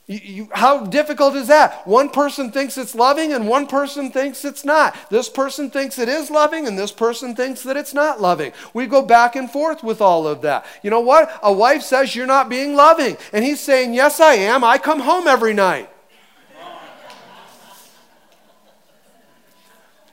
You, 0.07 0.21
you, 0.25 0.49
how 0.53 0.87
difficult 0.87 1.37
is 1.37 1.49
that? 1.49 1.87
One 1.87 2.09
person 2.09 2.51
thinks 2.51 2.79
it's 2.79 2.95
loving 2.95 3.35
and 3.35 3.47
one 3.47 3.67
person 3.67 4.11
thinks 4.11 4.43
it's 4.47 4.65
not. 4.65 4.97
This 5.11 5.29
person 5.29 5.71
thinks 5.71 5.99
it 5.99 6.09
is 6.09 6.31
loving 6.31 6.67
and 6.67 6.79
this 6.79 6.93
person 6.93 7.37
thinks 7.37 7.63
that 7.65 7.77
it's 7.77 7.93
not 7.93 8.23
loving. 8.23 8.53
We 8.73 8.87
go 8.87 9.03
back 9.03 9.37
and 9.37 9.51
forth 9.51 9.85
with 9.85 10.01
all 10.01 10.27
of 10.27 10.41
that. 10.41 10.65
You 10.83 10.89
know 10.89 11.01
what? 11.01 11.31
A 11.43 11.53
wife 11.53 11.83
says 11.83 12.17
you're 12.17 12.27
not 12.27 12.49
being 12.49 12.75
loving, 12.75 13.19
and 13.35 13.45
he's 13.45 13.61
saying, 13.61 13.93
Yes, 13.93 14.19
I 14.19 14.35
am. 14.35 14.65
I 14.65 14.79
come 14.79 15.01
home 15.01 15.29
every 15.29 15.53
night. 15.53 15.91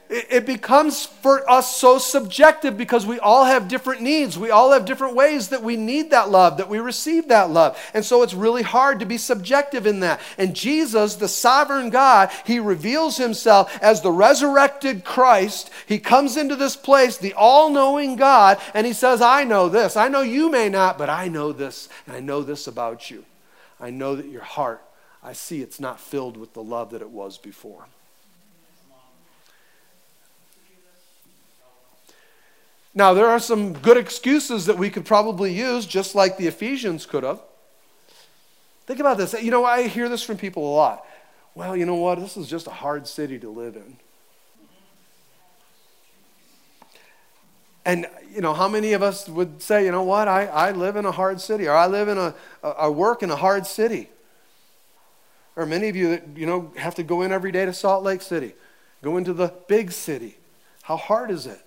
It 0.10 0.46
becomes 0.46 1.06
for 1.06 1.50
us 1.50 1.76
so 1.76 1.98
subjective 1.98 2.78
because 2.78 3.06
we 3.06 3.20
all 3.20 3.44
have 3.44 3.68
different 3.68 4.02
needs. 4.02 4.38
We 4.38 4.52
all 4.52 4.72
have 4.72 4.86
different 4.86 5.16
ways 5.16 5.50
that 5.50 5.64
we 5.64 5.76
need 5.76 6.12
that 6.12 6.30
love, 6.30 6.58
that 6.58 6.70
we 6.70 6.80
receive 6.80 7.28
that 7.28 7.50
love. 7.50 7.78
And 7.94 8.06
so 8.06 8.24
it's 8.24 8.34
really 8.34 8.64
hard 8.64 9.02
to 9.02 9.06
be 9.06 9.18
subjective 9.18 9.86
in 9.86 10.00
that. 10.00 10.22
And 10.38 10.56
Jesus, 10.56 11.16
the 11.16 11.28
sovereign 11.28 11.90
God, 11.90 12.32
he 12.46 12.60
reveals 12.60 13.18
himself 13.18 13.78
as 13.82 14.02
the 14.02 14.12
resurrected 14.12 15.04
Christ. 15.04 15.70
He 15.86 16.00
comes 16.00 16.38
into 16.38 16.56
this 16.56 16.78
place, 16.78 17.18
the 17.18 17.34
all 17.34 17.70
knowing 17.70 18.16
God, 18.16 18.60
and 18.74 18.88
he 18.88 18.94
says, 18.94 19.22
I 19.22 19.44
know 19.44 19.68
this. 19.68 19.98
I 19.98 20.08
know 20.08 20.22
you 20.22 20.50
may 20.50 20.70
not, 20.70 20.98
but 20.98 21.10
I 21.10 21.28
know 21.28 21.52
this. 21.52 21.90
And 22.06 22.16
I 22.16 22.22
know 22.22 22.44
this 22.44 22.68
about 22.68 23.12
you. 23.12 23.26
I 23.78 23.90
know 23.90 24.16
that 24.16 24.28
your 24.28 24.44
heart, 24.44 24.82
I 25.22 25.34
see 25.34 25.62
it's 25.62 25.82
not 25.82 26.00
filled 26.00 26.38
with 26.38 26.54
the 26.54 26.64
love 26.64 26.92
that 26.92 27.02
it 27.02 27.10
was 27.10 27.38
before. 27.38 27.88
Now, 32.98 33.14
there 33.14 33.28
are 33.28 33.38
some 33.38 33.74
good 33.74 33.96
excuses 33.96 34.66
that 34.66 34.80
we 34.80 34.90
could 34.90 35.06
probably 35.06 35.54
use, 35.54 35.86
just 35.86 36.16
like 36.16 36.38
the 36.38 36.48
Ephesians 36.48 37.06
could 37.06 37.22
have. 37.22 37.40
Think 38.88 39.00
about 39.00 39.20
this. 39.20 39.40
You 39.40 39.52
know, 39.52 39.64
I 39.64 39.88
hear 39.88 40.10
this 40.10 40.24
from 40.24 40.38
people 40.38 40.68
a 40.68 40.74
lot. 40.74 41.06
Well, 41.54 41.78
you 41.78 41.86
know 41.86 41.94
what? 41.94 42.20
This 42.20 42.38
is 42.38 42.48
just 42.48 42.66
a 42.66 42.72
hard 42.72 43.08
city 43.08 43.38
to 43.38 43.52
live 43.52 43.76
in. 43.76 43.98
And, 47.86 48.08
you 48.34 48.42
know, 48.42 48.56
how 48.56 48.68
many 48.68 48.94
of 48.94 49.04
us 49.04 49.30
would 49.30 49.62
say, 49.62 49.86
you 49.86 49.92
know 49.92 50.02
what? 50.02 50.28
I, 50.28 50.48
I 50.48 50.72
live 50.72 50.96
in 50.96 51.06
a 51.06 51.12
hard 51.12 51.40
city, 51.40 51.68
or 51.68 51.76
I 51.76 51.86
live 51.86 52.08
in 52.08 52.18
a, 52.18 52.34
I 52.64 52.88
work 52.88 53.22
in 53.22 53.30
a 53.30 53.36
hard 53.36 53.68
city. 53.68 54.10
Or 55.56 55.68
many 55.68 55.88
of 55.88 55.96
you 55.96 56.10
that, 56.10 56.24
you 56.36 56.48
know, 56.48 56.72
have 56.76 56.96
to 56.96 57.04
go 57.04 57.22
in 57.22 57.32
every 57.32 57.52
day 57.52 57.64
to 57.64 57.74
Salt 57.74 58.04
Lake 58.04 58.24
City, 58.24 58.56
go 59.04 59.18
into 59.18 59.34
the 59.34 59.54
big 59.68 59.92
city. 59.92 60.38
How 60.82 60.98
hard 60.98 61.30
is 61.30 61.46
it? 61.46 61.62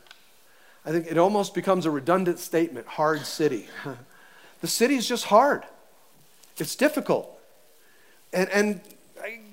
I 0.85 0.93
think 0.93 1.07
it 1.07 1.19
almost 1.19 1.55
becomes 1.55 1.87
a 1.87 1.91
redundant 1.91 2.39
statement 2.39 2.87
hard 2.87 3.27
city. 3.27 3.69
the 4.61 4.69
city 4.69 4.95
is 4.95 5.07
just 5.07 5.27
hard, 5.27 5.65
it's 6.57 6.77
difficult. 6.77 7.37
And, 8.33 8.49
and 8.51 8.81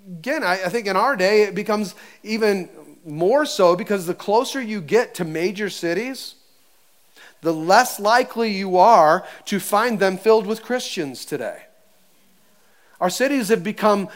again, 0.08 0.44
I, 0.44 0.54
I 0.66 0.70
think 0.70 0.88
in 0.88 0.96
our 0.96 1.16
day 1.16 1.44
it 1.44 1.56
becomes 1.56 1.96
even 2.24 2.70
more 3.06 3.46
so 3.46 3.76
because 3.76 4.06
the 4.06 4.14
closer 4.14 4.62
you 4.62 4.82
get 4.82 5.16
to 5.16 5.26
major 5.26 5.70
cities, 5.70 6.36
the 7.42 7.54
less 7.54 8.00
likely 8.00 8.52
you 8.52 8.78
are 8.78 9.26
to 9.46 9.60
find 9.60 10.00
them 10.00 10.18
filled 10.18 10.46
with 10.46 10.62
Christians 10.62 11.26
today. 11.26 11.67
Our 13.00 13.10
cities 13.10 13.50
have 13.50 13.64
become 13.64 14.10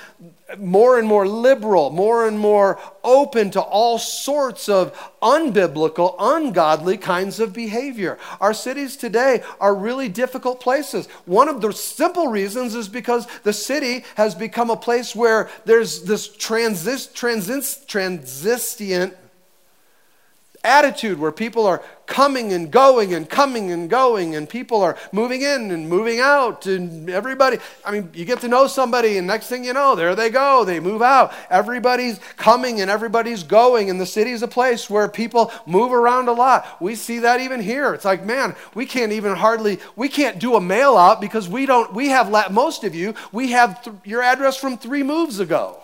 more 0.58 0.98
and 0.98 1.08
more 1.08 1.28
liberal, 1.28 1.92
more 1.92 2.28
and 2.28 2.38
more 2.38 2.80
open 3.04 3.52
to 3.52 3.62
all 3.62 3.98
sorts 4.00 4.68
of 4.68 4.94
unbiblical, 5.22 6.16
ungodly 6.20 6.98
kinds 6.98 7.40
of 7.40 7.54
behavior. 7.54 8.18
Our 8.40 8.54
cities 8.54 8.98
today 8.98 9.44
are 9.60 9.76
really 9.76 10.10
difficult 10.10 10.60
places. 10.60 11.08
One 11.26 11.48
of 11.48 11.62
the 11.62 11.72
simple 11.72 12.28
reasons 12.28 12.76
is 12.76 12.90
because 12.90 13.28
the 13.44 13.54
city 13.54 14.04
has 14.16 14.36
become 14.36 14.70
a 14.70 14.78
place 14.78 15.16
where 15.16 15.50
there's 15.66 16.04
this 16.04 16.28
transis, 16.28 17.12
transis, 17.14 17.86
transistent 17.86 19.16
attitude 20.64 21.20
where 21.20 21.32
people 21.32 21.66
are 21.66 21.84
coming 22.12 22.52
and 22.52 22.70
going 22.70 23.14
and 23.14 23.30
coming 23.30 23.72
and 23.72 23.90
going 23.90 24.36
and 24.36 24.48
people 24.48 24.82
are 24.82 24.98
moving 25.12 25.42
in 25.42 25.72
and 25.72 25.88
moving 25.88 26.20
out 26.20 26.66
and 26.66 27.10
everybody 27.10 27.58
i 27.86 27.92
mean 27.92 28.10
you 28.14 28.26
get 28.26 28.42
to 28.42 28.50
know 28.50 28.68
somebody 28.68 29.18
and 29.18 29.26
next 29.26 29.48
thing 29.48 29.64
you 29.64 29.74
know 29.74 29.96
there 29.96 30.14
they 30.14 30.30
go 30.30 30.66
they 30.66 30.80
move 30.80 31.02
out. 31.02 31.34
Everybody's 31.50 32.20
coming 32.38 32.82
and 32.82 32.90
everybody's 32.90 33.44
going 33.44 33.90
and 33.90 34.00
the 34.00 34.06
city's 34.06 34.42
a 34.42 34.48
place 34.48 34.90
where 34.90 35.08
people 35.08 35.52
move 35.66 35.94
around 35.94 36.28
a 36.28 36.34
lot. 36.34 36.82
We 36.82 36.96
see 36.96 37.20
that 37.20 37.40
even 37.40 37.62
here. 37.62 37.94
It's 37.94 38.06
like 38.06 38.26
man 38.26 38.56
we 38.76 38.86
can't 38.86 39.12
even 39.12 39.36
hardly 39.36 39.80
we 39.96 40.10
can't 40.10 40.40
do 40.40 40.56
a 40.56 40.62
mail 40.62 40.98
out 40.98 41.22
because 41.22 41.48
we 41.48 41.66
don't 41.66 41.94
we 41.94 42.10
have 42.10 42.30
most 42.52 42.84
of 42.84 42.94
you 42.94 43.14
we 43.32 43.52
have 43.52 43.82
th- 43.84 43.96
your 44.04 44.22
address 44.22 44.58
from 44.58 44.78
three 44.78 45.04
moves 45.04 45.40
ago 45.40 45.80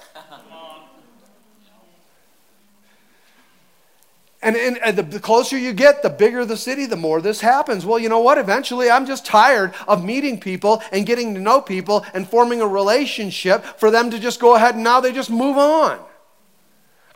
And, 4.42 4.56
and, 4.56 4.78
and, 4.84 4.96
the 4.96 5.20
closer 5.20 5.58
you 5.58 5.74
get, 5.74 6.04
the 6.04 6.12
bigger 6.12 6.46
the 6.46 6.58
city, 6.58 6.86
the 6.86 6.96
more 6.96 7.22
this 7.22 7.42
happens. 7.42 7.88
Well, 7.88 7.98
you 7.98 8.08
know 8.08 8.20
what? 8.20 8.38
Eventually, 8.38 8.88
I'm 8.88 9.08
just 9.08 9.26
tired 9.26 9.74
of 9.88 10.06
meeting 10.06 10.40
people 10.40 10.84
and 10.92 11.08
getting 11.08 11.34
to 11.34 11.40
know 11.40 11.60
people 11.60 12.06
and 12.14 12.28
forming 12.28 12.62
a 12.62 12.68
relationship 12.68 13.64
for 13.64 13.90
them 13.90 14.12
to 14.12 14.20
just 14.20 14.40
go 14.40 14.56
ahead 14.56 14.76
and 14.76 14.84
now 14.84 15.00
they 15.00 15.12
just 15.12 15.32
move 15.32 15.58
on. 15.58 16.00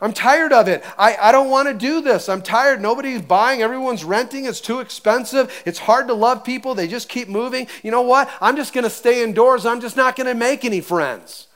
I'm 0.00 0.12
tired 0.12 0.52
of 0.52 0.66
it. 0.66 0.84
I, 0.98 1.16
I 1.16 1.30
don't 1.30 1.48
want 1.48 1.68
to 1.68 1.74
do 1.74 2.00
this. 2.00 2.28
I'm 2.28 2.42
tired. 2.42 2.80
Nobody's 2.80 3.22
buying. 3.22 3.62
Everyone's 3.62 4.02
renting. 4.02 4.46
It's 4.46 4.60
too 4.60 4.80
expensive. 4.80 5.62
It's 5.64 5.78
hard 5.78 6.08
to 6.08 6.14
love 6.14 6.42
people. 6.42 6.74
They 6.74 6.88
just 6.88 7.08
keep 7.08 7.28
moving. 7.28 7.68
You 7.84 7.92
know 7.92 8.02
what? 8.02 8.28
I'm 8.40 8.56
just 8.56 8.74
going 8.74 8.82
to 8.82 8.90
stay 8.90 9.22
indoors. 9.22 9.64
I'm 9.64 9.80
just 9.80 9.96
not 9.96 10.16
going 10.16 10.26
to 10.26 10.34
make 10.34 10.64
any 10.64 10.80
friends. 10.80 11.46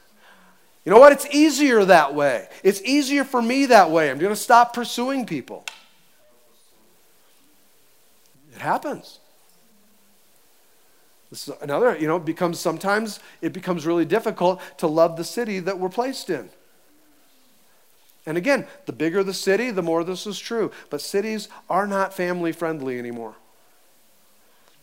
You 0.87 0.93
know 0.93 1.01
what? 1.01 1.11
It's 1.11 1.27
easier 1.35 1.85
that 1.85 2.15
way. 2.15 2.47
It's 2.63 2.81
easier 2.83 3.25
for 3.25 3.43
me 3.43 3.67
that 3.67 3.91
way. 3.91 4.09
I'm 4.09 4.19
going 4.19 4.33
to 4.33 4.41
stop 4.41 4.73
pursuing 4.73 5.27
people. 5.27 5.65
It 8.55 8.61
happens. 8.61 9.19
This 11.29 11.49
is 11.49 11.55
another, 11.61 11.99
you 11.99 12.07
know, 12.07 12.21
becomes 12.21 12.61
sometimes 12.61 13.19
it 13.43 13.53
becomes 13.53 13.85
really 13.85 14.05
difficult 14.05 14.63
to 14.79 14.87
love 14.87 15.17
the 15.17 15.25
city 15.25 15.59
that 15.59 15.77
we're 15.81 15.89
placed 15.89 16.31
in. 16.31 16.49
And 18.25 18.39
again, 18.39 18.65
the 18.87 18.93
bigger 18.93 19.25
the 19.25 19.35
city, 19.35 19.73
the 19.73 19.83
more 19.83 20.05
this 20.05 20.25
is 20.25 20.39
true. 20.39 20.71
But 20.89 21.01
cities 21.01 21.49
are 21.69 21.89
not 21.89 22.15
family 22.15 22.53
friendly 22.53 22.97
anymore. 22.97 23.35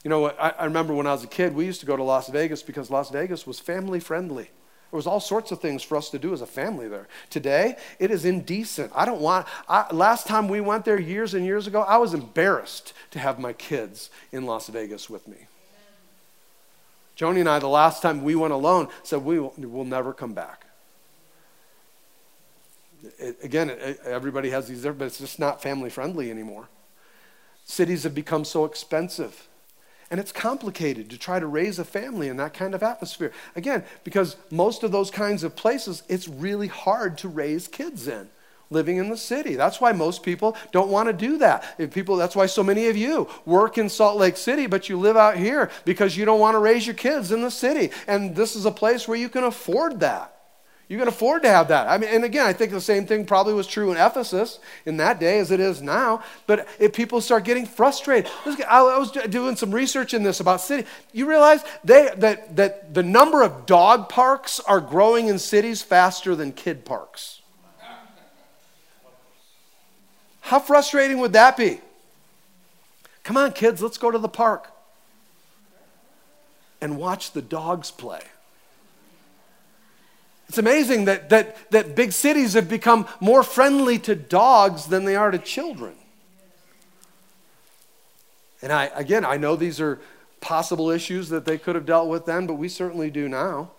You 0.03 0.09
know, 0.09 0.31
I, 0.31 0.49
I 0.49 0.65
remember 0.65 0.93
when 0.93 1.07
I 1.07 1.13
was 1.13 1.23
a 1.23 1.27
kid, 1.27 1.55
we 1.55 1.65
used 1.65 1.79
to 1.79 1.85
go 1.85 1.95
to 1.95 2.03
Las 2.03 2.27
Vegas 2.27 2.61
because 2.61 2.91
Las 2.91 3.09
Vegas 3.09 3.47
was 3.47 3.61
family 3.61 4.01
friendly. 4.01 4.49
There 4.93 4.97
was 4.99 5.07
all 5.07 5.19
sorts 5.19 5.51
of 5.51 5.59
things 5.59 5.81
for 5.81 5.97
us 5.97 6.11
to 6.11 6.19
do 6.19 6.33
as 6.33 6.41
a 6.41 6.45
family 6.45 6.87
there. 6.87 7.07
Today, 7.31 7.77
it 7.97 8.11
is 8.11 8.25
indecent. 8.25 8.91
I 8.93 9.05
don't 9.05 9.21
want, 9.21 9.47
I, 9.67 9.91
last 9.91 10.27
time 10.27 10.47
we 10.47 10.61
went 10.61 10.85
there 10.85 10.99
years 10.99 11.33
and 11.33 11.43
years 11.43 11.65
ago, 11.65 11.81
I 11.81 11.97
was 11.97 12.13
embarrassed 12.13 12.93
to 13.09 13.17
have 13.17 13.39
my 13.39 13.53
kids 13.53 14.11
in 14.31 14.45
Las 14.45 14.67
Vegas 14.67 15.09
with 15.09 15.27
me. 15.27 15.47
Joni 17.17 17.39
and 17.39 17.49
I, 17.49 17.57
the 17.57 17.67
last 17.67 18.03
time 18.03 18.21
we 18.21 18.35
went 18.35 18.53
alone, 18.53 18.87
said 19.01 19.25
we 19.25 19.39
will 19.39 19.55
we'll 19.57 19.83
never 19.83 20.13
come 20.13 20.35
back. 20.35 20.67
It, 23.17 23.37
again, 23.41 23.71
it, 23.71 23.99
everybody 24.05 24.51
has 24.51 24.67
these 24.67 24.83
but 24.83 25.01
it's 25.01 25.17
just 25.17 25.39
not 25.39 25.59
family 25.59 25.89
friendly 25.89 26.29
anymore. 26.29 26.69
Cities 27.65 28.03
have 28.03 28.13
become 28.13 28.45
so 28.45 28.63
expensive. 28.63 29.47
And 30.13 30.19
it's 30.19 30.31
complicated 30.31 31.09
to 31.09 31.17
try 31.17 31.39
to 31.39 31.47
raise 31.47 31.79
a 31.79 31.83
family 31.83 32.27
in 32.27 32.37
that 32.37 32.53
kind 32.53 32.75
of 32.75 32.83
atmosphere. 32.83 33.31
Again, 33.55 33.83
because 34.03 34.35
most 34.51 34.83
of 34.83 34.91
those 34.91 35.09
kinds 35.09 35.43
of 35.43 35.55
places, 35.55 36.03
it's 36.07 36.27
really 36.27 36.67
hard 36.67 37.17
to 37.17 37.27
raise 37.27 37.67
kids 37.67 38.07
in 38.07 38.29
living 38.69 38.97
in 38.97 39.09
the 39.09 39.17
city. 39.17 39.55
That's 39.55 39.81
why 39.81 39.91
most 39.91 40.21
people 40.21 40.55
don't 40.71 40.91
want 40.91 41.09
to 41.09 41.13
do 41.13 41.39
that. 41.39 41.63
If 41.79 41.91
people 41.91 42.15
that's 42.15 42.35
why 42.35 42.45
so 42.45 42.61
many 42.61 42.89
of 42.89 42.95
you 42.95 43.27
work 43.45 43.79
in 43.79 43.89
Salt 43.89 44.19
Lake 44.19 44.37
City 44.37 44.67
but 44.67 44.87
you 44.87 44.99
live 44.99 45.17
out 45.17 45.35
here 45.35 45.71
because 45.83 46.15
you 46.15 46.25
don't 46.25 46.39
want 46.39 46.53
to 46.53 46.59
raise 46.59 46.85
your 46.85 46.93
kids 46.93 47.31
in 47.31 47.41
the 47.41 47.49
city. 47.49 47.89
And 48.05 48.35
this 48.35 48.55
is 48.55 48.67
a 48.67 48.71
place 48.71 49.07
where 49.07 49.17
you 49.17 49.29
can 49.29 49.45
afford 49.45 49.99
that. 50.01 50.32
You 50.93 50.99
can 50.99 51.07
afford 51.07 51.41
to 51.41 51.49
have 51.49 51.69
that. 51.69 51.87
I 51.87 51.97
mean, 51.97 52.11
and 52.11 52.23
again, 52.23 52.45
I 52.45 52.53
think 52.53 52.69
the 52.69 52.79
same 52.79 53.07
thing 53.07 53.25
probably 53.25 53.55
was 53.55 53.65
true 53.65 53.89
in 53.89 53.97
Ephesus 53.97 54.59
in 54.85 54.97
that 54.97 55.19
day 55.19 55.39
as 55.39 55.49
it 55.49 55.59
is 55.59 55.81
now. 55.81 56.21
But 56.45 56.67
if 56.77 56.93
people 56.93 57.19
start 57.19 57.45
getting 57.45 57.65
frustrated, 57.65 58.29
I 58.69 58.99
was 58.99 59.09
doing 59.09 59.55
some 59.55 59.71
research 59.73 60.13
in 60.13 60.21
this 60.21 60.39
about 60.39 60.61
city. 60.61 60.87
You 61.11 61.27
realize 61.27 61.63
they, 61.83 62.11
that, 62.17 62.55
that 62.57 62.93
the 62.93 63.01
number 63.01 63.41
of 63.41 63.65
dog 63.65 64.07
parks 64.07 64.59
are 64.59 64.79
growing 64.79 65.29
in 65.29 65.39
cities 65.39 65.81
faster 65.81 66.35
than 66.35 66.51
kid 66.51 66.85
parks. 66.85 67.41
How 70.41 70.59
frustrating 70.59 71.17
would 71.17 71.33
that 71.33 71.57
be? 71.57 71.81
Come 73.23 73.35
on, 73.35 73.53
kids, 73.53 73.81
let's 73.81 73.97
go 73.97 74.11
to 74.11 74.19
the 74.19 74.29
park 74.29 74.69
and 76.81 76.99
watch 76.99 77.31
the 77.31 77.41
dogs 77.41 77.89
play. 77.89 78.21
It's 80.53 80.59
amazing 80.59 81.05
that, 81.05 81.29
that, 81.29 81.71
that 81.71 81.95
big 81.95 82.11
cities 82.11 82.53
have 82.53 82.69
become 82.69 83.07
more 83.19 83.41
friendly 83.41 83.97
to 83.97 84.13
dogs 84.13 84.85
than 84.85 85.03
they 85.03 85.15
are 85.15 85.31
to 85.31 85.39
children. 85.39 85.95
And 88.61 88.71
I, 88.71 88.85
again, 88.93 89.25
I 89.25 89.37
know 89.37 89.55
these 89.55 89.81
are 89.81 89.99
possible 90.41 90.91
issues 90.91 91.29
that 91.29 91.45
they 91.45 91.57
could 91.57 91.73
have 91.73 91.87
dealt 91.87 92.07
with 92.07 92.27
then, 92.27 92.45
but 92.45 92.53
we 92.53 92.69
certainly 92.69 93.09
do 93.09 93.27
now. 93.27 93.71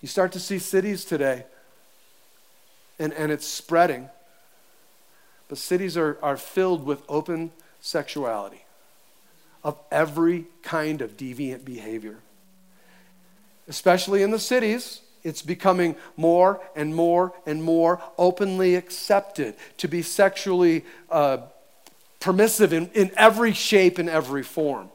You 0.00 0.08
start 0.08 0.32
to 0.32 0.40
see 0.40 0.58
cities 0.58 1.04
today, 1.04 1.44
and, 2.98 3.12
and 3.12 3.30
it's 3.30 3.46
spreading. 3.46 4.10
But 5.46 5.58
cities 5.58 5.96
are, 5.96 6.18
are 6.20 6.36
filled 6.36 6.84
with 6.84 7.04
open 7.08 7.52
sexuality 7.80 8.64
of 9.62 9.78
every 9.92 10.46
kind 10.64 11.00
of 11.00 11.16
deviant 11.16 11.64
behavior. 11.64 12.16
Especially 13.68 14.24
in 14.24 14.32
the 14.32 14.40
cities, 14.40 15.00
it's 15.24 15.42
becoming 15.42 15.96
more 16.16 16.60
and 16.76 16.94
more 16.94 17.32
and 17.46 17.62
more 17.62 18.00
openly 18.18 18.76
accepted 18.76 19.56
to 19.78 19.88
be 19.88 20.02
sexually 20.02 20.84
uh, 21.10 21.38
permissive 22.20 22.72
in, 22.72 22.88
in 22.94 23.10
every 23.16 23.52
shape 23.52 23.98
and 23.98 24.08
every 24.08 24.42
form. 24.42 24.90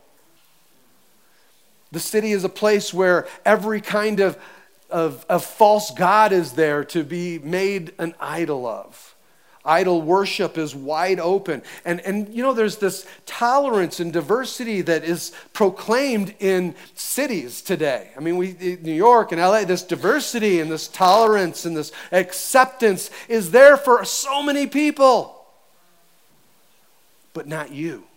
The 1.92 2.00
city 2.00 2.32
is 2.32 2.44
a 2.44 2.50
place 2.50 2.94
where 2.94 3.28
every 3.44 3.82
kind 3.82 4.20
of, 4.20 4.38
of, 4.92 5.26
of 5.28 5.44
false 5.44 5.92
God 5.92 6.32
is 6.32 6.54
there 6.54 6.84
to 6.86 7.04
be 7.04 7.40
made 7.40 7.94
an 7.98 8.14
idol 8.20 8.68
of. 8.68 9.16
Idol 9.66 10.02
worship 10.02 10.58
is 10.58 10.74
wide 10.74 11.20
open. 11.20 11.62
And, 11.86 12.00
and 12.02 12.30
you 12.30 12.42
know, 12.42 12.54
there's 12.54 12.78
this 12.78 13.06
tolerance 13.26 14.00
and 14.00 14.12
diversity 14.12 14.82
that 14.82 15.04
is 15.04 15.34
proclaimed 15.54 16.34
in 16.40 16.76
cities 16.96 17.62
today. 17.62 18.10
I 18.16 18.20
mean, 18.20 18.38
we, 18.38 18.78
New 18.82 18.94
York 18.94 19.32
and 19.32 19.40
LA, 19.40 19.66
this 19.66 19.84
diversity 19.84 20.60
and 20.60 20.72
this 20.72 20.88
tolerance 20.88 21.66
and 21.66 21.76
this 21.76 21.92
acceptance 22.12 23.12
is 23.28 23.52
there 23.52 23.78
for 23.78 24.04
so 24.06 24.42
many 24.42 24.66
people, 24.66 25.46
but 27.34 27.48
not 27.48 27.72
you 27.72 28.09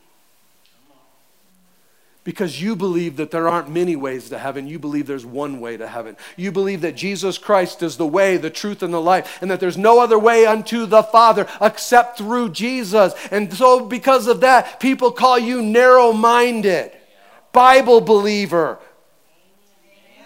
because 2.24 2.62
you 2.62 2.76
believe 2.76 3.16
that 3.16 3.32
there 3.32 3.48
aren't 3.48 3.68
many 3.68 3.96
ways 3.96 4.28
to 4.28 4.38
heaven. 4.38 4.68
You 4.68 4.78
believe 4.78 5.06
there's 5.06 5.26
one 5.26 5.61
way 5.61 5.76
to 5.76 5.88
heaven. 5.88 6.16
You 6.37 6.52
believe 6.52 6.82
that 6.82 6.94
Jesus 6.94 7.37
Christ 7.37 7.82
is 7.82 7.96
the 7.96 8.06
way, 8.06 8.37
the 8.37 8.50
truth, 8.50 8.82
and 8.82 8.94
the 8.94 9.00
life, 9.00 9.38
and 9.42 9.50
that 9.50 9.58
there's 9.58 9.76
no 9.76 10.00
other 10.00 10.18
way 10.18 10.46
unto 10.46 10.87
the 10.87 11.02
Father 11.02 11.48
except 11.61 12.18
through 12.18 12.50
Jesus. 12.50 13.12
And 13.32 13.52
so, 13.52 13.87
because 13.87 14.28
of 14.28 14.40
that, 14.40 14.78
people 14.78 15.11
call 15.11 15.38
you 15.38 15.62
narrow 15.62 16.12
minded, 16.12 16.92
Bible 17.52 18.00
believer. 18.00 18.78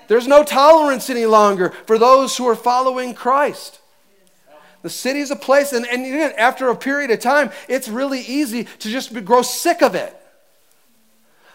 There's 0.09 0.29
no 0.29 0.45
tolerance 0.45 1.09
any 1.09 1.27
longer 1.27 1.71
for 1.87 1.99
those 1.99 2.37
who 2.37 2.47
are 2.47 2.55
following 2.55 3.15
Christ. 3.15 3.81
The 4.83 4.91
city 4.91 5.21
is 5.21 5.31
a 5.31 5.37
place, 5.37 5.73
and, 5.73 5.87
and 5.87 6.05
after 6.35 6.69
a 6.69 6.77
period 6.77 7.11
of 7.11 7.21
time, 7.21 7.51
it's 7.69 7.89
really 7.89 8.21
easy 8.21 8.65
to 8.65 8.89
just 8.89 9.13
grow 9.25 9.43
sick 9.43 9.83
of 9.83 9.95
it. 9.95 10.15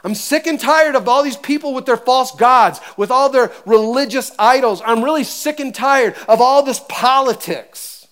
I'm 0.03 0.15
sick 0.15 0.47
and 0.47 0.59
tired 0.59 0.95
of 0.95 1.07
all 1.07 1.23
these 1.23 1.37
people 1.37 1.73
with 1.73 1.85
their 1.85 1.97
false 1.97 2.31
gods, 2.31 2.79
with 2.97 3.11
all 3.11 3.29
their 3.29 3.51
religious 3.65 4.31
idols. 4.39 4.81
I'm 4.83 5.03
really 5.03 5.23
sick 5.23 5.59
and 5.59 5.73
tired 5.73 6.15
of 6.27 6.41
all 6.41 6.63
this 6.63 6.81
politics. 6.89 8.07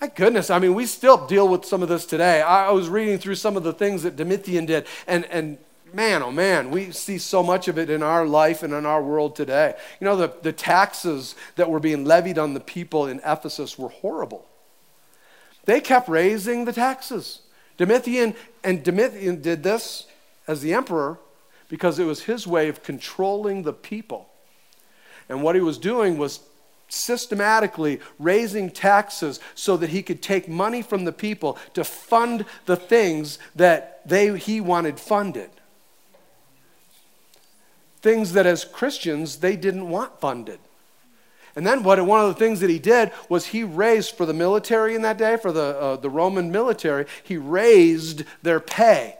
My 0.00 0.08
goodness, 0.08 0.50
I 0.50 0.58
mean, 0.58 0.74
we 0.74 0.86
still 0.86 1.26
deal 1.26 1.48
with 1.48 1.64
some 1.64 1.82
of 1.82 1.88
this 1.88 2.04
today. 2.04 2.42
I 2.42 2.70
was 2.72 2.88
reading 2.88 3.18
through 3.18 3.36
some 3.36 3.56
of 3.56 3.62
the 3.62 3.72
things 3.72 4.02
that 4.02 4.16
Domitian 4.16 4.66
did, 4.66 4.86
and, 5.06 5.24
and 5.26 5.56
man, 5.94 6.22
oh 6.22 6.32
man, 6.32 6.70
we 6.70 6.90
see 6.90 7.16
so 7.16 7.42
much 7.42 7.68
of 7.68 7.78
it 7.78 7.88
in 7.88 8.02
our 8.02 8.26
life 8.26 8.62
and 8.62 8.74
in 8.74 8.84
our 8.84 9.02
world 9.02 9.36
today. 9.36 9.74
You 10.00 10.04
know, 10.04 10.16
the, 10.16 10.34
the 10.42 10.52
taxes 10.52 11.36
that 11.56 11.70
were 11.70 11.80
being 11.80 12.04
levied 12.04 12.38
on 12.38 12.54
the 12.54 12.60
people 12.60 13.06
in 13.06 13.20
Ephesus 13.24 13.78
were 13.78 13.88
horrible. 13.88 14.46
They 15.64 15.80
kept 15.80 16.08
raising 16.08 16.64
the 16.64 16.72
taxes. 16.72 17.40
Domitian, 17.76 18.34
and 18.62 18.82
Domitian 18.82 19.42
did 19.42 19.62
this 19.62 20.06
as 20.46 20.60
the 20.60 20.74
emperor 20.74 21.18
because 21.68 21.98
it 21.98 22.04
was 22.04 22.24
his 22.24 22.46
way 22.46 22.68
of 22.68 22.82
controlling 22.82 23.62
the 23.62 23.72
people. 23.72 24.28
And 25.28 25.42
what 25.42 25.54
he 25.54 25.60
was 25.60 25.78
doing 25.78 26.18
was 26.18 26.40
systematically 26.88 28.00
raising 28.18 28.70
taxes 28.70 29.40
so 29.54 29.76
that 29.76 29.90
he 29.90 30.02
could 30.02 30.22
take 30.22 30.48
money 30.48 30.82
from 30.82 31.04
the 31.04 31.12
people 31.12 31.58
to 31.72 31.82
fund 31.82 32.44
the 32.66 32.76
things 32.76 33.38
that 33.56 34.06
they, 34.06 34.36
he 34.38 34.60
wanted 34.60 35.00
funded. 35.00 35.50
Things 38.02 38.34
that 38.34 38.46
as 38.46 38.64
Christians 38.64 39.36
they 39.36 39.56
didn't 39.56 39.88
want 39.88 40.20
funded. 40.20 40.60
And 41.56 41.66
then 41.66 41.82
what, 41.82 42.04
one 42.04 42.20
of 42.20 42.28
the 42.28 42.34
things 42.34 42.60
that 42.60 42.70
he 42.70 42.78
did 42.78 43.12
was 43.28 43.46
he 43.46 43.62
raised 43.62 44.16
for 44.16 44.26
the 44.26 44.34
military 44.34 44.94
in 44.94 45.02
that 45.02 45.18
day, 45.18 45.36
for 45.36 45.52
the, 45.52 45.78
uh, 45.78 45.96
the 45.96 46.10
Roman 46.10 46.50
military, 46.50 47.06
he 47.22 47.36
raised 47.36 48.24
their 48.42 48.60
pay 48.60 49.16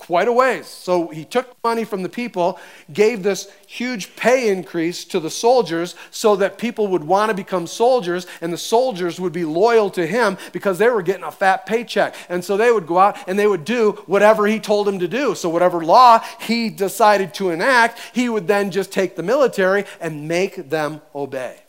quite 0.00 0.26
a 0.28 0.32
ways. 0.32 0.66
So 0.66 1.08
he 1.08 1.24
took 1.24 1.54
money 1.62 1.84
from 1.84 2.02
the 2.02 2.08
people, 2.08 2.58
gave 2.92 3.22
this 3.22 3.52
huge 3.66 4.16
pay 4.16 4.48
increase 4.48 5.04
to 5.04 5.20
the 5.20 5.30
soldiers 5.30 5.94
so 6.10 6.34
that 6.36 6.58
people 6.58 6.88
would 6.88 7.04
want 7.04 7.28
to 7.28 7.34
become 7.34 7.66
soldiers 7.66 8.26
and 8.40 8.52
the 8.52 8.58
soldiers 8.58 9.20
would 9.20 9.32
be 9.32 9.44
loyal 9.44 9.90
to 9.90 10.06
him 10.06 10.38
because 10.52 10.78
they 10.78 10.88
were 10.88 11.02
getting 11.02 11.24
a 11.24 11.30
fat 11.30 11.66
paycheck. 11.66 12.14
And 12.28 12.42
so 12.42 12.56
they 12.56 12.72
would 12.72 12.86
go 12.86 12.98
out 12.98 13.16
and 13.28 13.38
they 13.38 13.46
would 13.46 13.64
do 13.64 13.92
whatever 14.06 14.46
he 14.46 14.58
told 14.58 14.86
them 14.86 14.98
to 14.98 15.08
do. 15.08 15.34
So 15.34 15.48
whatever 15.48 15.84
law 15.84 16.24
he 16.40 16.70
decided 16.70 17.34
to 17.34 17.50
enact, 17.50 18.00
he 18.14 18.28
would 18.28 18.48
then 18.48 18.70
just 18.70 18.90
take 18.90 19.16
the 19.16 19.22
military 19.22 19.84
and 20.00 20.26
make 20.26 20.70
them 20.70 21.02
obey. 21.14 21.60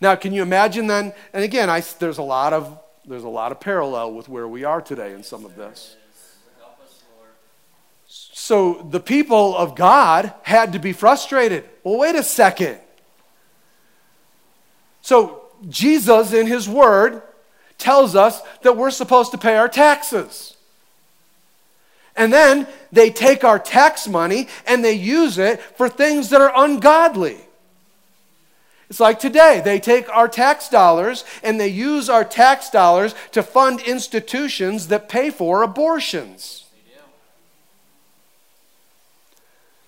Now, 0.00 0.14
can 0.14 0.34
you 0.34 0.42
imagine 0.42 0.86
then? 0.86 1.14
And 1.32 1.42
again, 1.42 1.70
I, 1.70 1.80
there's 1.98 2.18
a 2.18 2.22
lot 2.22 2.52
of 2.52 2.78
there's 3.06 3.24
a 3.24 3.28
lot 3.28 3.52
of 3.52 3.60
parallel 3.60 4.14
with 4.14 4.28
where 4.28 4.48
we 4.48 4.64
are 4.64 4.80
today 4.80 5.12
in 5.12 5.22
some 5.22 5.44
of 5.44 5.56
this. 5.56 5.96
So 8.44 8.86
the 8.90 9.00
people 9.00 9.56
of 9.56 9.74
God 9.74 10.30
had 10.42 10.74
to 10.74 10.78
be 10.78 10.92
frustrated. 10.92 11.64
Well, 11.82 11.96
wait 11.96 12.14
a 12.14 12.22
second. 12.22 12.78
So 15.00 15.46
Jesus, 15.66 16.34
in 16.34 16.46
his 16.46 16.68
word, 16.68 17.22
tells 17.78 18.14
us 18.14 18.42
that 18.60 18.76
we're 18.76 18.90
supposed 18.90 19.30
to 19.30 19.38
pay 19.38 19.56
our 19.56 19.70
taxes. 19.70 20.58
And 22.16 22.30
then 22.30 22.66
they 22.92 23.08
take 23.08 23.44
our 23.44 23.58
tax 23.58 24.06
money 24.06 24.48
and 24.66 24.84
they 24.84 24.92
use 24.92 25.38
it 25.38 25.58
for 25.78 25.88
things 25.88 26.28
that 26.28 26.42
are 26.42 26.52
ungodly. 26.54 27.38
It's 28.90 29.00
like 29.00 29.20
today, 29.20 29.62
they 29.64 29.80
take 29.80 30.06
our 30.10 30.28
tax 30.28 30.68
dollars 30.68 31.24
and 31.42 31.58
they 31.58 31.68
use 31.68 32.10
our 32.10 32.26
tax 32.26 32.68
dollars 32.68 33.14
to 33.32 33.42
fund 33.42 33.80
institutions 33.80 34.88
that 34.88 35.08
pay 35.08 35.30
for 35.30 35.62
abortions. 35.62 36.63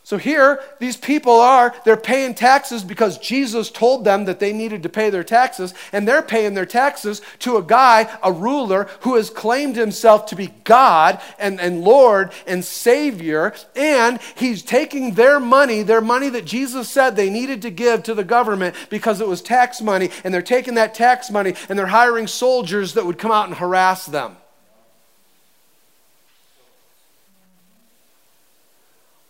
So 0.06 0.18
here, 0.18 0.62
these 0.78 0.96
people 0.96 1.32
are, 1.32 1.74
they're 1.84 1.96
paying 1.96 2.36
taxes 2.36 2.84
because 2.84 3.18
Jesus 3.18 3.72
told 3.72 4.04
them 4.04 4.26
that 4.26 4.38
they 4.38 4.52
needed 4.52 4.84
to 4.84 4.88
pay 4.88 5.10
their 5.10 5.24
taxes, 5.24 5.74
and 5.90 6.06
they're 6.06 6.22
paying 6.22 6.54
their 6.54 6.64
taxes 6.64 7.20
to 7.40 7.56
a 7.56 7.62
guy, 7.62 8.08
a 8.22 8.30
ruler, 8.30 8.84
who 9.00 9.16
has 9.16 9.30
claimed 9.30 9.74
himself 9.74 10.26
to 10.26 10.36
be 10.36 10.54
God 10.62 11.20
and, 11.40 11.60
and 11.60 11.82
Lord 11.82 12.30
and 12.46 12.64
Savior, 12.64 13.52
and 13.74 14.20
he's 14.36 14.62
taking 14.62 15.14
their 15.14 15.40
money, 15.40 15.82
their 15.82 16.00
money 16.00 16.28
that 16.28 16.46
Jesus 16.46 16.88
said 16.88 17.16
they 17.16 17.28
needed 17.28 17.62
to 17.62 17.70
give 17.70 18.04
to 18.04 18.14
the 18.14 18.22
government 18.22 18.76
because 18.88 19.20
it 19.20 19.26
was 19.26 19.42
tax 19.42 19.82
money, 19.82 20.10
and 20.22 20.32
they're 20.32 20.40
taking 20.40 20.74
that 20.74 20.94
tax 20.94 21.32
money 21.32 21.54
and 21.68 21.76
they're 21.76 21.86
hiring 21.86 22.28
soldiers 22.28 22.94
that 22.94 23.06
would 23.06 23.18
come 23.18 23.32
out 23.32 23.48
and 23.48 23.56
harass 23.56 24.06
them. 24.06 24.36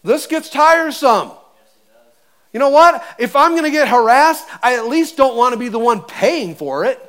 This 0.06 0.28
gets 0.28 0.48
tiresome. 0.48 1.32
You 2.52 2.60
know 2.60 2.68
what? 2.68 3.04
If 3.18 3.34
I'm 3.34 3.52
going 3.52 3.64
to 3.64 3.70
get 3.72 3.88
harassed, 3.88 4.48
I 4.62 4.76
at 4.76 4.86
least 4.86 5.16
don't 5.16 5.36
want 5.36 5.52
to 5.52 5.58
be 5.58 5.68
the 5.68 5.80
one 5.80 6.00
paying 6.00 6.54
for 6.54 6.84
it. 6.84 7.02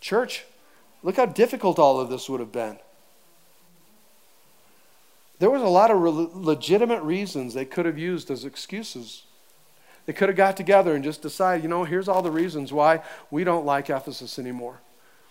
Church, 0.00 0.44
look 1.02 1.16
how 1.16 1.26
difficult 1.26 1.80
all 1.80 1.98
of 1.98 2.08
this 2.08 2.30
would 2.30 2.38
have 2.38 2.52
been. 2.52 2.78
There 5.40 5.50
was 5.50 5.62
a 5.62 5.68
lot 5.68 5.90
of 5.90 6.00
re- 6.00 6.28
legitimate 6.32 7.02
reasons 7.02 7.52
they 7.52 7.64
could 7.64 7.84
have 7.84 7.98
used 7.98 8.30
as 8.30 8.44
excuses. 8.44 9.24
They 10.06 10.12
could 10.12 10.28
have 10.28 10.36
got 10.36 10.56
together 10.56 10.94
and 10.94 11.02
just 11.02 11.20
decided, 11.20 11.64
you 11.64 11.68
know, 11.68 11.82
here's 11.82 12.08
all 12.08 12.22
the 12.22 12.30
reasons 12.30 12.72
why 12.72 13.02
we 13.30 13.42
don't 13.42 13.66
like 13.66 13.90
Ephesus 13.90 14.38
anymore. 14.38 14.80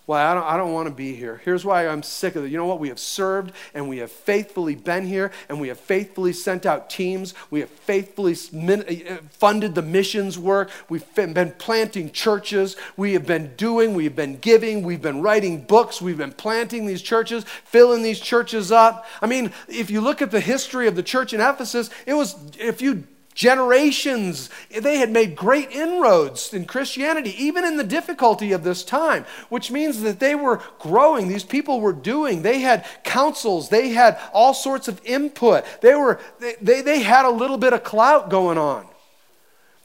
Well, 0.08 0.26
I 0.26 0.34
don't, 0.34 0.44
I 0.46 0.56
don't 0.56 0.72
want 0.72 0.88
to 0.88 0.94
be 0.94 1.16
here. 1.16 1.42
Here's 1.44 1.66
why 1.66 1.86
I'm 1.86 2.02
sick 2.02 2.38
of 2.38 2.46
it. 2.46 2.48
You 2.48 2.58
know 2.58 2.66
what? 2.66 2.80
We 2.80 2.88
have 2.88 2.98
served 2.98 3.52
and 3.74 3.90
we 3.90 3.98
have 3.98 4.10
faithfully 4.10 4.74
been 4.74 5.06
here 5.06 5.32
and 5.50 5.60
we 5.60 5.68
have 5.68 5.78
faithfully 5.78 6.32
sent 6.32 6.66
out 6.66 6.90
teams. 6.90 7.34
We 7.52 7.60
have 7.60 7.70
faithfully 7.70 8.32
uh, 8.34 9.18
funded 9.32 9.76
the 9.76 9.82
missions 9.82 10.40
work. 10.40 10.70
We've 10.88 11.04
been 11.14 11.54
planting 11.58 12.12
churches. 12.12 12.78
We 12.96 13.14
have 13.14 13.26
been 13.26 13.54
doing, 13.58 13.96
we've 13.96 14.16
been 14.16 14.38
giving, 14.38 14.84
we've 14.84 15.02
been 15.02 15.22
writing 15.22 15.64
books, 15.64 16.02
we've 16.02 16.18
been 16.18 16.32
planting 16.32 16.86
these 16.86 17.02
churches, 17.02 17.44
filling 17.66 18.02
these 18.02 18.22
churches 18.22 18.72
up. 18.72 19.06
I 19.22 19.28
mean, 19.28 19.52
if 19.68 19.92
you 19.92 20.00
look 20.00 20.22
at 20.22 20.32
the 20.32 20.40
history 20.40 20.88
of 20.88 20.96
the 20.96 21.04
church 21.04 21.34
in 21.34 21.42
Ephesus, 21.42 21.90
it 22.06 22.14
was, 22.14 22.38
if 22.58 22.82
you 22.82 23.04
generations. 23.38 24.50
They 24.72 24.98
had 24.98 25.12
made 25.12 25.36
great 25.36 25.72
inroads 25.72 26.54
in 26.56 26.66
Christianity, 26.66 27.36
even 27.42 27.64
in 27.64 27.78
the 27.78 27.84
difficulty 27.84 28.52
of 28.52 28.64
this 28.64 28.84
time, 28.84 29.26
which 29.50 29.70
means 29.70 30.02
that 30.02 30.20
they 30.20 30.34
were 30.34 30.60
growing. 30.80 31.28
These 31.28 31.44
people 31.44 31.80
were 31.80 31.94
doing. 31.94 32.42
They 32.42 32.62
had 32.62 32.86
councils, 33.04 33.70
they 33.70 33.90
had 33.90 34.20
all 34.34 34.56
sorts 34.56 34.88
of 34.88 35.00
input. 35.06 35.64
They, 35.82 35.94
were, 35.94 36.20
they, 36.40 36.56
they, 36.60 36.82
they 36.82 37.00
had 37.02 37.26
a 37.26 37.30
little 37.30 37.60
bit 37.60 37.74
of 37.74 37.84
clout 37.84 38.32
going 38.32 38.58
on. 38.58 38.88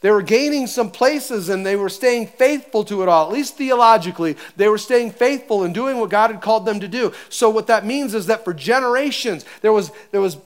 They 0.01 0.11
were 0.11 0.23
gaining 0.23 0.67
some 0.67 0.91
places 0.91 1.51
and 1.51 1.65
they 1.65 1.77
were 1.77 1.91
staying 1.91 2.29
faithful 2.29 2.85
to 2.85 3.03
it 3.03 3.09
all. 3.09 3.27
At 3.27 3.35
least 3.35 3.57
theologically, 3.57 4.37
they 4.57 4.69
were 4.69 4.79
staying 4.79 5.13
faithful 5.13 5.63
and 5.63 5.75
doing 5.75 5.99
what 5.99 6.09
God 6.11 6.31
had 6.31 6.41
called 6.41 6.65
them 6.65 6.81
to 6.81 6.89
do. 6.89 7.13
So, 7.29 7.51
what 7.51 7.69
that 7.69 7.85
means 7.85 8.15
is 8.15 8.27
that 8.27 8.45
for 8.45 8.55
generations, 8.55 9.45
there 9.61 9.73
was, 9.73 9.93
there 10.11 10.23
was 10.23 10.39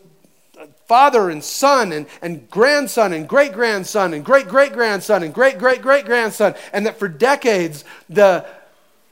father 0.86 1.30
and 1.30 1.42
son 1.42 1.92
and, 1.92 2.06
and 2.22 2.48
grandson 2.48 3.12
and 3.12 3.28
great 3.28 3.52
grandson 3.52 4.14
and 4.14 4.24
great 4.24 4.48
great 4.48 4.72
grandson 4.72 5.22
and 5.22 5.34
great 5.34 5.58
great 5.58 5.82
great 5.82 6.04
grandson. 6.04 6.54
And 6.72 6.86
that 6.86 6.98
for 6.98 7.08
decades, 7.08 7.84
the, 8.08 8.46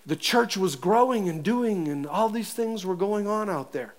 the 0.07 0.17
church 0.17 0.57
was 0.57 0.77
growing 0.77 1.29
and 1.29 1.43
doing, 1.43 1.89
and 1.89 2.07
all 2.07 2.29
these 2.29 2.53
things 2.53 2.87
were 2.87 2.97
going 2.97 3.27
on 3.27 3.51
out 3.51 3.73
there. 3.73 3.95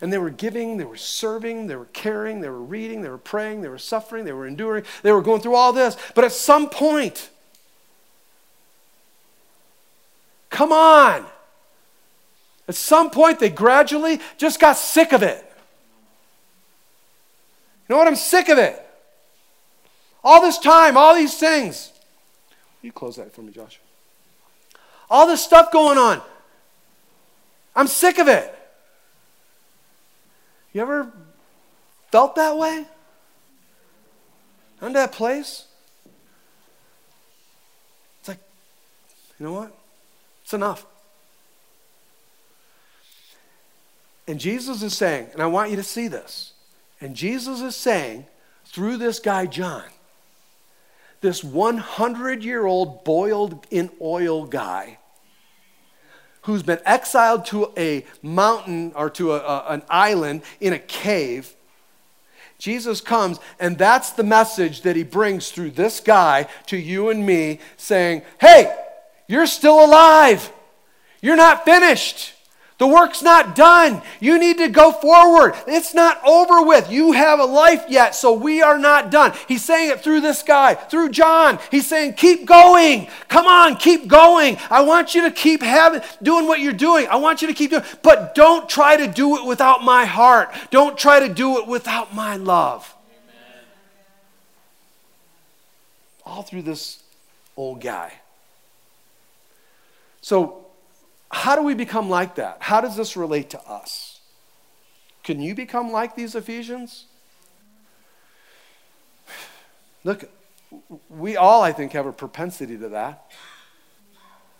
And 0.00 0.12
they 0.12 0.18
were 0.18 0.30
giving, 0.30 0.76
they 0.76 0.84
were 0.84 0.96
serving, 0.96 1.66
they 1.66 1.76
were 1.76 1.86
caring, 1.86 2.40
they 2.40 2.48
were 2.48 2.62
reading, 2.62 3.02
they 3.02 3.08
were 3.08 3.18
praying, 3.18 3.62
they 3.62 3.68
were 3.68 3.78
suffering, 3.78 4.24
they 4.24 4.32
were 4.32 4.46
enduring, 4.46 4.84
they 5.02 5.12
were 5.12 5.22
going 5.22 5.40
through 5.40 5.54
all 5.54 5.72
this. 5.72 5.96
But 6.14 6.24
at 6.24 6.32
some 6.32 6.68
point, 6.68 7.30
come 10.50 10.72
on. 10.72 11.26
At 12.68 12.74
some 12.74 13.10
point, 13.10 13.40
they 13.40 13.48
gradually 13.48 14.20
just 14.36 14.60
got 14.60 14.76
sick 14.76 15.12
of 15.12 15.22
it. 15.22 15.47
You 17.88 17.94
know 17.94 17.98
what? 17.98 18.08
I'm 18.08 18.16
sick 18.16 18.48
of 18.48 18.58
it. 18.58 18.84
All 20.22 20.42
this 20.42 20.58
time, 20.58 20.96
all 20.96 21.14
these 21.14 21.38
things. 21.38 21.92
You 22.82 22.92
close 22.92 23.16
that 23.16 23.32
for 23.34 23.42
me, 23.42 23.52
Josh. 23.52 23.80
All 25.08 25.26
this 25.26 25.42
stuff 25.42 25.72
going 25.72 25.96
on. 25.96 26.20
I'm 27.74 27.86
sick 27.86 28.18
of 28.18 28.28
it. 28.28 28.54
You 30.72 30.82
ever 30.82 31.10
felt 32.12 32.36
that 32.36 32.56
way? 32.58 32.86
On 34.82 34.92
that 34.92 35.12
place? 35.12 35.64
It's 38.20 38.28
like, 38.28 38.38
you 39.38 39.46
know 39.46 39.52
what? 39.52 39.74
It's 40.44 40.52
enough. 40.52 40.84
And 44.26 44.38
Jesus 44.38 44.82
is 44.82 44.94
saying, 44.94 45.28
and 45.32 45.42
I 45.42 45.46
want 45.46 45.70
you 45.70 45.76
to 45.76 45.82
see 45.82 46.06
this. 46.06 46.52
And 47.00 47.14
Jesus 47.14 47.60
is 47.60 47.76
saying, 47.76 48.26
through 48.64 48.96
this 48.96 49.18
guy, 49.18 49.46
John, 49.46 49.84
this 51.20 51.42
100 51.42 52.44
year 52.44 52.66
old 52.66 53.04
boiled 53.04 53.66
in 53.70 53.90
oil 54.00 54.46
guy 54.46 54.98
who's 56.42 56.62
been 56.62 56.80
exiled 56.84 57.44
to 57.46 57.72
a 57.76 58.04
mountain 58.22 58.92
or 58.94 59.10
to 59.10 59.32
a, 59.32 59.38
a, 59.38 59.66
an 59.68 59.82
island 59.90 60.42
in 60.60 60.72
a 60.72 60.78
cave. 60.78 61.54
Jesus 62.58 63.00
comes, 63.00 63.38
and 63.60 63.78
that's 63.78 64.12
the 64.12 64.24
message 64.24 64.82
that 64.82 64.96
he 64.96 65.04
brings 65.04 65.50
through 65.50 65.70
this 65.72 66.00
guy 66.00 66.48
to 66.66 66.76
you 66.76 67.10
and 67.10 67.24
me, 67.24 67.60
saying, 67.76 68.22
Hey, 68.40 68.74
you're 69.28 69.46
still 69.46 69.84
alive. 69.84 70.50
You're 71.20 71.36
not 71.36 71.64
finished. 71.64 72.34
The 72.78 72.86
work's 72.86 73.22
not 73.22 73.56
done. 73.56 74.02
You 74.20 74.38
need 74.38 74.58
to 74.58 74.68
go 74.68 74.92
forward. 74.92 75.56
It's 75.66 75.94
not 75.94 76.24
over 76.24 76.62
with. 76.62 76.92
You 76.92 77.10
have 77.10 77.40
a 77.40 77.44
life 77.44 77.84
yet, 77.88 78.14
so 78.14 78.32
we 78.32 78.62
are 78.62 78.78
not 78.78 79.10
done. 79.10 79.32
He's 79.48 79.64
saying 79.64 79.90
it 79.90 80.00
through 80.00 80.20
this 80.20 80.44
guy, 80.44 80.74
through 80.74 81.08
John. 81.08 81.58
He's 81.72 81.88
saying, 81.88 82.12
keep 82.12 82.46
going. 82.46 83.08
Come 83.26 83.46
on, 83.46 83.76
keep 83.76 84.06
going. 84.06 84.58
I 84.70 84.82
want 84.82 85.16
you 85.16 85.22
to 85.22 85.32
keep 85.32 85.60
having, 85.60 86.02
doing 86.22 86.46
what 86.46 86.60
you're 86.60 86.72
doing. 86.72 87.08
I 87.08 87.16
want 87.16 87.42
you 87.42 87.48
to 87.48 87.54
keep 87.54 87.70
doing, 87.70 87.82
but 88.02 88.36
don't 88.36 88.68
try 88.68 88.96
to 88.96 89.08
do 89.08 89.36
it 89.38 89.44
without 89.44 89.82
my 89.82 90.04
heart. 90.04 90.54
Don't 90.70 90.96
try 90.96 91.18
to 91.18 91.28
do 91.28 91.58
it 91.58 91.66
without 91.66 92.14
my 92.14 92.36
love. 92.36 92.94
Amen. 93.10 93.64
All 96.24 96.42
through 96.42 96.62
this 96.62 97.02
old 97.56 97.80
guy. 97.80 98.12
So, 100.20 100.57
how 101.30 101.56
do 101.56 101.62
we 101.62 101.74
become 101.74 102.08
like 102.08 102.36
that? 102.36 102.58
How 102.60 102.80
does 102.80 102.96
this 102.96 103.16
relate 103.16 103.50
to 103.50 103.60
us? 103.60 104.20
Can 105.22 105.40
you 105.40 105.54
become 105.54 105.92
like 105.92 106.16
these 106.16 106.34
Ephesians? 106.34 107.04
Look, 110.04 110.24
we 111.10 111.36
all, 111.36 111.62
I 111.62 111.72
think, 111.72 111.92
have 111.92 112.06
a 112.06 112.12
propensity 112.12 112.78
to 112.78 112.88
that. 112.90 113.30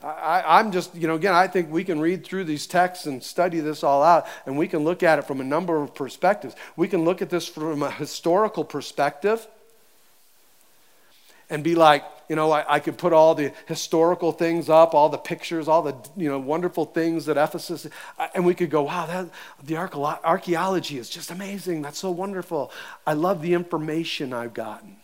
I, 0.02 0.60
am 0.60 0.70
just, 0.70 0.94
you 0.94 1.08
know, 1.08 1.16
again, 1.16 1.34
I 1.34 1.48
think 1.48 1.72
we 1.72 1.82
can 1.82 1.98
read 1.98 2.24
through 2.24 2.44
these 2.44 2.68
texts 2.68 3.06
and 3.06 3.22
study 3.22 3.58
this 3.60 3.82
all 3.82 4.02
out, 4.02 4.26
and 4.46 4.56
we 4.56 4.68
can 4.68 4.84
look 4.84 5.02
at 5.02 5.18
it 5.18 5.22
from 5.22 5.40
a 5.40 5.44
number 5.44 5.82
of 5.82 5.94
perspectives. 5.94 6.54
We 6.76 6.86
can 6.86 7.04
look 7.04 7.20
at 7.20 7.30
this 7.30 7.48
from 7.48 7.82
a 7.82 7.90
historical 7.90 8.64
perspective 8.64 9.46
and 11.50 11.64
be 11.64 11.74
like, 11.74 12.04
you 12.28 12.36
know, 12.36 12.52
I, 12.52 12.74
I, 12.74 12.80
could 12.80 12.98
put 12.98 13.12
all 13.12 13.34
the 13.34 13.52
historical 13.66 14.32
things 14.32 14.68
up, 14.68 14.94
all 14.94 15.08
the 15.08 15.18
pictures, 15.18 15.66
all 15.66 15.82
the, 15.82 15.94
you 16.16 16.28
know, 16.28 16.38
wonderful 16.38 16.84
things 16.84 17.24
that 17.26 17.38
Ephesus, 17.38 17.86
and 18.34 18.44
we 18.44 18.54
could 18.54 18.70
go, 18.70 18.82
wow, 18.82 19.06
that, 19.06 19.28
the 19.64 19.76
archaeology 19.76 20.98
is 20.98 21.08
just 21.08 21.30
amazing. 21.30 21.80
That's 21.80 21.98
so 21.98 22.10
wonderful. 22.10 22.70
I 23.06 23.14
love 23.14 23.40
the 23.40 23.54
information 23.54 24.32
I've 24.34 24.52
gotten. 24.52 24.96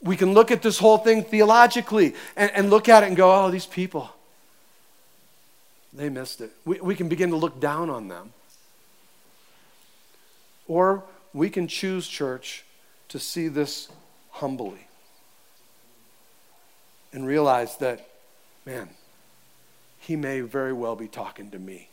We 0.00 0.16
can 0.16 0.32
look 0.32 0.52
at 0.52 0.62
this 0.62 0.78
whole 0.78 0.98
thing 0.98 1.24
theologically 1.24 2.14
and, 2.36 2.50
and 2.52 2.70
look 2.70 2.88
at 2.88 3.02
it 3.02 3.06
and 3.06 3.16
go, 3.16 3.46
oh, 3.46 3.50
these 3.50 3.66
people, 3.66 4.10
they 5.92 6.08
missed 6.08 6.40
it. 6.40 6.52
We, 6.64 6.78
we 6.80 6.94
can 6.94 7.08
begin 7.08 7.30
to 7.30 7.36
look 7.36 7.58
down 7.58 7.90
on 7.90 8.06
them. 8.06 8.32
Or 10.68 11.02
we 11.32 11.50
can 11.50 11.66
choose, 11.66 12.06
church, 12.06 12.64
to 13.08 13.18
see 13.18 13.48
this 13.48 13.88
humbly 14.36 14.86
and 17.12 17.26
realize 17.26 17.78
that, 17.78 18.08
man, 18.66 18.90
he 19.98 20.16
may 20.16 20.40
very 20.40 20.72
well 20.72 20.94
be 20.94 21.08
talking 21.08 21.50
to 21.50 21.58
me. 21.58 21.88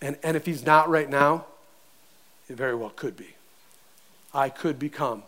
And, 0.00 0.16
and 0.22 0.36
if 0.36 0.46
he's 0.46 0.64
not 0.64 0.88
right 0.88 1.10
now, 1.10 1.44
it 2.48 2.56
very 2.56 2.74
well 2.74 2.90
could 2.90 3.16
be. 3.16 3.34
I 4.32 4.48
could 4.48 4.78
become 4.78 5.24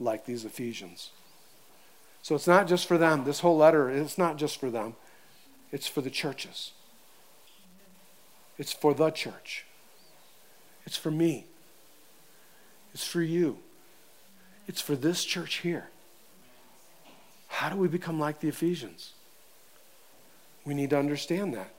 like 0.00 0.26
these 0.26 0.44
Ephesians. 0.44 1.10
So 2.22 2.34
it's 2.34 2.48
not 2.48 2.66
just 2.66 2.88
for 2.88 2.98
them. 2.98 3.24
This 3.24 3.40
whole 3.40 3.56
letter, 3.56 3.88
it's 3.88 4.18
not 4.18 4.36
just 4.36 4.58
for 4.58 4.70
them, 4.70 4.96
it's 5.70 5.86
for 5.86 6.00
the 6.00 6.10
churches. 6.10 6.72
It's 8.58 8.72
for 8.72 8.92
the 8.94 9.10
church. 9.10 9.66
It's 10.84 10.96
for 10.96 11.10
me. 11.10 11.44
It's 12.92 13.06
for 13.06 13.22
you. 13.22 13.58
It's 14.66 14.80
for 14.80 14.96
this 14.96 15.24
church 15.24 15.56
here. 15.56 15.88
How 17.48 17.68
do 17.68 17.76
we 17.76 17.88
become 17.88 18.18
like 18.18 18.40
the 18.40 18.48
Ephesians? 18.48 19.12
We 20.64 20.74
need 20.74 20.90
to 20.90 20.98
understand 20.98 21.54
that. 21.54 21.70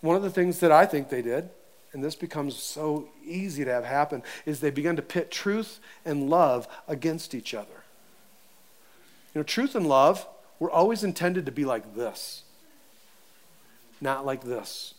One 0.00 0.16
of 0.16 0.22
the 0.22 0.30
things 0.30 0.60
that 0.60 0.70
I 0.70 0.86
think 0.86 1.08
they 1.08 1.22
did, 1.22 1.50
and 1.92 2.04
this 2.04 2.14
becomes 2.14 2.56
so 2.56 3.08
easy 3.24 3.64
to 3.64 3.72
have 3.72 3.84
happen, 3.84 4.22
is 4.44 4.60
they 4.60 4.70
began 4.70 4.96
to 4.96 5.02
pit 5.02 5.30
truth 5.30 5.80
and 6.04 6.30
love 6.30 6.68
against 6.86 7.34
each 7.34 7.54
other. 7.54 7.82
You 9.34 9.40
know, 9.40 9.42
truth 9.42 9.74
and 9.74 9.86
love 9.86 10.26
were 10.58 10.70
always 10.70 11.02
intended 11.02 11.44
to 11.46 11.52
be 11.52 11.64
like 11.64 11.96
this, 11.96 12.44
not 14.00 14.24
like 14.24 14.44
this. 14.44 14.94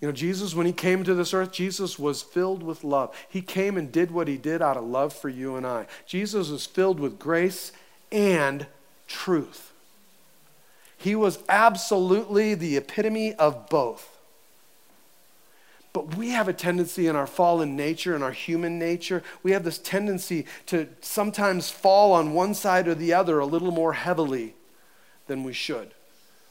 You 0.00 0.08
know, 0.08 0.12
Jesus, 0.12 0.54
when 0.54 0.66
he 0.66 0.72
came 0.72 1.04
to 1.04 1.14
this 1.14 1.34
earth, 1.34 1.52
Jesus 1.52 1.98
was 1.98 2.22
filled 2.22 2.62
with 2.62 2.84
love. 2.84 3.14
He 3.28 3.42
came 3.42 3.76
and 3.76 3.92
did 3.92 4.10
what 4.10 4.28
he 4.28 4.38
did 4.38 4.62
out 4.62 4.78
of 4.78 4.84
love 4.84 5.12
for 5.12 5.28
you 5.28 5.56
and 5.56 5.66
I. 5.66 5.86
Jesus 6.06 6.48
was 6.48 6.64
filled 6.64 6.98
with 6.98 7.18
grace 7.18 7.72
and 8.10 8.66
truth. 9.06 9.72
He 10.96 11.14
was 11.14 11.38
absolutely 11.48 12.54
the 12.54 12.78
epitome 12.78 13.34
of 13.34 13.68
both. 13.68 14.16
But 15.92 16.14
we 16.14 16.30
have 16.30 16.48
a 16.48 16.52
tendency 16.52 17.06
in 17.06 17.16
our 17.16 17.26
fallen 17.26 17.76
nature, 17.76 18.14
in 18.14 18.22
our 18.22 18.32
human 18.32 18.78
nature, 18.78 19.22
we 19.42 19.50
have 19.50 19.64
this 19.64 19.78
tendency 19.78 20.46
to 20.66 20.88
sometimes 21.00 21.68
fall 21.68 22.12
on 22.12 22.32
one 22.32 22.54
side 22.54 22.86
or 22.86 22.94
the 22.94 23.12
other 23.12 23.38
a 23.38 23.46
little 23.46 23.72
more 23.72 23.94
heavily 23.94 24.54
than 25.26 25.42
we 25.42 25.52
should. 25.52 25.90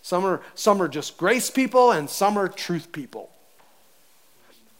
Some 0.01 0.25
are, 0.25 0.41
some 0.55 0.81
are 0.81 0.89
just 0.89 1.17
grace 1.17 1.49
people, 1.49 1.91
and 1.91 2.09
some 2.09 2.37
are 2.37 2.49
truth 2.49 2.91
people 2.91 3.31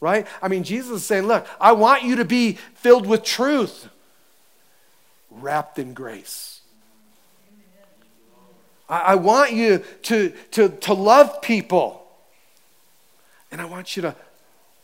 right? 0.00 0.26
I 0.42 0.48
mean, 0.48 0.64
Jesus 0.64 1.02
is 1.02 1.04
saying, 1.04 1.26
Look, 1.26 1.46
I 1.60 1.72
want 1.72 2.02
you 2.02 2.16
to 2.16 2.24
be 2.24 2.54
filled 2.74 3.06
with 3.06 3.22
truth, 3.22 3.88
wrapped 5.30 5.78
in 5.78 5.94
grace. 5.94 6.60
I, 8.88 9.00
I 9.00 9.14
want 9.14 9.52
you 9.52 9.84
to, 10.02 10.30
to, 10.52 10.68
to 10.68 10.94
love 10.94 11.42
people, 11.42 12.02
and 13.52 13.60
I 13.60 13.66
want 13.66 13.96
you 13.96 14.02
to 14.02 14.16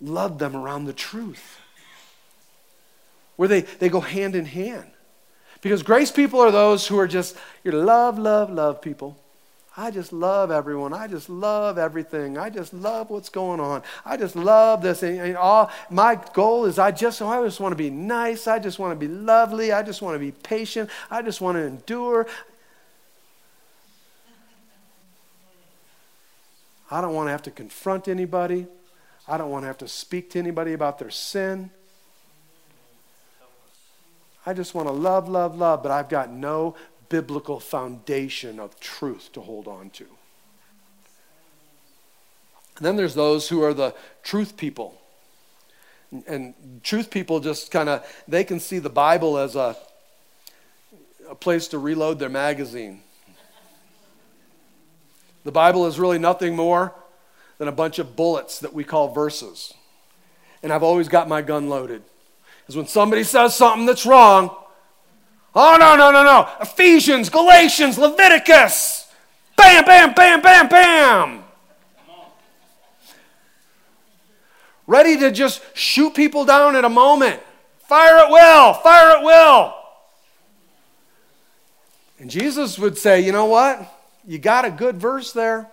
love 0.01 0.39
them 0.39 0.55
around 0.55 0.85
the 0.85 0.93
truth, 0.93 1.59
where 3.37 3.49
they, 3.49 3.62
they 3.62 3.89
go 3.89 4.01
hand 4.01 4.37
in 4.37 4.45
hand. 4.45 4.91
Because 5.62 5.83
grace 5.83 6.12
people 6.12 6.41
are 6.41 6.51
those 6.51 6.87
who 6.87 6.99
are 6.99 7.09
just, 7.09 7.37
you 7.64 7.73
love, 7.73 8.19
love, 8.19 8.51
love 8.51 8.81
people. 8.83 9.19
I 9.79 9.91
just 9.91 10.12
love 10.12 10.51
everyone. 10.51 10.95
I 10.95 11.07
just 11.07 11.29
love 11.29 11.77
everything. 11.77 12.39
I 12.39 12.49
just 12.49 12.72
love 12.72 13.11
what's 13.11 13.29
going 13.29 13.61
on. 13.61 13.83
I 14.07 14.16
just 14.16 14.35
love 14.35 14.81
this. 14.81 15.03
And, 15.03 15.20
and 15.20 15.37
all 15.37 15.70
my 15.91 16.18
goal 16.33 16.64
is 16.64 16.79
I 16.79 16.93
just 16.93 17.20
I 17.20 17.43
just 17.43 17.61
want 17.61 17.72
to 17.72 17.77
be 17.77 17.91
nice. 17.91 18.47
I 18.47 18.59
just 18.59 18.79
want 18.79 18.99
to 18.99 19.07
be 19.07 19.12
lovely. 19.12 19.72
I 19.72 19.83
just 19.83 20.01
want 20.01 20.14
to 20.14 20.18
be 20.18 20.33
patient. 20.33 20.89
I 21.11 21.20
just 21.20 21.43
want 21.43 21.57
to 21.57 21.62
endure. 21.62 22.27
I 26.91 27.01
don't 27.03 27.14
want 27.14 27.27
to 27.27 27.33
have 27.33 27.43
to 27.43 27.51
confront 27.51 28.09
anybody. 28.09 28.66
I 29.29 29.37
don't 29.37 29.51
want 29.51 29.64
to 29.64 29.66
have 29.66 29.79
to 29.79 29.89
speak 29.89 30.31
to 30.31 30.39
anybody 30.39 30.72
about 30.72 30.99
their 30.99 31.11
sin. 31.11 31.70
I 34.47 34.55
just 34.55 34.74
want 34.74 34.87
to 34.87 34.93
love, 34.93 35.29
love, 35.29 35.59
love, 35.59 35.83
but 35.83 35.91
I've 35.91 36.09
got 36.09 36.31
no 36.31 36.77
biblical 37.09 37.61
foundation 37.61 38.59
of 38.59 38.79
truth 38.81 39.31
to 39.33 39.41
hold 39.41 39.69
on 39.69 39.91
to. 39.91 40.07
And 42.77 42.85
then 42.85 42.97
there's 42.97 43.15
those 43.15 43.49
who 43.49 43.63
are 43.63 43.73
the 43.73 43.95
truth 44.23 44.57
people. 44.57 45.01
And 46.27 46.55
truth 46.83 47.11
people 47.11 47.41
just 47.41 47.71
kind 47.71 47.89
of, 47.89 48.07
they 48.29 48.45
can 48.45 48.61
see 48.61 48.79
the 48.79 48.91
Bible 48.91 49.39
as 49.39 49.57
a, 49.57 49.77
a 51.29 51.35
place 51.35 51.69
to 51.69 51.79
reload 51.79 52.19
their 52.19 52.29
magazine. 52.29 53.01
The 55.45 55.53
Bible 55.53 55.87
is 55.87 55.99
really 55.99 56.19
nothing 56.19 56.55
more 56.55 56.93
than 57.59 57.69
a 57.69 57.73
bunch 57.73 57.99
of 57.99 58.17
bullets 58.17 58.59
that 58.61 58.75
we 58.75 58.85
call 58.85 59.13
verses. 59.13 59.73
And 60.63 60.73
I've 60.73 60.83
always 60.83 61.09
got 61.09 61.29
my 61.29 61.43
gun 61.43 61.69
loaded. 61.69 62.03
Because 62.61 62.77
when 62.77 62.87
somebody 62.87 63.23
says 63.23 63.55
something 63.55 63.87
that's 63.87 64.05
wrong, 64.05 64.55
Oh, 65.59 65.79
no, 65.81 65.97
no, 65.97 66.13
no, 66.13 66.23
no. 66.23 66.49
Ephesians, 66.61 67.31
Galatians, 67.31 67.97
Leviticus. 67.97 69.11
Bam, 69.57 69.87
bam, 69.87 70.13
bam, 70.13 70.43
bam, 70.43 70.69
bam. 70.69 71.45
Ready 74.87 75.17
to 75.17 75.33
just 75.33 75.63
shoot 75.75 76.15
people 76.15 76.45
down 76.45 76.77
at 76.77 76.85
a 76.85 76.91
moment. 76.91 77.41
Fire 77.89 78.19
at 78.19 78.31
will, 78.31 78.75
fire 78.75 79.17
at 79.17 79.25
will. 79.25 79.75
And 82.19 82.31
Jesus 82.31 82.79
would 82.79 82.99
say, 82.99 83.21
you 83.21 83.33
know 83.33 83.47
what? 83.47 83.93
You 84.27 84.39
got 84.39 84.67
a 84.67 84.71
good 84.71 84.99
verse 84.99 85.33
there. 85.33 85.69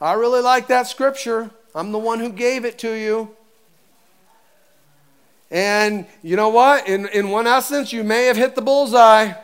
I 0.00 0.14
really 0.14 0.40
like 0.40 0.66
that 0.66 0.88
scripture. 0.88 1.50
I'm 1.72 1.92
the 1.92 1.98
one 1.98 2.18
who 2.18 2.30
gave 2.30 2.64
it 2.64 2.78
to 2.80 2.92
you. 2.92 3.36
And 5.52 6.06
you 6.22 6.34
know 6.34 6.48
what? 6.48 6.88
In, 6.88 7.06
in 7.08 7.28
one 7.28 7.46
essence, 7.46 7.92
you 7.92 8.02
may 8.02 8.24
have 8.24 8.38
hit 8.38 8.54
the 8.54 8.62
bullseye. 8.62 9.34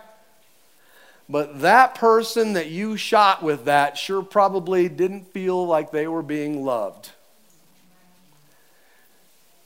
But 1.29 1.61
that 1.61 1.95
person 1.95 2.55
that 2.55 2.71
you 2.71 2.97
shot 2.97 3.43
with 3.43 3.67
that 3.67 3.99
sure 3.99 4.23
probably 4.23 4.89
didn't 4.89 5.31
feel 5.35 5.67
like 5.67 5.91
they 5.91 6.09
were 6.09 6.23
being 6.23 6.65
loved. 6.65 7.11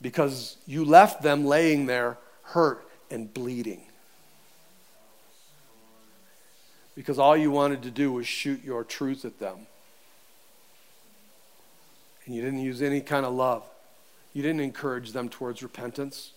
Because 0.01 0.57
you 0.67 0.83
left 0.83 1.21
them 1.21 1.45
laying 1.45 1.85
there 1.85 2.17
hurt 2.41 2.85
and 3.09 3.33
bleeding. 3.33 3.83
Because 6.93 7.17
all 7.17 7.37
you 7.37 7.51
wanted 7.51 7.83
to 7.83 7.89
do 7.89 8.11
was 8.11 8.27
shoot 8.27 8.61
your 8.65 8.83
truth 8.83 9.23
at 9.23 9.39
them. 9.39 9.59
And 12.25 12.35
you 12.35 12.41
didn't 12.41 12.59
use 12.59 12.81
any 12.81 12.99
kind 12.99 13.25
of 13.25 13.33
love. 13.33 13.63
You 14.33 14.41
didn't 14.41 14.61
encourage 14.61 15.11
them 15.11 15.29
towards 15.29 15.63
repentance. 15.63 16.31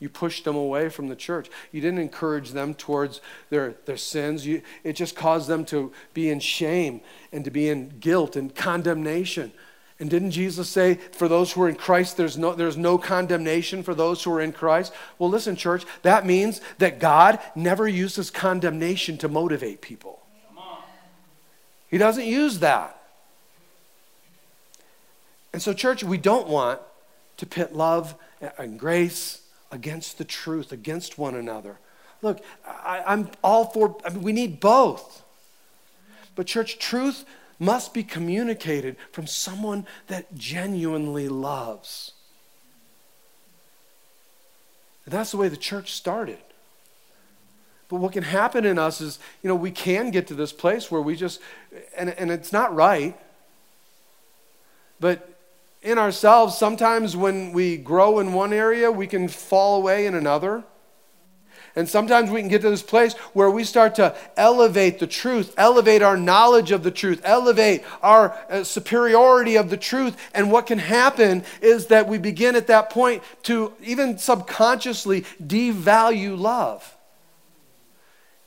You 0.00 0.08
pushed 0.08 0.44
them 0.44 0.56
away 0.56 0.88
from 0.88 1.08
the 1.08 1.16
church. 1.16 1.50
You 1.72 1.80
didn't 1.80 1.98
encourage 1.98 2.52
them 2.52 2.74
towards 2.74 3.20
their, 3.50 3.74
their 3.84 3.96
sins. 3.96 4.46
You, 4.46 4.62
it 4.84 4.94
just 4.94 5.16
caused 5.16 5.48
them 5.48 5.64
to 5.66 5.92
be 6.14 6.30
in 6.30 6.40
shame 6.40 7.00
and 7.32 7.44
to 7.44 7.50
be 7.50 7.68
in 7.68 7.98
guilt 8.00 8.36
and 8.36 8.54
condemnation. 8.54 9.52
And 10.00 10.08
didn't 10.08 10.30
Jesus 10.30 10.68
say, 10.68 10.94
for 10.94 11.26
those 11.26 11.52
who 11.52 11.62
are 11.62 11.68
in 11.68 11.74
Christ, 11.74 12.16
there's 12.16 12.38
no, 12.38 12.54
there's 12.54 12.76
no 12.76 12.96
condemnation 12.96 13.82
for 13.82 13.94
those 13.94 14.22
who 14.22 14.32
are 14.32 14.40
in 14.40 14.52
Christ? 14.52 14.92
Well, 15.18 15.28
listen, 15.28 15.56
church, 15.56 15.84
that 16.02 16.24
means 16.24 16.60
that 16.78 17.00
God 17.00 17.40
never 17.56 17.88
uses 17.88 18.30
condemnation 18.30 19.18
to 19.18 19.28
motivate 19.28 19.80
people. 19.80 20.22
He 21.90 21.98
doesn't 21.98 22.26
use 22.26 22.60
that. 22.60 22.94
And 25.52 25.60
so, 25.60 25.72
church, 25.72 26.04
we 26.04 26.18
don't 26.18 26.46
want 26.46 26.80
to 27.38 27.46
pit 27.46 27.74
love 27.74 28.14
and 28.58 28.78
grace 28.78 29.42
against 29.72 30.18
the 30.18 30.24
truth, 30.24 30.72
against 30.72 31.18
one 31.18 31.34
another. 31.34 31.78
Look, 32.20 32.40
I, 32.66 33.02
am 33.06 33.30
all 33.42 33.66
for, 33.66 33.96
I 34.04 34.10
mean, 34.10 34.22
we 34.22 34.32
need 34.32 34.60
both. 34.60 35.22
But, 36.34 36.46
church, 36.46 36.78
truth 36.78 37.24
must 37.58 37.94
be 37.94 38.02
communicated 38.02 38.96
from 39.12 39.26
someone 39.26 39.86
that 40.08 40.34
genuinely 40.36 41.28
loves. 41.28 42.12
And 45.04 45.14
that's 45.14 45.30
the 45.30 45.36
way 45.36 45.48
the 45.48 45.56
church 45.56 45.92
started. 45.92 46.38
But 47.88 47.96
what 47.96 48.12
can 48.12 48.22
happen 48.22 48.64
in 48.64 48.78
us 48.78 49.00
is, 49.00 49.18
you 49.42 49.48
know, 49.48 49.54
we 49.54 49.70
can 49.70 50.10
get 50.10 50.26
to 50.26 50.34
this 50.34 50.52
place 50.52 50.90
where 50.90 51.00
we 51.00 51.16
just, 51.16 51.40
and, 51.96 52.10
and 52.10 52.30
it's 52.30 52.52
not 52.52 52.74
right, 52.74 53.18
but 55.00 55.37
in 55.82 55.98
ourselves, 55.98 56.56
sometimes 56.58 57.16
when 57.16 57.52
we 57.52 57.76
grow 57.76 58.18
in 58.18 58.32
one 58.32 58.52
area, 58.52 58.90
we 58.90 59.06
can 59.06 59.28
fall 59.28 59.76
away 59.76 60.06
in 60.06 60.14
another. 60.14 60.64
And 61.76 61.88
sometimes 61.88 62.28
we 62.28 62.40
can 62.40 62.48
get 62.48 62.62
to 62.62 62.70
this 62.70 62.82
place 62.82 63.14
where 63.34 63.50
we 63.50 63.62
start 63.62 63.94
to 63.96 64.16
elevate 64.36 64.98
the 64.98 65.06
truth, 65.06 65.54
elevate 65.56 66.02
our 66.02 66.16
knowledge 66.16 66.72
of 66.72 66.82
the 66.82 66.90
truth, 66.90 67.20
elevate 67.22 67.84
our 68.02 68.36
uh, 68.50 68.64
superiority 68.64 69.54
of 69.54 69.70
the 69.70 69.76
truth. 69.76 70.16
And 70.34 70.50
what 70.50 70.66
can 70.66 70.80
happen 70.80 71.44
is 71.60 71.86
that 71.86 72.08
we 72.08 72.18
begin 72.18 72.56
at 72.56 72.66
that 72.66 72.90
point 72.90 73.22
to 73.44 73.72
even 73.80 74.18
subconsciously 74.18 75.22
devalue 75.40 76.36
love. 76.36 76.96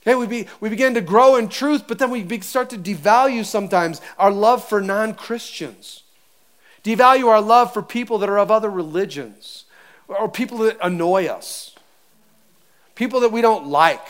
Okay, 0.02 0.16
we, 0.16 0.28
be, 0.28 0.48
we 0.60 0.68
begin 0.68 0.96
to 0.96 1.02
grow 1.02 1.38
in 1.38 1.48
truth, 1.48 1.86
but 1.88 2.00
then 2.00 2.10
we 2.10 2.42
start 2.42 2.70
to 2.72 2.78
devalue 2.78 3.46
sometimes 3.46 4.02
our 4.18 4.32
love 4.32 4.68
for 4.68 4.82
non 4.82 5.14
Christians. 5.14 6.01
Devalue 6.84 7.28
our 7.28 7.42
love 7.42 7.74
for 7.74 7.82
people 7.82 8.18
that 8.20 8.30
are 8.30 8.40
of 8.40 8.50
other 8.50 8.70
religions 8.70 9.66
or 10.08 10.28
people 10.28 10.60
that 10.60 10.78
annoy 10.82 11.28
us, 11.28 11.76
people 12.96 13.20
that 13.20 13.32
we 13.32 13.42
don't 13.42 13.68
like, 13.68 14.06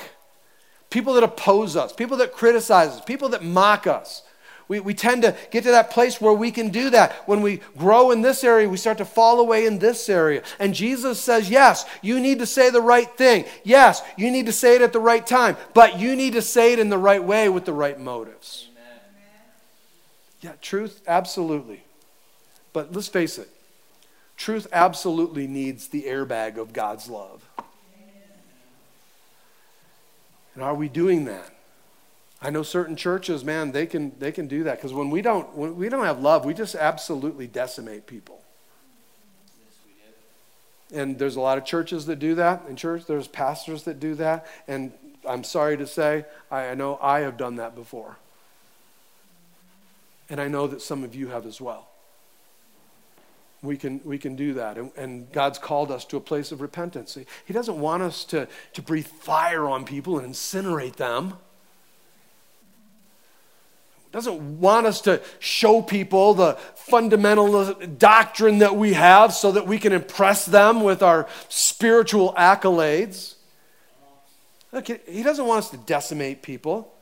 people 0.90 1.14
that 1.14 1.24
oppose 1.24 1.76
us, 1.76 1.94
people 1.94 2.18
that 2.18 2.34
criticize 2.34 2.90
us, 2.90 3.02
people 3.04 3.30
that 3.30 3.44
mock 3.44 3.88
us. 3.88 4.24
We, 4.68 4.80
we 4.80 4.94
tend 4.94 5.24
to 5.24 5.36
get 5.52 5.66
to 5.66 5.72
that 5.72 5.92
place 5.92 6.22
where 6.22 6.32
we 6.32 6.50
can 6.50 6.70
do 6.70 6.92
that. 6.92 7.12
When 7.28 7.42
we 7.42 7.60
grow 7.78 8.12
in 8.12 8.22
this 8.22 8.42
area, 8.42 8.70
we 8.70 8.78
start 8.78 9.00
to 9.00 9.06
fall 9.06 9.42
away 9.42 9.66
in 9.66 9.80
this 9.80 10.08
area. 10.08 10.44
And 10.60 10.74
Jesus 10.74 11.20
says, 11.20 11.50
yes, 11.50 11.86
you 12.02 12.22
need 12.22 12.40
to 12.40 12.46
say 12.46 12.70
the 12.70 12.82
right 12.82 13.10
thing. 13.18 13.44
Yes, 13.66 14.02
you 14.16 14.32
need 14.32 14.46
to 14.46 14.54
say 14.54 14.76
it 14.76 14.82
at 14.82 14.94
the 14.94 15.00
right 15.00 15.28
time, 15.28 15.58
but 15.74 16.00
you 16.00 16.16
need 16.16 16.34
to 16.34 16.42
say 16.42 16.72
it 16.72 16.80
in 16.80 16.88
the 16.88 16.98
right 16.98 17.22
way 17.22 17.50
with 17.50 17.66
the 17.66 17.74
right 17.74 18.00
motives. 18.00 18.70
Amen. 18.72 19.00
Yeah, 20.40 20.54
truth, 20.62 21.02
absolutely. 21.06 21.84
But 22.74 22.94
let's 22.94 23.08
face 23.08 23.38
it, 23.38 23.50
truth 24.38 24.68
absolutely 24.72 25.48
needs 25.48 25.88
the 25.88 26.04
airbag 26.04 26.58
of 26.58 26.74
God's 26.74 27.10
love. 27.10 27.48
And 30.56 30.64
are 30.64 30.76
we 30.76 30.90
doing 30.90 31.26
that? 31.26 31.54
I 32.42 32.50
know 32.50 32.64
certain 32.64 32.96
churches, 32.96 33.44
man, 33.44 33.72
they 33.72 33.86
can 33.86 34.14
they 34.20 34.32
can 34.32 34.48
do 34.48 34.64
that 34.64 34.78
because 34.78 34.94
when 34.94 35.10
we 35.10 35.22
don't 35.22 35.56
when 35.56 35.76
we 35.76 35.90
don't 35.90 36.06
have 36.06 36.20
love, 36.20 36.44
we 36.44 36.54
just 36.54 36.76
absolutely 36.76 37.48
decimate 37.48 38.08
people. 38.08 38.42
And 40.94 41.18
there's 41.18 41.38
a 41.38 41.40
lot 41.40 41.58
of 41.58 41.64
churches 41.64 42.06
that 42.08 42.18
do 42.18 42.36
that 42.36 42.64
in 42.68 42.76
church. 42.76 43.06
There's 43.06 43.28
pastors 43.28 43.84
that 43.84 44.00
do 44.00 44.16
that. 44.16 44.46
And 44.68 44.92
I'm 45.26 45.46
sorry 45.46 45.78
to 45.78 45.88
say, 45.88 46.26
I, 46.50 46.68
I 46.70 46.76
know 46.76 47.00
I 47.02 47.22
have 47.22 47.38
done 47.38 47.58
that 47.58 47.76
before. 47.76 48.18
And 50.30 50.42
I 50.42 50.50
know 50.50 50.68
that 50.68 50.82
some 50.82 51.06
of 51.06 51.16
you 51.16 51.30
have 51.30 51.46
as 51.46 51.62
well 51.62 51.91
we 53.64 53.78
can, 53.78 54.02
we 54.04 54.18
can 54.18 54.36
do 54.36 54.54
that. 54.56 54.78
And, 54.78 54.92
and, 54.98 55.32
God's 55.32 55.60
called 55.60 55.92
us 55.92 56.04
to 56.06 56.18
a 56.18 56.20
place 56.22 56.52
of 56.52 56.62
repentance. 56.62 57.18
He 57.46 57.54
doesn't 57.54 57.80
want 57.80 58.02
us 58.02 58.26
to, 58.26 58.48
to 58.74 58.82
breathe 58.82 59.06
fire 59.06 59.68
on 59.68 59.86
people 59.86 60.18
and 60.18 60.34
incinerate 60.34 60.96
them. 60.96 61.34
He 64.06 64.12
doesn't 64.12 64.60
want 64.60 64.88
us 64.88 65.02
to 65.02 65.22
show 65.40 65.82
people 65.82 66.34
the 66.34 66.58
fundamental 66.76 67.74
doctrine 67.74 68.60
that 68.60 68.76
we 68.76 68.94
have 68.94 69.34
so 69.34 69.52
that 69.52 69.68
we 69.68 69.78
can 69.78 69.94
impress 69.94 70.46
them 70.46 70.82
with 70.84 71.04
our 71.04 71.28
spiritual 71.48 72.34
accolades. 72.34 73.36
Look, 74.72 74.88
he 74.88 75.22
doesn't 75.22 75.46
want 75.46 75.60
us 75.60 75.70
to 75.70 75.78
decimate 75.78 76.42
people. 76.42 76.94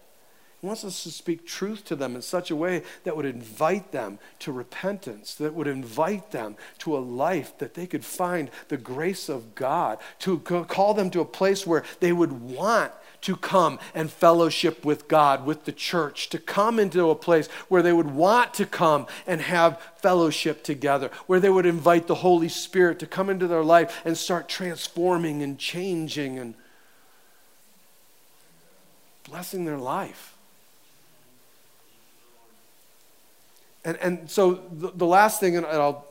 He 0.61 0.67
wants 0.67 0.83
us 0.83 1.03
to 1.03 1.11
speak 1.11 1.47
truth 1.47 1.85
to 1.85 1.95
them 1.95 2.15
in 2.15 2.21
such 2.21 2.51
a 2.51 2.55
way 2.55 2.83
that 3.05 3.15
would 3.15 3.25
invite 3.25 3.93
them 3.93 4.19
to 4.39 4.51
repentance, 4.51 5.33
that 5.35 5.53
would 5.53 5.67
invite 5.67 6.31
them 6.31 6.57
to 6.79 6.97
a 6.97 6.99
life 6.99 7.57
that 7.59 7.75
they 7.75 7.87
could 7.87 8.03
find 8.03 8.51
the 8.67 8.75
grace 8.75 9.29
of 9.29 9.55
God, 9.55 9.99
to 10.19 10.39
call 10.39 10.93
them 10.93 11.09
to 11.11 11.21
a 11.21 11.25
place 11.25 11.65
where 11.65 11.83
they 12.01 12.11
would 12.11 12.41
want 12.41 12.91
to 13.21 13.37
come 13.37 13.79
and 13.93 14.11
fellowship 14.11 14.83
with 14.83 15.07
God, 15.07 15.45
with 15.45 15.63
the 15.63 15.71
church, 15.71 16.29
to 16.29 16.39
come 16.39 16.77
into 16.77 17.09
a 17.09 17.15
place 17.15 17.47
where 17.69 17.81
they 17.81 17.93
would 17.93 18.11
want 18.11 18.53
to 18.55 18.65
come 18.65 19.07
and 19.25 19.39
have 19.39 19.81
fellowship 19.97 20.63
together, 20.63 21.09
where 21.25 21.39
they 21.39 21.49
would 21.49 21.65
invite 21.65 22.07
the 22.07 22.15
Holy 22.15 22.49
Spirit 22.49 22.99
to 22.99 23.07
come 23.07 23.29
into 23.29 23.47
their 23.47 23.63
life 23.63 24.01
and 24.03 24.17
start 24.17 24.49
transforming 24.49 25.41
and 25.41 25.57
changing 25.57 26.37
and 26.37 26.53
blessing 29.23 29.63
their 29.63 29.77
life. 29.77 30.35
And, 33.89 33.97
and 34.01 34.29
so 34.29 34.53
the, 34.71 34.91
the 34.91 35.05
last 35.05 35.39
thing, 35.39 35.57
and 35.57 35.65
I'll 35.65 36.05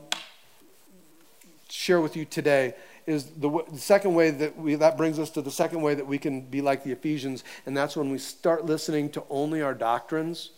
share 1.68 2.00
with 2.00 2.16
you 2.16 2.24
today, 2.24 2.74
is 3.06 3.26
the, 3.26 3.62
the, 3.70 3.78
second 3.78 4.14
way 4.14 4.32
that 4.32 4.58
we, 4.58 4.74
that 4.74 4.96
brings 4.96 5.20
us 5.20 5.30
to 5.30 5.42
the 5.42 5.50
second 5.52 5.80
way 5.80 5.94
that 5.94 6.04
we 6.04 6.18
can 6.18 6.40
be 6.40 6.60
like 6.60 6.82
the 6.82 6.90
Ephesians, 6.90 7.44
and 7.66 7.76
that's 7.76 7.96
when 7.96 8.10
we 8.10 8.18
start 8.18 8.66
listening 8.66 9.10
to 9.10 9.22
only 9.30 9.62
our 9.62 9.74
doctrines 9.74 10.50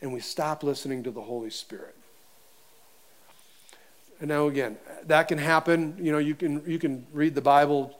and 0.00 0.12
we 0.12 0.20
stop 0.20 0.62
listening 0.62 1.02
to 1.02 1.10
the 1.10 1.20
Holy 1.20 1.50
Spirit. 1.50 1.96
And 4.20 4.28
now 4.28 4.46
again, 4.46 4.78
that 5.06 5.26
can 5.26 5.38
happen. 5.38 5.96
You 6.00 6.12
know, 6.12 6.18
you 6.18 6.36
can, 6.36 6.62
you 6.70 6.78
can 6.78 7.04
read 7.12 7.34
the 7.34 7.42
Bible. 7.42 7.98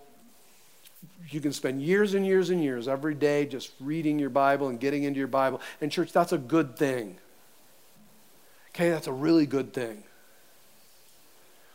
You 1.28 1.40
can 1.40 1.52
spend 1.52 1.82
years 1.82 2.14
and 2.14 2.24
years 2.24 2.50
and 2.50 2.62
years 2.62 2.86
every 2.86 3.16
day 3.16 3.46
just 3.46 3.72
reading 3.80 4.20
your 4.20 4.30
Bible 4.30 4.68
and 4.68 4.78
getting 4.78 5.02
into 5.02 5.18
your 5.18 5.26
Bible. 5.26 5.60
And, 5.80 5.90
church, 5.90 6.12
that's 6.12 6.32
a 6.32 6.38
good 6.38 6.76
thing. 6.76 7.18
Okay, 8.74 8.90
that's 8.90 9.08
a 9.08 9.12
really 9.12 9.46
good 9.46 9.72
thing. 9.72 10.04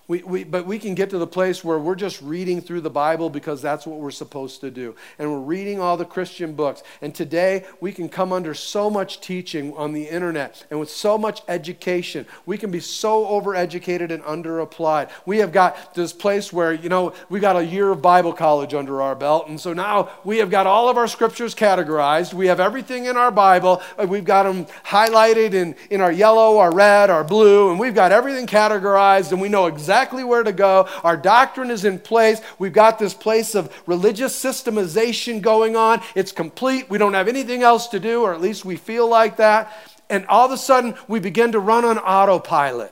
We, 0.07 0.21
we, 0.21 0.43
but 0.43 0.67
we 0.67 0.77
can 0.77 0.93
get 0.93 1.09
to 1.09 1.17
the 1.17 1.25
place 1.25 1.63
where 1.63 1.79
we're 1.79 1.95
just 1.95 2.21
reading 2.21 2.61
through 2.61 2.81
the 2.81 2.91
Bible 2.91 3.31
because 3.31 3.59
that's 3.59 3.87
what 3.87 3.99
we're 3.99 4.11
supposed 4.11 4.61
to 4.61 4.69
do. 4.69 4.95
And 5.17 5.31
we're 5.31 5.39
reading 5.39 5.79
all 5.79 5.97
the 5.97 6.05
Christian 6.05 6.53
books. 6.53 6.83
And 7.01 7.13
today, 7.15 7.65
we 7.81 7.91
can 7.91 8.07
come 8.07 8.31
under 8.31 8.53
so 8.53 8.91
much 8.91 9.19
teaching 9.19 9.75
on 9.75 9.93
the 9.93 10.03
internet 10.03 10.63
and 10.69 10.79
with 10.79 10.91
so 10.91 11.17
much 11.17 11.41
education. 11.47 12.27
We 12.45 12.59
can 12.59 12.69
be 12.69 12.81
so 12.81 13.25
overeducated 13.25 14.11
and 14.11 14.21
underapplied. 14.23 15.09
We 15.25 15.39
have 15.39 15.51
got 15.51 15.95
this 15.95 16.13
place 16.13 16.53
where, 16.53 16.71
you 16.71 16.87
know, 16.87 17.15
we 17.29 17.39
got 17.39 17.55
a 17.55 17.65
year 17.65 17.89
of 17.89 18.03
Bible 18.03 18.33
college 18.33 18.75
under 18.75 19.01
our 19.01 19.15
belt. 19.15 19.47
And 19.47 19.59
so 19.59 19.73
now 19.73 20.11
we 20.23 20.37
have 20.37 20.51
got 20.51 20.67
all 20.67 20.87
of 20.87 20.97
our 20.97 21.07
scriptures 21.07 21.55
categorized. 21.55 22.31
We 22.31 22.45
have 22.45 22.59
everything 22.59 23.05
in 23.05 23.17
our 23.17 23.31
Bible. 23.31 23.81
Uh, 23.97 24.05
we've 24.07 24.23
got 24.23 24.43
them 24.43 24.67
highlighted 24.85 25.55
in, 25.55 25.75
in 25.89 25.99
our 25.99 26.11
yellow, 26.11 26.59
our 26.59 26.71
red, 26.71 27.09
our 27.09 27.23
blue. 27.23 27.71
And 27.71 27.79
we've 27.79 27.95
got 27.95 28.11
everything 28.11 28.45
categorized. 28.45 29.31
And 29.31 29.41
we 29.41 29.49
know 29.49 29.65
exactly 29.65 29.94
exactly 29.95 30.25
where 30.25 30.43
to 30.43 30.51
go. 30.51 30.89
Our 31.05 31.15
doctrine 31.15 31.71
is 31.71 31.85
in 31.85 31.99
place. 31.99 32.41
We've 32.59 32.73
got 32.73 32.99
this 32.99 33.13
place 33.13 33.55
of 33.55 33.73
religious 33.87 34.37
systemization 34.37 35.41
going 35.41 35.77
on. 35.77 36.01
It's 36.15 36.33
complete. 36.33 36.89
We 36.89 36.97
don't 36.97 37.13
have 37.13 37.29
anything 37.29 37.63
else 37.63 37.87
to 37.87 37.99
do, 37.99 38.23
or 38.23 38.33
at 38.33 38.41
least 38.41 38.65
we 38.65 38.75
feel 38.75 39.07
like 39.07 39.37
that. 39.37 39.71
And 40.09 40.25
all 40.25 40.45
of 40.45 40.51
a 40.51 40.57
sudden, 40.57 40.95
we 41.07 41.21
begin 41.21 41.53
to 41.53 41.59
run 41.59 41.85
on 41.85 41.97
autopilot. 41.97 42.91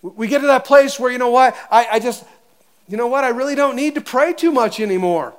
We 0.00 0.28
get 0.28 0.40
to 0.40 0.46
that 0.46 0.64
place 0.64 0.98
where, 0.98 1.12
you 1.12 1.18
know 1.18 1.30
what, 1.30 1.54
I, 1.70 1.86
I 1.92 1.98
just, 1.98 2.24
you 2.88 2.96
know 2.96 3.08
what, 3.08 3.24
I 3.24 3.28
really 3.28 3.54
don't 3.54 3.76
need 3.76 3.96
to 3.96 4.00
pray 4.00 4.32
too 4.32 4.50
much 4.50 4.80
anymore. 4.80 5.34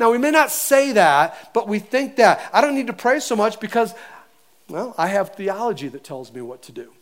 Now, 0.00 0.10
we 0.10 0.18
may 0.18 0.32
not 0.32 0.50
say 0.50 0.92
that, 0.92 1.54
but 1.54 1.68
we 1.68 1.78
think 1.78 2.16
that. 2.16 2.50
I 2.52 2.60
don't 2.60 2.74
need 2.74 2.88
to 2.88 2.92
pray 2.92 3.20
so 3.20 3.36
much 3.36 3.60
because 3.60 3.94
Well, 4.68 4.94
I 4.98 5.06
have 5.06 5.36
theology 5.36 5.88
that 5.88 6.02
tells 6.02 6.32
me 6.32 6.40
what 6.40 6.62
to 6.62 6.72
do. 6.72 6.95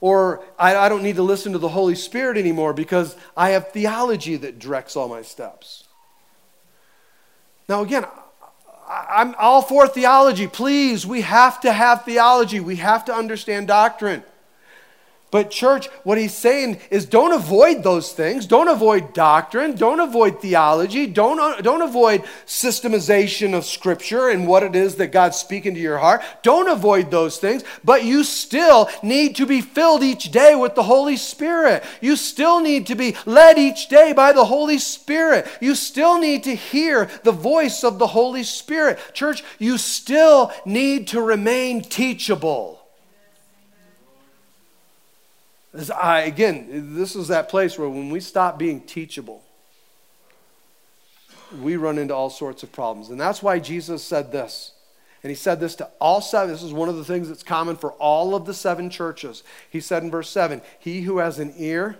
Or 0.00 0.44
I, 0.58 0.76
I, 0.76 0.88
don't 0.88 1.02
need 1.02 1.16
to 1.16 1.22
listen 1.22 1.52
to 1.52 1.58
the 1.58 1.68
Holy 1.68 1.94
Spirit 1.94 2.36
anymore 2.36 2.74
because 2.74 3.16
I 3.36 3.50
have 3.50 3.72
theology 3.72 4.36
that 4.36 4.58
directs 4.58 4.96
all 4.96 5.08
my 5.08 5.22
steps. 5.22 5.84
Now, 7.68 7.82
again, 7.82 8.04
I'm 8.86 9.34
all 9.38 9.62
for 9.62 9.88
theology. 9.88 10.46
Please, 10.46 11.06
we 11.06 11.22
have 11.22 11.60
to 11.62 11.72
have 11.72 12.04
theology, 12.04 12.60
we 12.60 12.76
have 12.76 13.04
to 13.06 13.14
understand 13.14 13.68
doctrine. 13.68 14.22
But, 15.34 15.50
church, 15.50 15.88
what 16.04 16.16
he's 16.16 16.32
saying 16.32 16.78
is 16.90 17.06
don't 17.06 17.32
avoid 17.32 17.82
those 17.82 18.12
things. 18.12 18.46
Don't 18.46 18.68
avoid 18.68 19.12
doctrine. 19.12 19.74
Don't 19.74 19.98
avoid 19.98 20.40
theology. 20.40 21.08
Don't, 21.08 21.40
uh, 21.40 21.60
don't 21.60 21.82
avoid 21.82 22.22
systemization 22.46 23.52
of 23.52 23.64
Scripture 23.64 24.28
and 24.28 24.46
what 24.46 24.62
it 24.62 24.76
is 24.76 24.94
that 24.94 25.08
God's 25.08 25.36
speaking 25.36 25.74
to 25.74 25.80
your 25.80 25.98
heart. 25.98 26.22
Don't 26.44 26.68
avoid 26.68 27.10
those 27.10 27.38
things. 27.38 27.64
But 27.82 28.04
you 28.04 28.22
still 28.22 28.88
need 29.02 29.34
to 29.34 29.44
be 29.44 29.60
filled 29.60 30.04
each 30.04 30.30
day 30.30 30.54
with 30.54 30.76
the 30.76 30.84
Holy 30.84 31.16
Spirit. 31.16 31.82
You 32.00 32.14
still 32.14 32.60
need 32.60 32.86
to 32.86 32.94
be 32.94 33.16
led 33.26 33.58
each 33.58 33.88
day 33.88 34.12
by 34.12 34.32
the 34.32 34.44
Holy 34.44 34.78
Spirit. 34.78 35.48
You 35.60 35.74
still 35.74 36.20
need 36.20 36.44
to 36.44 36.54
hear 36.54 37.10
the 37.24 37.32
voice 37.32 37.82
of 37.82 37.98
the 37.98 38.06
Holy 38.06 38.44
Spirit. 38.44 39.00
Church, 39.14 39.42
you 39.58 39.78
still 39.78 40.52
need 40.64 41.08
to 41.08 41.20
remain 41.20 41.82
teachable. 41.82 42.83
I, 45.90 46.20
again, 46.20 46.94
this 46.94 47.16
is 47.16 47.28
that 47.28 47.48
place 47.48 47.78
where 47.78 47.88
when 47.88 48.10
we 48.10 48.20
stop 48.20 48.58
being 48.58 48.80
teachable, 48.80 49.42
we 51.60 51.76
run 51.76 51.98
into 51.98 52.14
all 52.14 52.30
sorts 52.30 52.62
of 52.62 52.72
problems. 52.72 53.10
And 53.10 53.20
that's 53.20 53.42
why 53.42 53.58
Jesus 53.58 54.02
said 54.02 54.32
this. 54.32 54.72
And 55.22 55.30
he 55.30 55.34
said 55.34 55.58
this 55.58 55.74
to 55.76 55.88
all 56.00 56.20
seven. 56.20 56.52
This 56.52 56.62
is 56.62 56.72
one 56.72 56.88
of 56.88 56.96
the 56.96 57.04
things 57.04 57.28
that's 57.28 57.42
common 57.42 57.76
for 57.76 57.92
all 57.92 58.34
of 58.34 58.44
the 58.44 58.54
seven 58.54 58.90
churches. 58.90 59.42
He 59.70 59.80
said 59.80 60.02
in 60.02 60.10
verse 60.10 60.28
7 60.28 60.60
He 60.78 61.02
who 61.02 61.18
has 61.18 61.38
an 61.38 61.54
ear, 61.56 61.96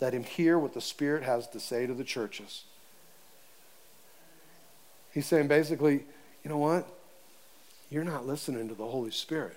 let 0.00 0.14
him 0.14 0.24
hear 0.24 0.58
what 0.58 0.72
the 0.72 0.80
Spirit 0.80 1.22
has 1.24 1.46
to 1.48 1.60
say 1.60 1.86
to 1.86 1.92
the 1.92 2.04
churches. 2.04 2.64
He's 5.12 5.26
saying 5.26 5.48
basically, 5.48 6.04
you 6.42 6.48
know 6.48 6.58
what? 6.58 6.86
You're 7.90 8.04
not 8.04 8.26
listening 8.26 8.68
to 8.68 8.74
the 8.74 8.86
Holy 8.86 9.10
Spirit. 9.10 9.56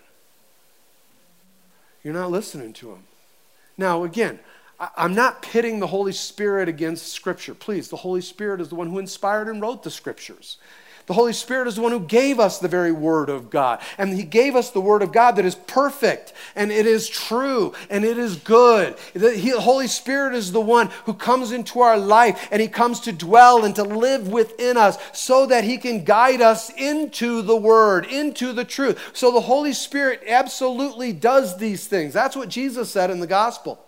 You're 2.03 2.13
not 2.13 2.31
listening 2.31 2.73
to 2.73 2.91
him. 2.91 3.03
Now, 3.77 4.03
again, 4.03 4.39
I'm 4.97 5.15
not 5.15 5.41
pitting 5.41 5.79
the 5.79 5.87
Holy 5.87 6.11
Spirit 6.11 6.67
against 6.67 7.13
Scripture. 7.13 7.53
Please, 7.53 7.87
the 7.87 7.97
Holy 7.97 8.21
Spirit 8.21 8.59
is 8.59 8.69
the 8.69 8.75
one 8.75 8.89
who 8.89 8.99
inspired 8.99 9.47
and 9.47 9.61
wrote 9.61 9.83
the 9.83 9.91
Scriptures. 9.91 10.57
The 11.05 11.13
Holy 11.13 11.33
Spirit 11.33 11.67
is 11.67 11.75
the 11.75 11.81
one 11.81 11.91
who 11.91 11.99
gave 11.99 12.39
us 12.39 12.59
the 12.59 12.67
very 12.67 12.91
Word 12.91 13.29
of 13.29 13.49
God. 13.49 13.81
And 13.97 14.13
He 14.13 14.23
gave 14.23 14.55
us 14.55 14.69
the 14.69 14.79
Word 14.79 15.01
of 15.01 15.11
God 15.11 15.33
that 15.33 15.45
is 15.45 15.55
perfect, 15.55 16.31
and 16.55 16.71
it 16.71 16.85
is 16.85 17.09
true, 17.09 17.73
and 17.89 18.05
it 18.05 18.17
is 18.17 18.37
good. 18.37 18.95
The 19.13 19.59
Holy 19.59 19.87
Spirit 19.87 20.33
is 20.33 20.51
the 20.51 20.61
one 20.61 20.89
who 21.05 21.13
comes 21.13 21.51
into 21.51 21.81
our 21.81 21.97
life, 21.97 22.47
and 22.51 22.61
He 22.61 22.67
comes 22.67 23.01
to 23.01 23.11
dwell 23.11 23.65
and 23.65 23.75
to 23.75 23.83
live 23.83 24.29
within 24.29 24.77
us 24.77 24.97
so 25.11 25.45
that 25.47 25.65
He 25.65 25.77
can 25.77 26.05
guide 26.05 26.41
us 26.41 26.69
into 26.69 27.41
the 27.41 27.57
Word, 27.57 28.05
into 28.05 28.53
the 28.53 28.65
truth. 28.65 29.11
So 29.13 29.31
the 29.31 29.41
Holy 29.41 29.73
Spirit 29.73 30.21
absolutely 30.27 31.11
does 31.11 31.57
these 31.57 31.85
things. 31.87 32.13
That's 32.13 32.35
what 32.35 32.49
Jesus 32.49 32.89
said 32.89 33.09
in 33.09 33.19
the 33.19 33.27
Gospel. 33.27 33.83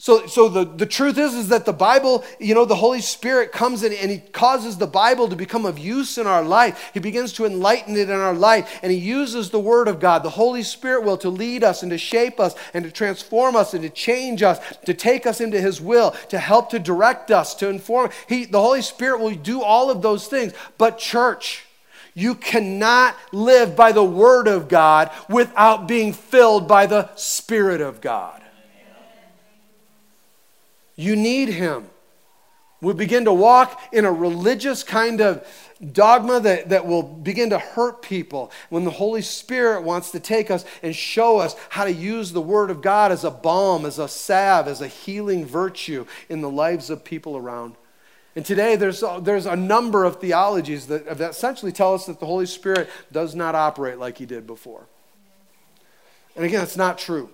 So, 0.00 0.26
so 0.26 0.48
the, 0.48 0.64
the 0.64 0.86
truth 0.86 1.18
is, 1.18 1.34
is 1.34 1.48
that 1.48 1.66
the 1.66 1.74
Bible, 1.74 2.24
you 2.38 2.54
know, 2.54 2.64
the 2.64 2.74
Holy 2.74 3.02
Spirit 3.02 3.52
comes 3.52 3.82
in 3.82 3.92
and 3.92 4.10
He 4.10 4.16
causes 4.16 4.78
the 4.78 4.86
Bible 4.86 5.28
to 5.28 5.36
become 5.36 5.66
of 5.66 5.78
use 5.78 6.16
in 6.16 6.26
our 6.26 6.42
life. 6.42 6.90
He 6.94 7.00
begins 7.00 7.34
to 7.34 7.44
enlighten 7.44 7.94
it 7.98 8.08
in 8.08 8.16
our 8.16 8.32
life, 8.32 8.80
and 8.82 8.90
He 8.90 8.96
uses 8.96 9.50
the 9.50 9.60
Word 9.60 9.88
of 9.88 10.00
God, 10.00 10.22
the 10.22 10.30
Holy 10.30 10.62
Spirit 10.62 11.04
will, 11.04 11.18
to 11.18 11.28
lead 11.28 11.62
us 11.62 11.82
and 11.82 11.90
to 11.90 11.98
shape 11.98 12.40
us 12.40 12.54
and 12.72 12.82
to 12.86 12.90
transform 12.90 13.54
us 13.54 13.74
and 13.74 13.82
to 13.82 13.90
change 13.90 14.42
us, 14.42 14.58
to 14.86 14.94
take 14.94 15.26
us 15.26 15.38
into 15.38 15.60
His 15.60 15.82
will, 15.82 16.12
to 16.30 16.38
help 16.38 16.70
to 16.70 16.78
direct 16.78 17.30
us, 17.30 17.54
to 17.56 17.68
inform. 17.68 18.08
He, 18.26 18.46
the 18.46 18.62
Holy 18.62 18.80
Spirit 18.80 19.20
will 19.20 19.34
do 19.34 19.60
all 19.60 19.90
of 19.90 20.00
those 20.00 20.28
things. 20.28 20.54
But, 20.78 20.96
church, 20.96 21.66
you 22.14 22.36
cannot 22.36 23.16
live 23.32 23.76
by 23.76 23.92
the 23.92 24.02
Word 24.02 24.48
of 24.48 24.66
God 24.66 25.10
without 25.28 25.86
being 25.86 26.14
filled 26.14 26.66
by 26.66 26.86
the 26.86 27.14
Spirit 27.16 27.82
of 27.82 28.00
God. 28.00 28.39
You 31.00 31.16
need 31.16 31.48
Him. 31.48 31.86
We 32.82 32.92
begin 32.92 33.24
to 33.24 33.32
walk 33.32 33.80
in 33.90 34.04
a 34.04 34.12
religious 34.12 34.82
kind 34.82 35.22
of 35.22 35.46
dogma 35.92 36.40
that, 36.40 36.68
that 36.68 36.86
will 36.86 37.02
begin 37.02 37.50
to 37.50 37.58
hurt 37.58 38.02
people 38.02 38.52
when 38.68 38.84
the 38.84 38.90
Holy 38.90 39.22
Spirit 39.22 39.82
wants 39.82 40.10
to 40.10 40.20
take 40.20 40.50
us 40.50 40.66
and 40.82 40.94
show 40.94 41.38
us 41.38 41.56
how 41.70 41.84
to 41.84 41.92
use 41.92 42.32
the 42.32 42.42
Word 42.42 42.70
of 42.70 42.82
God 42.82 43.12
as 43.12 43.24
a 43.24 43.30
balm, 43.30 43.86
as 43.86 43.98
a 43.98 44.08
salve, 44.08 44.68
as 44.68 44.82
a 44.82 44.88
healing 44.88 45.46
virtue 45.46 46.04
in 46.28 46.42
the 46.42 46.50
lives 46.50 46.90
of 46.90 47.02
people 47.02 47.34
around. 47.34 47.76
And 48.36 48.44
today, 48.44 48.76
there's 48.76 49.02
a, 49.02 49.20
there's 49.22 49.46
a 49.46 49.56
number 49.56 50.04
of 50.04 50.20
theologies 50.20 50.86
that, 50.88 51.16
that 51.16 51.30
essentially 51.30 51.72
tell 51.72 51.94
us 51.94 52.04
that 52.06 52.20
the 52.20 52.26
Holy 52.26 52.46
Spirit 52.46 52.90
does 53.10 53.34
not 53.34 53.54
operate 53.54 53.98
like 53.98 54.18
He 54.18 54.26
did 54.26 54.46
before. 54.46 54.86
And 56.36 56.44
again, 56.44 56.62
it's 56.62 56.76
not 56.76 56.98
true. 56.98 57.30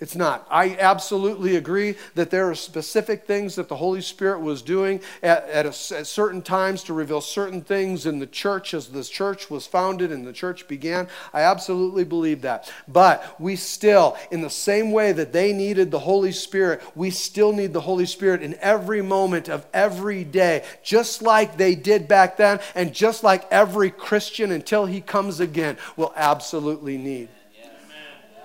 It's 0.00 0.16
not. 0.16 0.46
I 0.50 0.78
absolutely 0.78 1.56
agree 1.56 1.94
that 2.14 2.30
there 2.30 2.48
are 2.48 2.54
specific 2.54 3.26
things 3.26 3.56
that 3.56 3.68
the 3.68 3.76
Holy 3.76 4.00
Spirit 4.00 4.40
was 4.40 4.62
doing 4.62 5.02
at, 5.22 5.46
at, 5.50 5.66
a, 5.66 5.98
at, 5.98 6.06
certain 6.06 6.40
times 6.40 6.82
to 6.84 6.94
reveal 6.94 7.20
certain 7.20 7.60
things 7.60 8.06
in 8.06 8.18
the 8.18 8.26
church 8.26 8.72
as 8.72 8.88
the 8.88 9.04
church 9.04 9.50
was 9.50 9.66
founded 9.66 10.10
and 10.10 10.26
the 10.26 10.32
church 10.32 10.66
began. 10.66 11.06
I 11.34 11.42
absolutely 11.42 12.04
believe 12.04 12.40
that. 12.42 12.72
But 12.88 13.38
we 13.38 13.56
still, 13.56 14.16
in 14.30 14.40
the 14.40 14.48
same 14.48 14.90
way 14.90 15.12
that 15.12 15.34
they 15.34 15.52
needed 15.52 15.90
the 15.90 15.98
Holy 15.98 16.32
Spirit, 16.32 16.80
we 16.94 17.10
still 17.10 17.52
need 17.52 17.74
the 17.74 17.82
Holy 17.82 18.06
Spirit 18.06 18.42
in 18.42 18.54
every 18.54 19.02
moment 19.02 19.50
of 19.50 19.66
every 19.74 20.24
day, 20.24 20.64
just 20.82 21.20
like 21.20 21.58
they 21.58 21.74
did 21.74 22.08
back 22.08 22.38
then, 22.38 22.60
and 22.74 22.94
just 22.94 23.22
like 23.22 23.46
every 23.50 23.90
Christian 23.90 24.50
until 24.50 24.86
he 24.86 25.02
comes 25.02 25.40
again 25.40 25.76
will 25.98 26.14
absolutely 26.16 26.96
need. 26.96 27.28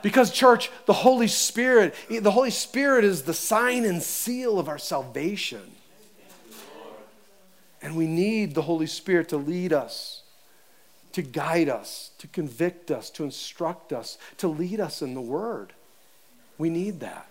Because, 0.06 0.30
church, 0.30 0.70
the 0.86 0.94
Holy 0.94 1.28
Spirit, 1.28 1.96
the 2.08 2.30
Holy 2.30 2.52
Spirit 2.52 3.04
is 3.04 3.24
the 3.24 3.34
sign 3.34 3.86
and 3.86 4.04
seal 4.04 4.60
of 4.60 4.70
our 4.70 4.78
salvation. 4.78 5.64
And 7.82 7.96
we 7.96 8.06
need 8.06 8.54
the 8.54 8.62
Holy 8.62 8.86
Spirit 8.86 9.30
to 9.30 9.38
lead 9.38 9.74
us, 9.74 10.22
to 11.14 11.24
guide 11.24 11.70
us, 11.70 12.12
to 12.20 12.28
convict 12.28 12.92
us, 12.92 13.10
to 13.10 13.24
instruct 13.24 13.92
us, 13.92 14.20
to 14.38 14.48
lead 14.48 14.80
us 14.80 15.02
in 15.02 15.16
the 15.16 15.22
Word. 15.22 15.74
We 16.60 16.70
need 16.70 17.00
that. 17.00 17.28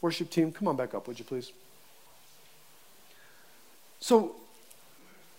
Worship 0.00 0.30
team, 0.30 0.50
come 0.50 0.66
on 0.66 0.76
back 0.76 0.94
up, 0.94 1.06
would 1.06 1.18
you 1.18 1.26
please? 1.26 1.52
So, 4.00 4.34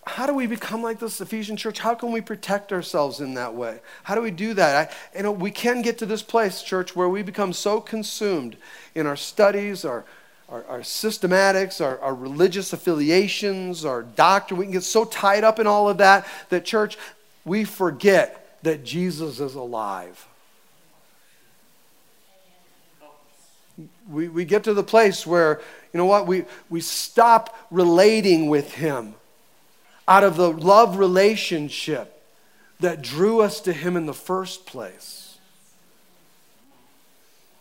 how 0.06 0.28
do 0.28 0.36
we 0.36 0.46
become 0.46 0.84
like 0.84 1.00
this 1.00 1.20
Ephesian 1.20 1.58
church? 1.58 1.80
How 1.80 1.96
can 1.96 2.12
we 2.12 2.22
protect 2.22 2.72
ourselves 2.72 3.22
in 3.22 3.34
that 3.34 3.56
way? 3.56 3.80
How 4.04 4.14
do 4.14 4.22
we 4.22 4.30
do 4.30 4.54
that? 4.54 4.90
I, 5.14 5.18
you 5.18 5.24
know, 5.24 5.32
we 5.32 5.50
can 5.50 5.82
get 5.82 5.98
to 5.98 6.06
this 6.06 6.22
place, 6.22 6.62
church, 6.62 6.96
where 6.96 7.10
we 7.10 7.24
become 7.24 7.54
so 7.54 7.82
consumed 7.82 8.56
in 8.94 9.08
our 9.08 9.16
studies, 9.16 9.84
our, 9.84 10.06
our, 10.48 10.64
our 10.66 10.80
systematics, 10.82 11.84
our, 11.84 12.00
our 12.02 12.14
religious 12.14 12.72
affiliations, 12.72 13.84
our 13.84 14.04
doctrine. 14.04 14.60
We 14.60 14.66
can 14.66 14.74
get 14.74 14.84
so 14.84 15.06
tied 15.06 15.44
up 15.44 15.60
in 15.60 15.66
all 15.66 15.90
of 15.90 15.98
that 15.98 16.28
that, 16.50 16.66
church, 16.66 17.00
we 17.44 17.64
forget 17.64 18.60
that 18.62 18.84
Jesus 18.84 19.40
is 19.40 19.56
alive. 19.56 20.28
We, 24.08 24.30
we 24.30 24.46
get 24.46 24.64
to 24.66 24.76
the 24.76 24.84
place 24.84 25.26
where, 25.26 25.62
you 25.92 25.98
know 25.98 26.06
what, 26.06 26.28
we, 26.28 26.46
we 26.70 26.80
stop 26.80 27.58
relating 27.72 28.50
with 28.50 28.76
Him 28.76 29.16
out 30.08 30.24
of 30.24 30.38
the 30.38 30.52
love 30.52 30.98
relationship 30.98 32.12
that 32.80 33.02
drew 33.02 33.42
us 33.42 33.62
to 33.62 33.74
Him 33.74 33.96
in 33.98 34.06
the 34.06 34.14
first 34.14 34.66
place. 34.66 35.38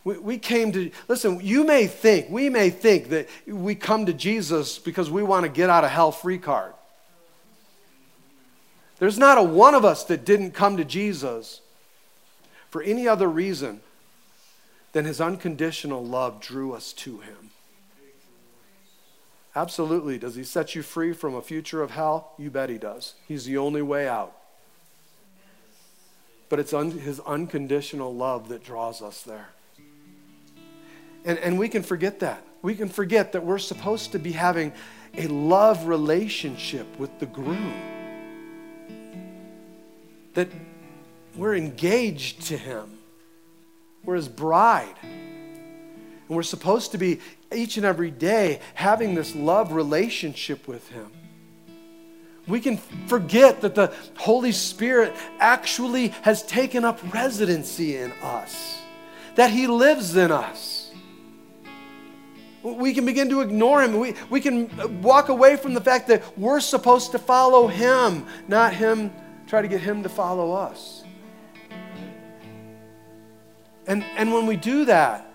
We, 0.05 0.19
we 0.19 0.39
came 0.39 0.73
to, 0.73 0.91
listen, 1.09 1.41
you 1.43 1.65
may 1.65 1.87
think, 1.87 2.29
we 2.29 2.51
may 2.51 2.71
think 2.71 3.09
that 3.09 3.29
we 3.47 3.75
come 3.75 4.07
to 4.07 4.13
Jesus 4.13 4.79
because 4.79 5.11
we 5.11 5.23
want 5.23 5.45
to 5.45 5.49
get 5.49 5.71
out 5.71 5.85
of 5.85 5.91
hell 5.91 6.13
free 6.13 6.39
card. 6.39 6.75
There's 8.99 9.19
not 9.19 9.39
a 9.39 9.43
one 9.43 9.75
of 9.75 9.85
us 9.85 10.05
that 10.05 10.25
didn't 10.25 10.53
come 10.53 10.77
to 10.77 10.85
Jesus 10.85 11.61
for 12.71 12.83
any 12.83 13.09
other 13.09 13.29
reason 13.29 13.81
than 14.93 15.05
his 15.05 15.21
unconditional 15.21 16.05
love 16.05 16.41
drew 16.41 16.73
us 16.73 16.93
to 16.93 17.19
him. 17.19 17.44
Absolutely. 19.57 20.19
Does 20.19 20.35
he 20.35 20.45
set 20.45 20.75
you 20.75 20.83
free 20.83 21.13
from 21.13 21.35
a 21.35 21.43
future 21.43 21.83
of 21.83 21.93
hell? 21.93 22.33
You 22.39 22.51
bet 22.51 22.71
he 22.71 22.79
does. 22.79 23.15
He's 23.29 23.45
the 23.45 23.59
only 23.59 23.83
way 23.83 24.09
out. 24.09 24.37
But 26.49 26.59
it's 26.59 26.73
un- 26.73 26.91
his 26.91 27.21
unconditional 27.21 28.15
love 28.15 28.49
that 28.49 28.65
draws 28.65 29.01
us 29.01 29.23
there. 29.23 29.49
And, 31.25 31.39
and 31.39 31.59
we 31.59 31.69
can 31.69 31.83
forget 31.83 32.21
that. 32.21 32.45
We 32.63 32.75
can 32.75 32.89
forget 32.89 33.33
that 33.33 33.45
we're 33.45 33.59
supposed 33.59 34.13
to 34.13 34.19
be 34.19 34.33
having 34.33 34.73
a 35.17 35.29
love 35.29 35.87
relationship 35.87 36.87
with 36.99 37.19
the 37.21 37.27
groom. 37.27 37.75
that 40.35 40.49
we're 41.37 41.55
engaged 41.55 42.43
to 42.49 42.57
Him. 42.57 42.99
We're 44.05 44.17
His 44.17 44.29
bride. 44.29 44.95
And 46.29 46.37
we're 46.37 46.43
supposed 46.43 46.93
to 46.93 46.99
be 46.99 47.21
each 47.55 47.77
and 47.77 47.85
every 47.85 48.11
day 48.11 48.61
having 48.75 49.15
this 49.15 49.35
love 49.35 49.73
relationship 49.73 50.67
with 50.67 50.89
Him. 50.89 51.11
We 52.47 52.61
can 52.61 52.77
forget 53.07 53.63
that 53.63 53.75
the 53.75 53.93
Holy 54.17 54.53
Spirit 54.53 55.15
actually 55.39 56.09
has 56.23 56.43
taken 56.43 56.85
up 56.85 57.01
residency 57.13 57.97
in 57.97 58.13
us, 58.23 58.79
that 59.37 59.51
He 59.51 59.67
lives 59.67 60.17
in 60.17 60.31
us. 60.31 60.91
We 62.63 62.95
can 62.95 63.05
begin 63.05 63.29
to 63.31 63.41
ignore 63.41 63.83
Him. 63.83 63.99
We, 63.99 64.15
we 64.31 64.41
can 64.41 65.03
walk 65.03 65.29
away 65.29 65.57
from 65.57 65.75
the 65.75 65.81
fact 65.81 66.09
that 66.09 66.23
we're 66.39 66.61
supposed 66.61 67.13
to 67.13 67.19
follow 67.19 67.67
Him, 67.67 68.27
not 68.49 68.75
Him 68.75 69.13
try 69.47 69.63
to 69.63 69.69
get 69.69 69.81
Him 69.81 70.03
to 70.03 70.09
follow 70.09 70.53
us. 70.53 71.05
And, 73.87 74.03
and 74.17 74.33
when 74.33 74.47
we 74.47 74.57
do 74.57 74.87
that, 74.87 75.31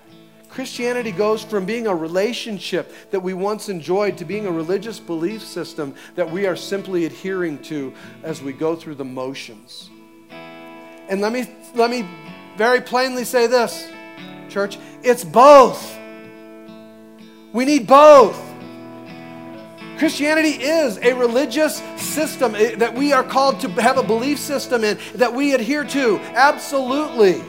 Christianity 0.50 1.12
goes 1.12 1.44
from 1.44 1.66
being 1.66 1.86
a 1.86 1.96
relationship 1.96 2.92
that 3.12 3.20
we 3.20 3.34
once 3.34 3.70
enjoyed 3.70 4.18
to 4.18 4.26
being 4.26 4.48
a 4.48 4.52
religious 4.52 5.00
belief 5.00 5.44
system 5.44 5.94
that 6.16 6.30
we 6.30 6.48
are 6.48 6.56
simply 6.56 7.06
adhering 7.06 7.62
to 7.64 7.94
as 8.24 8.42
we 8.42 8.52
go 8.52 8.76
through 8.76 8.96
the 8.96 9.06
motions. 9.06 9.92
And 11.08 11.22
let 11.22 11.32
me, 11.32 11.48
let 11.76 11.92
me 11.92 12.08
very 12.58 12.82
plainly 12.82 13.24
say 13.26 13.48
this, 13.48 13.90
church 14.50 14.78
it's 15.04 15.24
both. 15.24 15.98
We 17.54 17.66
need 17.66 17.88
both. 17.88 18.38
Christianity 19.98 20.64
is 20.64 20.98
a 21.00 21.14
religious 21.14 21.82
system 21.98 22.56
eh, 22.56 22.76
that 22.76 22.94
we 22.94 23.12
are 23.12 23.24
called 23.24 23.60
to 23.62 23.70
have 23.82 23.98
a 23.98 24.04
belief 24.04 24.40
system 24.40 24.84
in, 24.84 24.98
that 25.16 25.34
we 25.34 25.54
adhere 25.54 25.84
to, 25.84 26.20
absolutely. 26.36 27.44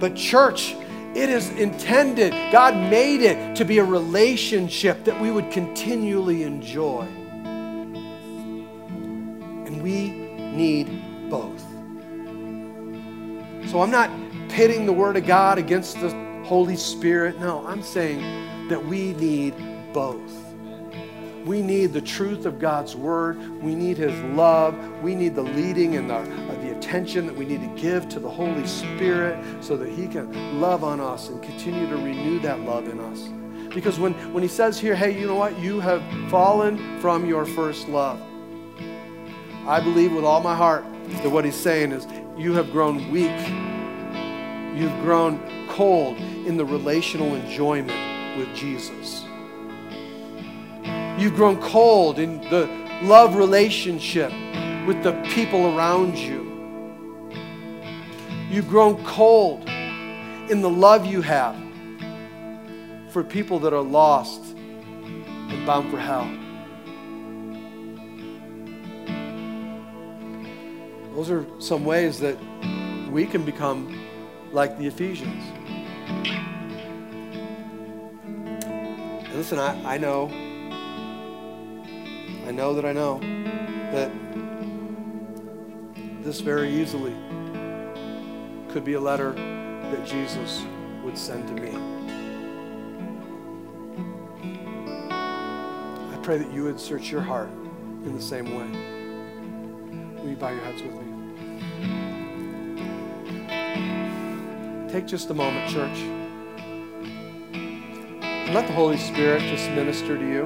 But, 0.00 0.16
church, 0.16 0.74
it 1.14 1.28
is 1.28 1.50
intended, 1.50 2.32
God 2.50 2.74
made 2.74 3.20
it 3.20 3.54
to 3.56 3.64
be 3.64 3.78
a 3.78 3.84
relationship 3.84 5.04
that 5.04 5.20
we 5.20 5.30
would 5.30 5.50
continually 5.50 6.42
enjoy. 6.42 7.02
And 9.66 9.82
we 9.82 10.10
need 10.10 11.02
both. 11.28 11.60
So 13.70 13.80
I'm 13.80 13.90
not 13.90 14.10
pitting 14.48 14.86
the 14.86 14.92
Word 14.92 15.16
of 15.16 15.26
God 15.26 15.58
against 15.58 16.00
the 16.00 16.10
Holy 16.44 16.76
Spirit. 16.76 17.38
No, 17.40 17.66
I'm 17.66 17.82
saying 17.82 18.68
that 18.68 18.84
we 18.84 19.12
need 19.14 19.54
both. 19.92 20.32
We 21.44 21.60
need 21.60 21.92
the 21.92 22.00
truth 22.00 22.46
of 22.46 22.58
God's 22.58 22.94
word. 22.94 23.36
We 23.62 23.74
need 23.74 23.96
his 23.96 24.18
love. 24.34 24.76
We 25.02 25.14
need 25.14 25.34
the 25.34 25.42
leading 25.42 25.96
and 25.96 26.08
the, 26.08 26.20
attention 26.82 27.26
that 27.26 27.36
we 27.36 27.44
need 27.44 27.60
to 27.60 27.80
give 27.80 28.08
to 28.08 28.18
the 28.18 28.28
Holy 28.28 28.66
Spirit 28.66 29.38
so 29.62 29.76
that 29.76 29.88
he 29.88 30.08
can 30.08 30.60
love 30.60 30.82
on 30.82 31.00
us 31.00 31.28
and 31.28 31.40
continue 31.40 31.88
to 31.88 31.94
renew 31.96 32.40
that 32.40 32.58
love 32.60 32.88
in 32.88 32.98
us. 32.98 33.28
Because 33.72 34.00
when, 34.00 34.12
when 34.32 34.42
he 34.42 34.48
says 34.48 34.80
here, 34.80 34.96
hey, 34.96 35.18
you 35.18 35.28
know 35.28 35.36
what? 35.36 35.56
You 35.60 35.78
have 35.78 36.02
fallen 36.28 37.00
from 37.00 37.24
your 37.24 37.46
first 37.46 37.88
love. 37.88 38.20
I 39.64 39.80
believe 39.80 40.12
with 40.12 40.24
all 40.24 40.42
my 40.42 40.56
heart 40.56 40.84
that 41.22 41.30
what 41.30 41.44
he's 41.44 41.54
saying 41.54 41.92
is 41.92 42.04
you 42.36 42.52
have 42.54 42.72
grown 42.72 43.10
weak. 43.12 43.30
You've 44.76 45.00
grown 45.02 45.68
cold 45.68 46.18
in 46.18 46.56
the 46.56 46.64
relational 46.64 47.36
enjoyment 47.36 48.36
with 48.36 48.52
Jesus. 48.56 49.24
You've 51.16 51.36
grown 51.36 51.60
cold 51.60 52.18
in 52.18 52.40
the 52.50 52.66
love 53.04 53.36
relationship 53.36 54.32
with 54.84 55.02
the 55.04 55.12
people 55.32 55.76
around 55.76 56.18
you. 56.18 56.41
You've 58.52 58.68
grown 58.68 59.02
cold 59.06 59.66
in 59.66 60.60
the 60.60 60.68
love 60.68 61.06
you 61.06 61.22
have 61.22 61.56
for 63.08 63.24
people 63.24 63.58
that 63.60 63.72
are 63.72 63.80
lost 63.80 64.42
and 64.44 65.64
bound 65.64 65.90
for 65.90 65.96
hell. 65.96 66.30
Those 71.14 71.30
are 71.30 71.46
some 71.60 71.86
ways 71.86 72.20
that 72.20 72.36
we 73.10 73.24
can 73.24 73.42
become 73.42 73.98
like 74.52 74.76
the 74.76 74.86
Ephesians. 74.86 75.42
And 79.24 79.32
listen, 79.32 79.58
I, 79.58 79.94
I 79.94 79.96
know 79.96 80.30
I 82.46 82.50
know 82.50 82.74
that 82.74 82.84
I 82.84 82.92
know 82.92 83.18
that 83.92 84.12
this 86.22 86.40
very 86.40 86.70
easily 86.70 87.14
could 88.72 88.84
be 88.86 88.94
a 88.94 89.00
letter 89.00 89.32
that 89.32 90.06
Jesus 90.06 90.64
would 91.04 91.18
send 91.18 91.46
to 91.46 91.52
me. 91.62 91.76
I 95.10 96.16
pray 96.22 96.38
that 96.38 96.50
you 96.50 96.64
would 96.64 96.80
search 96.80 97.10
your 97.10 97.20
heart 97.20 97.50
in 97.50 98.14
the 98.14 98.22
same 98.22 98.46
way. 98.46 98.64
Will 100.22 100.30
you 100.30 100.36
bow 100.36 100.48
your 100.48 100.60
heads 100.60 100.80
with 100.80 100.94
me? 100.94 101.00
Take 104.90 105.06
just 105.06 105.28
a 105.28 105.34
moment, 105.34 105.70
church. 105.70 105.98
And 108.22 108.54
let 108.54 108.66
the 108.66 108.72
Holy 108.72 108.96
Spirit 108.96 109.42
just 109.42 109.68
minister 109.72 110.16
to 110.16 110.26
you. 110.26 110.44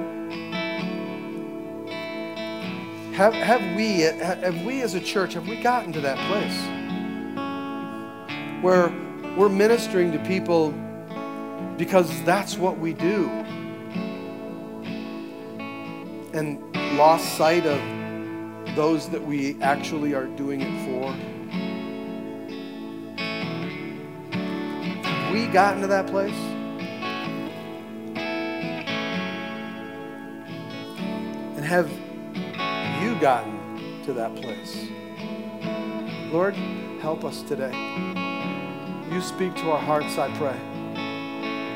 Have, 3.13 3.35
have, 3.35 3.61
we, 3.77 4.01
have 4.01 4.65
we 4.65 4.83
as 4.83 4.95
a 4.95 5.01
church, 5.01 5.35
have 5.35 5.47
we 5.47 5.63
gotten 5.63 5.93
to 5.93 6.01
that 6.01 6.19
place 6.27 6.76
where 8.63 8.93
we're 9.37 9.49
ministering 9.49 10.13
to 10.13 10.19
people 10.21 10.73
because 11.77 12.23
that's 12.23 12.57
what 12.57 12.79
we 12.79 12.93
do 12.95 13.29
and 16.33 16.61
lost 16.97 17.37
sight 17.37 17.67
of 17.67 17.81
those 18.77 19.09
that 19.09 19.23
we 19.23 19.61
actually 19.63 20.15
are 20.15 20.27
doing 20.27 20.61
it 20.61 20.85
for? 20.85 21.13
Have 25.03 25.33
we 25.33 25.47
gotten 25.47 25.81
to 25.81 25.87
that 25.87 26.07
place? 26.07 26.35
And 31.57 31.65
have 31.65 31.91
you 33.03 33.19
gotten 33.19 34.03
to 34.05 34.13
that 34.13 34.37
place? 34.37 34.89
Lord, 36.31 36.55
help 37.01 37.25
us 37.25 37.43
today. 37.43 38.26
You 39.17 39.23
speak 39.23 39.55
to 39.55 39.71
our 39.71 39.81
hearts, 39.81 40.19
I 40.19 40.31
pray. 40.37 40.59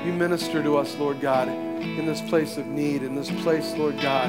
You 0.05 0.13
minister 0.13 0.63
to 0.63 0.77
us, 0.77 0.95
Lord 0.97 1.23
God, 1.23 1.49
in 1.49 2.05
this 2.05 2.21
place 2.21 2.59
of 2.59 2.67
need, 2.67 3.03
in 3.03 3.15
this 3.15 3.31
place, 3.31 3.73
Lord 3.79 3.99
God, 3.99 4.29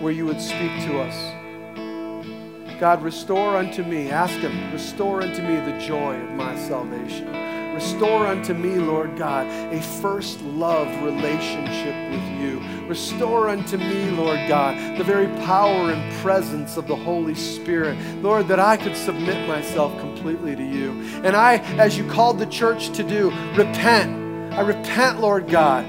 where 0.00 0.10
you 0.10 0.26
would 0.26 0.40
speak 0.40 0.72
to 0.86 0.98
us. 1.00 2.80
God, 2.80 3.04
restore 3.04 3.56
unto 3.56 3.84
me, 3.84 4.10
ask 4.10 4.34
Him, 4.40 4.72
restore 4.72 5.22
unto 5.22 5.42
me 5.42 5.54
the 5.54 5.78
joy 5.78 6.16
of 6.16 6.30
my 6.32 6.58
salvation. 6.66 7.32
Restore 7.72 8.26
unto 8.26 8.52
me, 8.52 8.74
Lord 8.74 9.16
God, 9.16 9.46
a 9.72 9.80
first 9.80 10.40
love 10.40 10.88
relationship 11.04 12.10
with 12.10 12.40
you. 12.40 12.60
Restore 12.88 13.48
unto 13.48 13.76
me, 13.76 14.10
Lord 14.10 14.40
God, 14.48 14.98
the 14.98 15.04
very 15.04 15.28
power 15.44 15.92
and 15.92 16.12
presence 16.14 16.76
of 16.76 16.88
the 16.88 16.96
Holy 16.96 17.36
Spirit. 17.36 17.96
Lord, 18.16 18.48
that 18.48 18.58
I 18.58 18.76
could 18.76 18.96
submit 18.96 19.46
myself 19.46 19.92
completely 20.00 20.11
to 20.22 20.64
you. 20.64 20.92
And 21.24 21.36
I, 21.36 21.56
as 21.78 21.98
you 21.98 22.08
called 22.08 22.38
the 22.38 22.46
church 22.46 22.90
to 22.90 23.02
do, 23.02 23.30
repent. 23.56 24.54
I 24.54 24.60
repent, 24.60 25.20
Lord 25.20 25.48
God. 25.48 25.84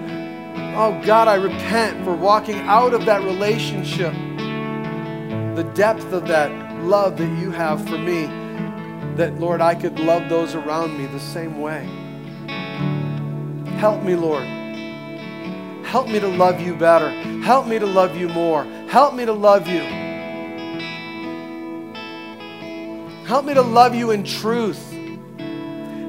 Oh 0.75 0.99
God, 1.05 1.27
I 1.27 1.36
repent 1.36 2.03
for 2.03 2.15
walking 2.15 2.59
out 2.61 2.93
of 2.93 3.05
that 3.05 3.23
relationship, 3.23 4.13
the 5.55 5.69
depth 5.75 6.11
of 6.11 6.27
that 6.27 6.51
love 6.84 7.17
that 7.17 7.39
you 7.39 7.51
have 7.51 7.88
for 7.88 7.97
me 7.97 8.27
that, 9.15 9.39
Lord, 9.39 9.61
I 9.61 9.75
could 9.75 9.99
love 9.99 10.27
those 10.29 10.55
around 10.55 10.97
me 10.97 11.05
the 11.05 11.19
same 11.19 11.61
way. 11.61 11.86
Help 13.77 14.01
me, 14.01 14.15
Lord. 14.15 14.45
Help 15.86 16.07
me 16.07 16.19
to 16.19 16.27
love 16.27 16.59
you 16.59 16.75
better. 16.75 17.09
Help 17.41 17.67
me 17.67 17.77
to 17.77 17.86
love 17.86 18.17
you 18.17 18.27
more. 18.29 18.63
Help 18.88 19.13
me 19.13 19.25
to 19.25 19.34
love 19.34 19.67
you. 19.67 20.03
Help 23.34 23.45
me 23.45 23.55
to 23.55 23.63
love 23.63 23.95
you 23.95 24.11
in 24.11 24.23
truth. 24.23 24.91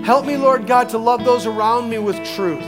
Help 0.05 0.27
me, 0.27 0.37
Lord 0.37 0.67
God, 0.67 0.91
to 0.91 0.99
love 0.99 1.25
those 1.25 1.47
around 1.47 1.89
me 1.89 1.97
with 1.97 2.17
truth. 2.35 2.63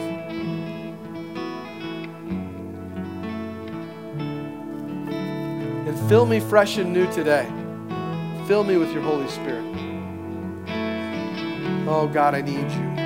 And 5.85 6.09
fill 6.09 6.25
me 6.25 6.41
fresh 6.41 6.79
and 6.79 6.91
new 6.91 7.07
today. 7.13 7.47
Fill 8.47 8.65
me 8.65 8.79
with 8.79 8.91
your 8.93 9.03
Holy 9.03 9.29
Spirit. 9.29 9.63
Oh 11.87 12.09
God, 12.11 12.35
I 12.35 12.41
need 12.41 12.71
you. 12.73 13.03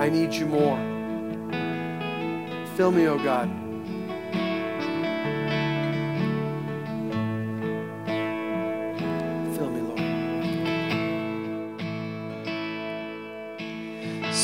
I 0.00 0.08
need 0.08 0.32
you 0.32 0.46
more. 0.46 0.76
Fill 2.76 2.90
me, 2.90 3.06
oh 3.06 3.22
God. 3.22 3.63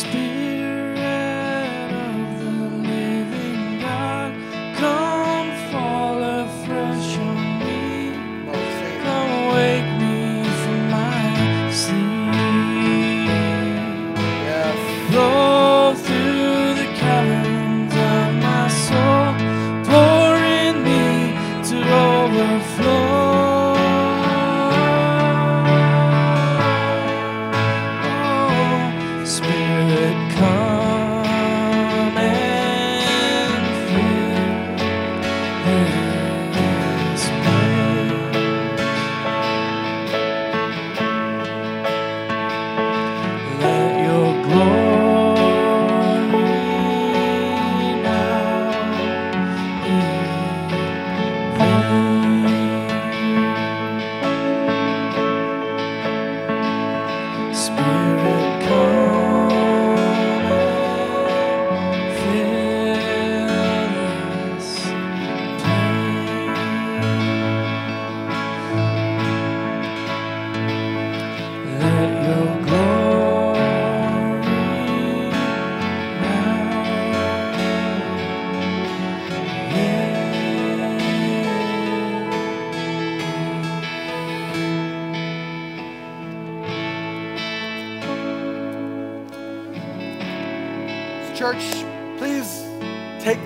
speak. 0.01 0.29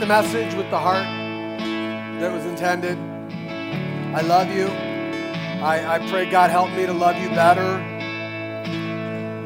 The 0.05 0.09
message 0.09 0.53
with 0.55 0.69
the 0.69 0.79
heart 0.79 1.07
that 2.21 2.31
was 2.31 2.45
intended. 2.45 2.99
I 4.15 4.21
love 4.21 4.51
you. 4.51 4.67
I, 4.67 5.95
I 5.95 6.11
pray 6.11 6.29
God 6.29 6.51
help 6.51 6.69
me 6.73 6.85
to 6.85 6.93
love 6.93 7.17
you 7.17 7.31
better. 7.31 7.79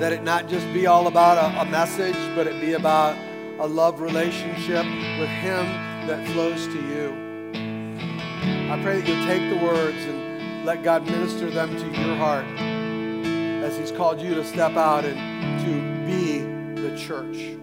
That 0.01 0.13
it 0.13 0.25
not 0.25 0.49
just 0.49 0.67
be 0.73 0.89
all 0.89 1.07
about 1.07 1.39
a, 1.39 1.61
a 1.61 1.65
message, 1.65 2.17
but 2.35 2.49
it 2.49 2.61
be 2.61 2.73
about 2.73 3.17
a 3.61 3.69
love 3.69 4.01
relationship 4.01 4.85
with 5.21 5.29
Him 5.29 5.65
that 6.09 6.27
flows 6.31 6.67
to 6.67 6.73
you. 6.73 7.13
I 8.73 8.81
pray 8.83 9.01
that 9.01 9.07
you'll 9.07 9.27
take 9.27 9.49
the 9.57 9.65
words 9.65 9.99
and 10.07 10.67
let 10.67 10.83
God 10.83 11.05
minister 11.05 11.51
them 11.51 11.71
to 11.71 12.01
your 12.01 12.17
heart 12.17 12.47
as 13.63 13.79
He's 13.79 13.93
called 13.93 14.21
you 14.21 14.35
to 14.35 14.45
step 14.45 14.73
out 14.73 15.05
and 15.05 15.61
to 15.61 15.73
be 16.05 16.41
the 16.83 16.99
church. 16.99 17.55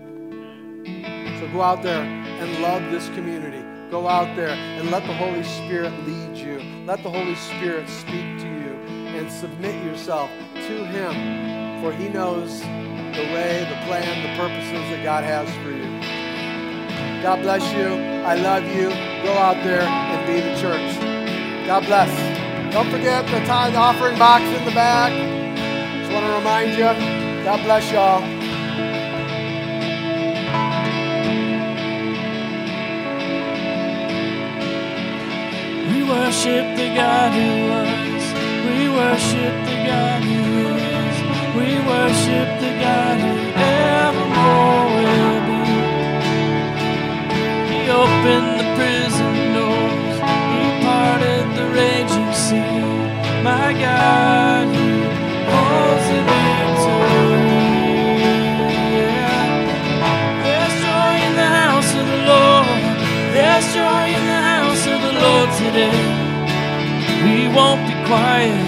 So 1.41 1.51
go 1.51 1.61
out 1.61 1.83
there 1.83 2.24
and 2.39 2.61
love 2.61 2.83
this 2.91 3.07
community. 3.09 3.63
Go 3.91 4.07
out 4.07 4.35
there 4.35 4.49
and 4.49 4.91
let 4.91 5.03
the 5.07 5.13
Holy 5.13 5.43
Spirit 5.43 5.93
lead 6.05 6.37
you. 6.37 6.59
Let 6.85 7.03
the 7.03 7.09
Holy 7.11 7.35
Spirit 7.35 7.89
speak 7.89 8.39
to 8.39 8.47
you 8.47 8.73
and 9.17 9.31
submit 9.31 9.75
yourself 9.85 10.29
to 10.53 10.85
Him, 10.85 11.81
for 11.81 11.93
He 11.93 12.09
knows 12.09 12.61
the 12.61 13.25
way, 13.33 13.65
the 13.69 13.77
plan, 13.87 14.23
the 14.23 14.37
purposes 14.37 14.89
that 14.91 15.03
God 15.03 15.23
has 15.23 15.49
for 15.63 15.71
you. 15.71 15.85
God 17.23 17.41
bless 17.41 17.63
you. 17.73 17.87
I 18.25 18.35
love 18.35 18.63
you. 18.65 18.89
Go 19.23 19.33
out 19.33 19.63
there 19.63 19.81
and 19.81 20.27
be 20.27 20.41
the 20.41 20.55
church. 20.61 21.67
God 21.67 21.85
bless. 21.85 22.11
Don't 22.73 22.91
forget 22.91 23.25
the 23.27 23.39
tithe 23.45 23.75
offering 23.75 24.17
box 24.19 24.43
in 24.43 24.65
the 24.65 24.71
back. 24.71 25.11
Just 25.99 26.11
want 26.13 26.25
to 26.25 26.33
remind 26.33 26.71
you. 26.71 27.43
God 27.45 27.63
bless 27.63 27.91
y'all. 27.91 28.34
Worship 36.15 36.65
the 36.77 36.89
God 36.95 37.31
who 37.39 37.51
was. 37.71 38.23
We 38.67 38.79
worship 39.01 39.53
the 39.69 39.77
God 39.91 40.21
who 40.29 40.43
is. 40.99 41.17
We 41.57 41.69
worship 41.93 42.47
the 42.63 42.73
God 42.85 43.15
who 43.25 43.33
evermore 43.83 44.85
will 44.97 45.39
be. 45.49 45.63
He 47.71 47.81
opened 48.03 48.51
the 48.61 48.67
prison 48.79 49.35
doors. 49.57 50.15
He 50.53 50.63
parted 50.87 51.45
the 51.59 51.67
raging 51.81 52.31
sea. 52.45 52.85
My 53.49 53.69
God, 53.87 54.67
today. 65.61 65.99
We 67.25 67.47
won't 67.53 67.81
be 67.87 67.95
quiet. 68.09 68.65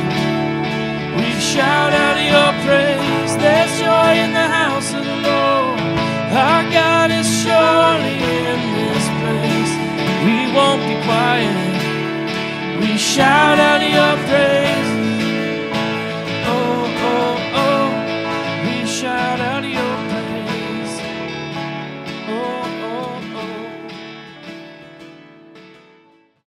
We 1.18 1.30
shout 1.40 1.94
out 1.94 2.18
your 2.34 2.52
praise. 2.66 3.32
There's 3.38 3.74
joy 3.80 4.12
in 4.26 4.32
the 4.34 4.48
house 4.60 4.94
of 4.94 5.04
the 5.04 5.18
Lord. 5.30 5.80
Our 6.46 6.64
God 6.72 7.10
is 7.12 7.28
surely 7.42 8.18
in 8.52 8.60
this 8.78 9.06
place. 9.20 9.74
We 10.26 10.38
won't 10.56 10.84
be 10.90 10.98
quiet. 11.10 12.80
We 12.82 12.98
shout 12.98 13.60
out 13.60 13.82
your 13.82 14.14
praise. 14.30 14.87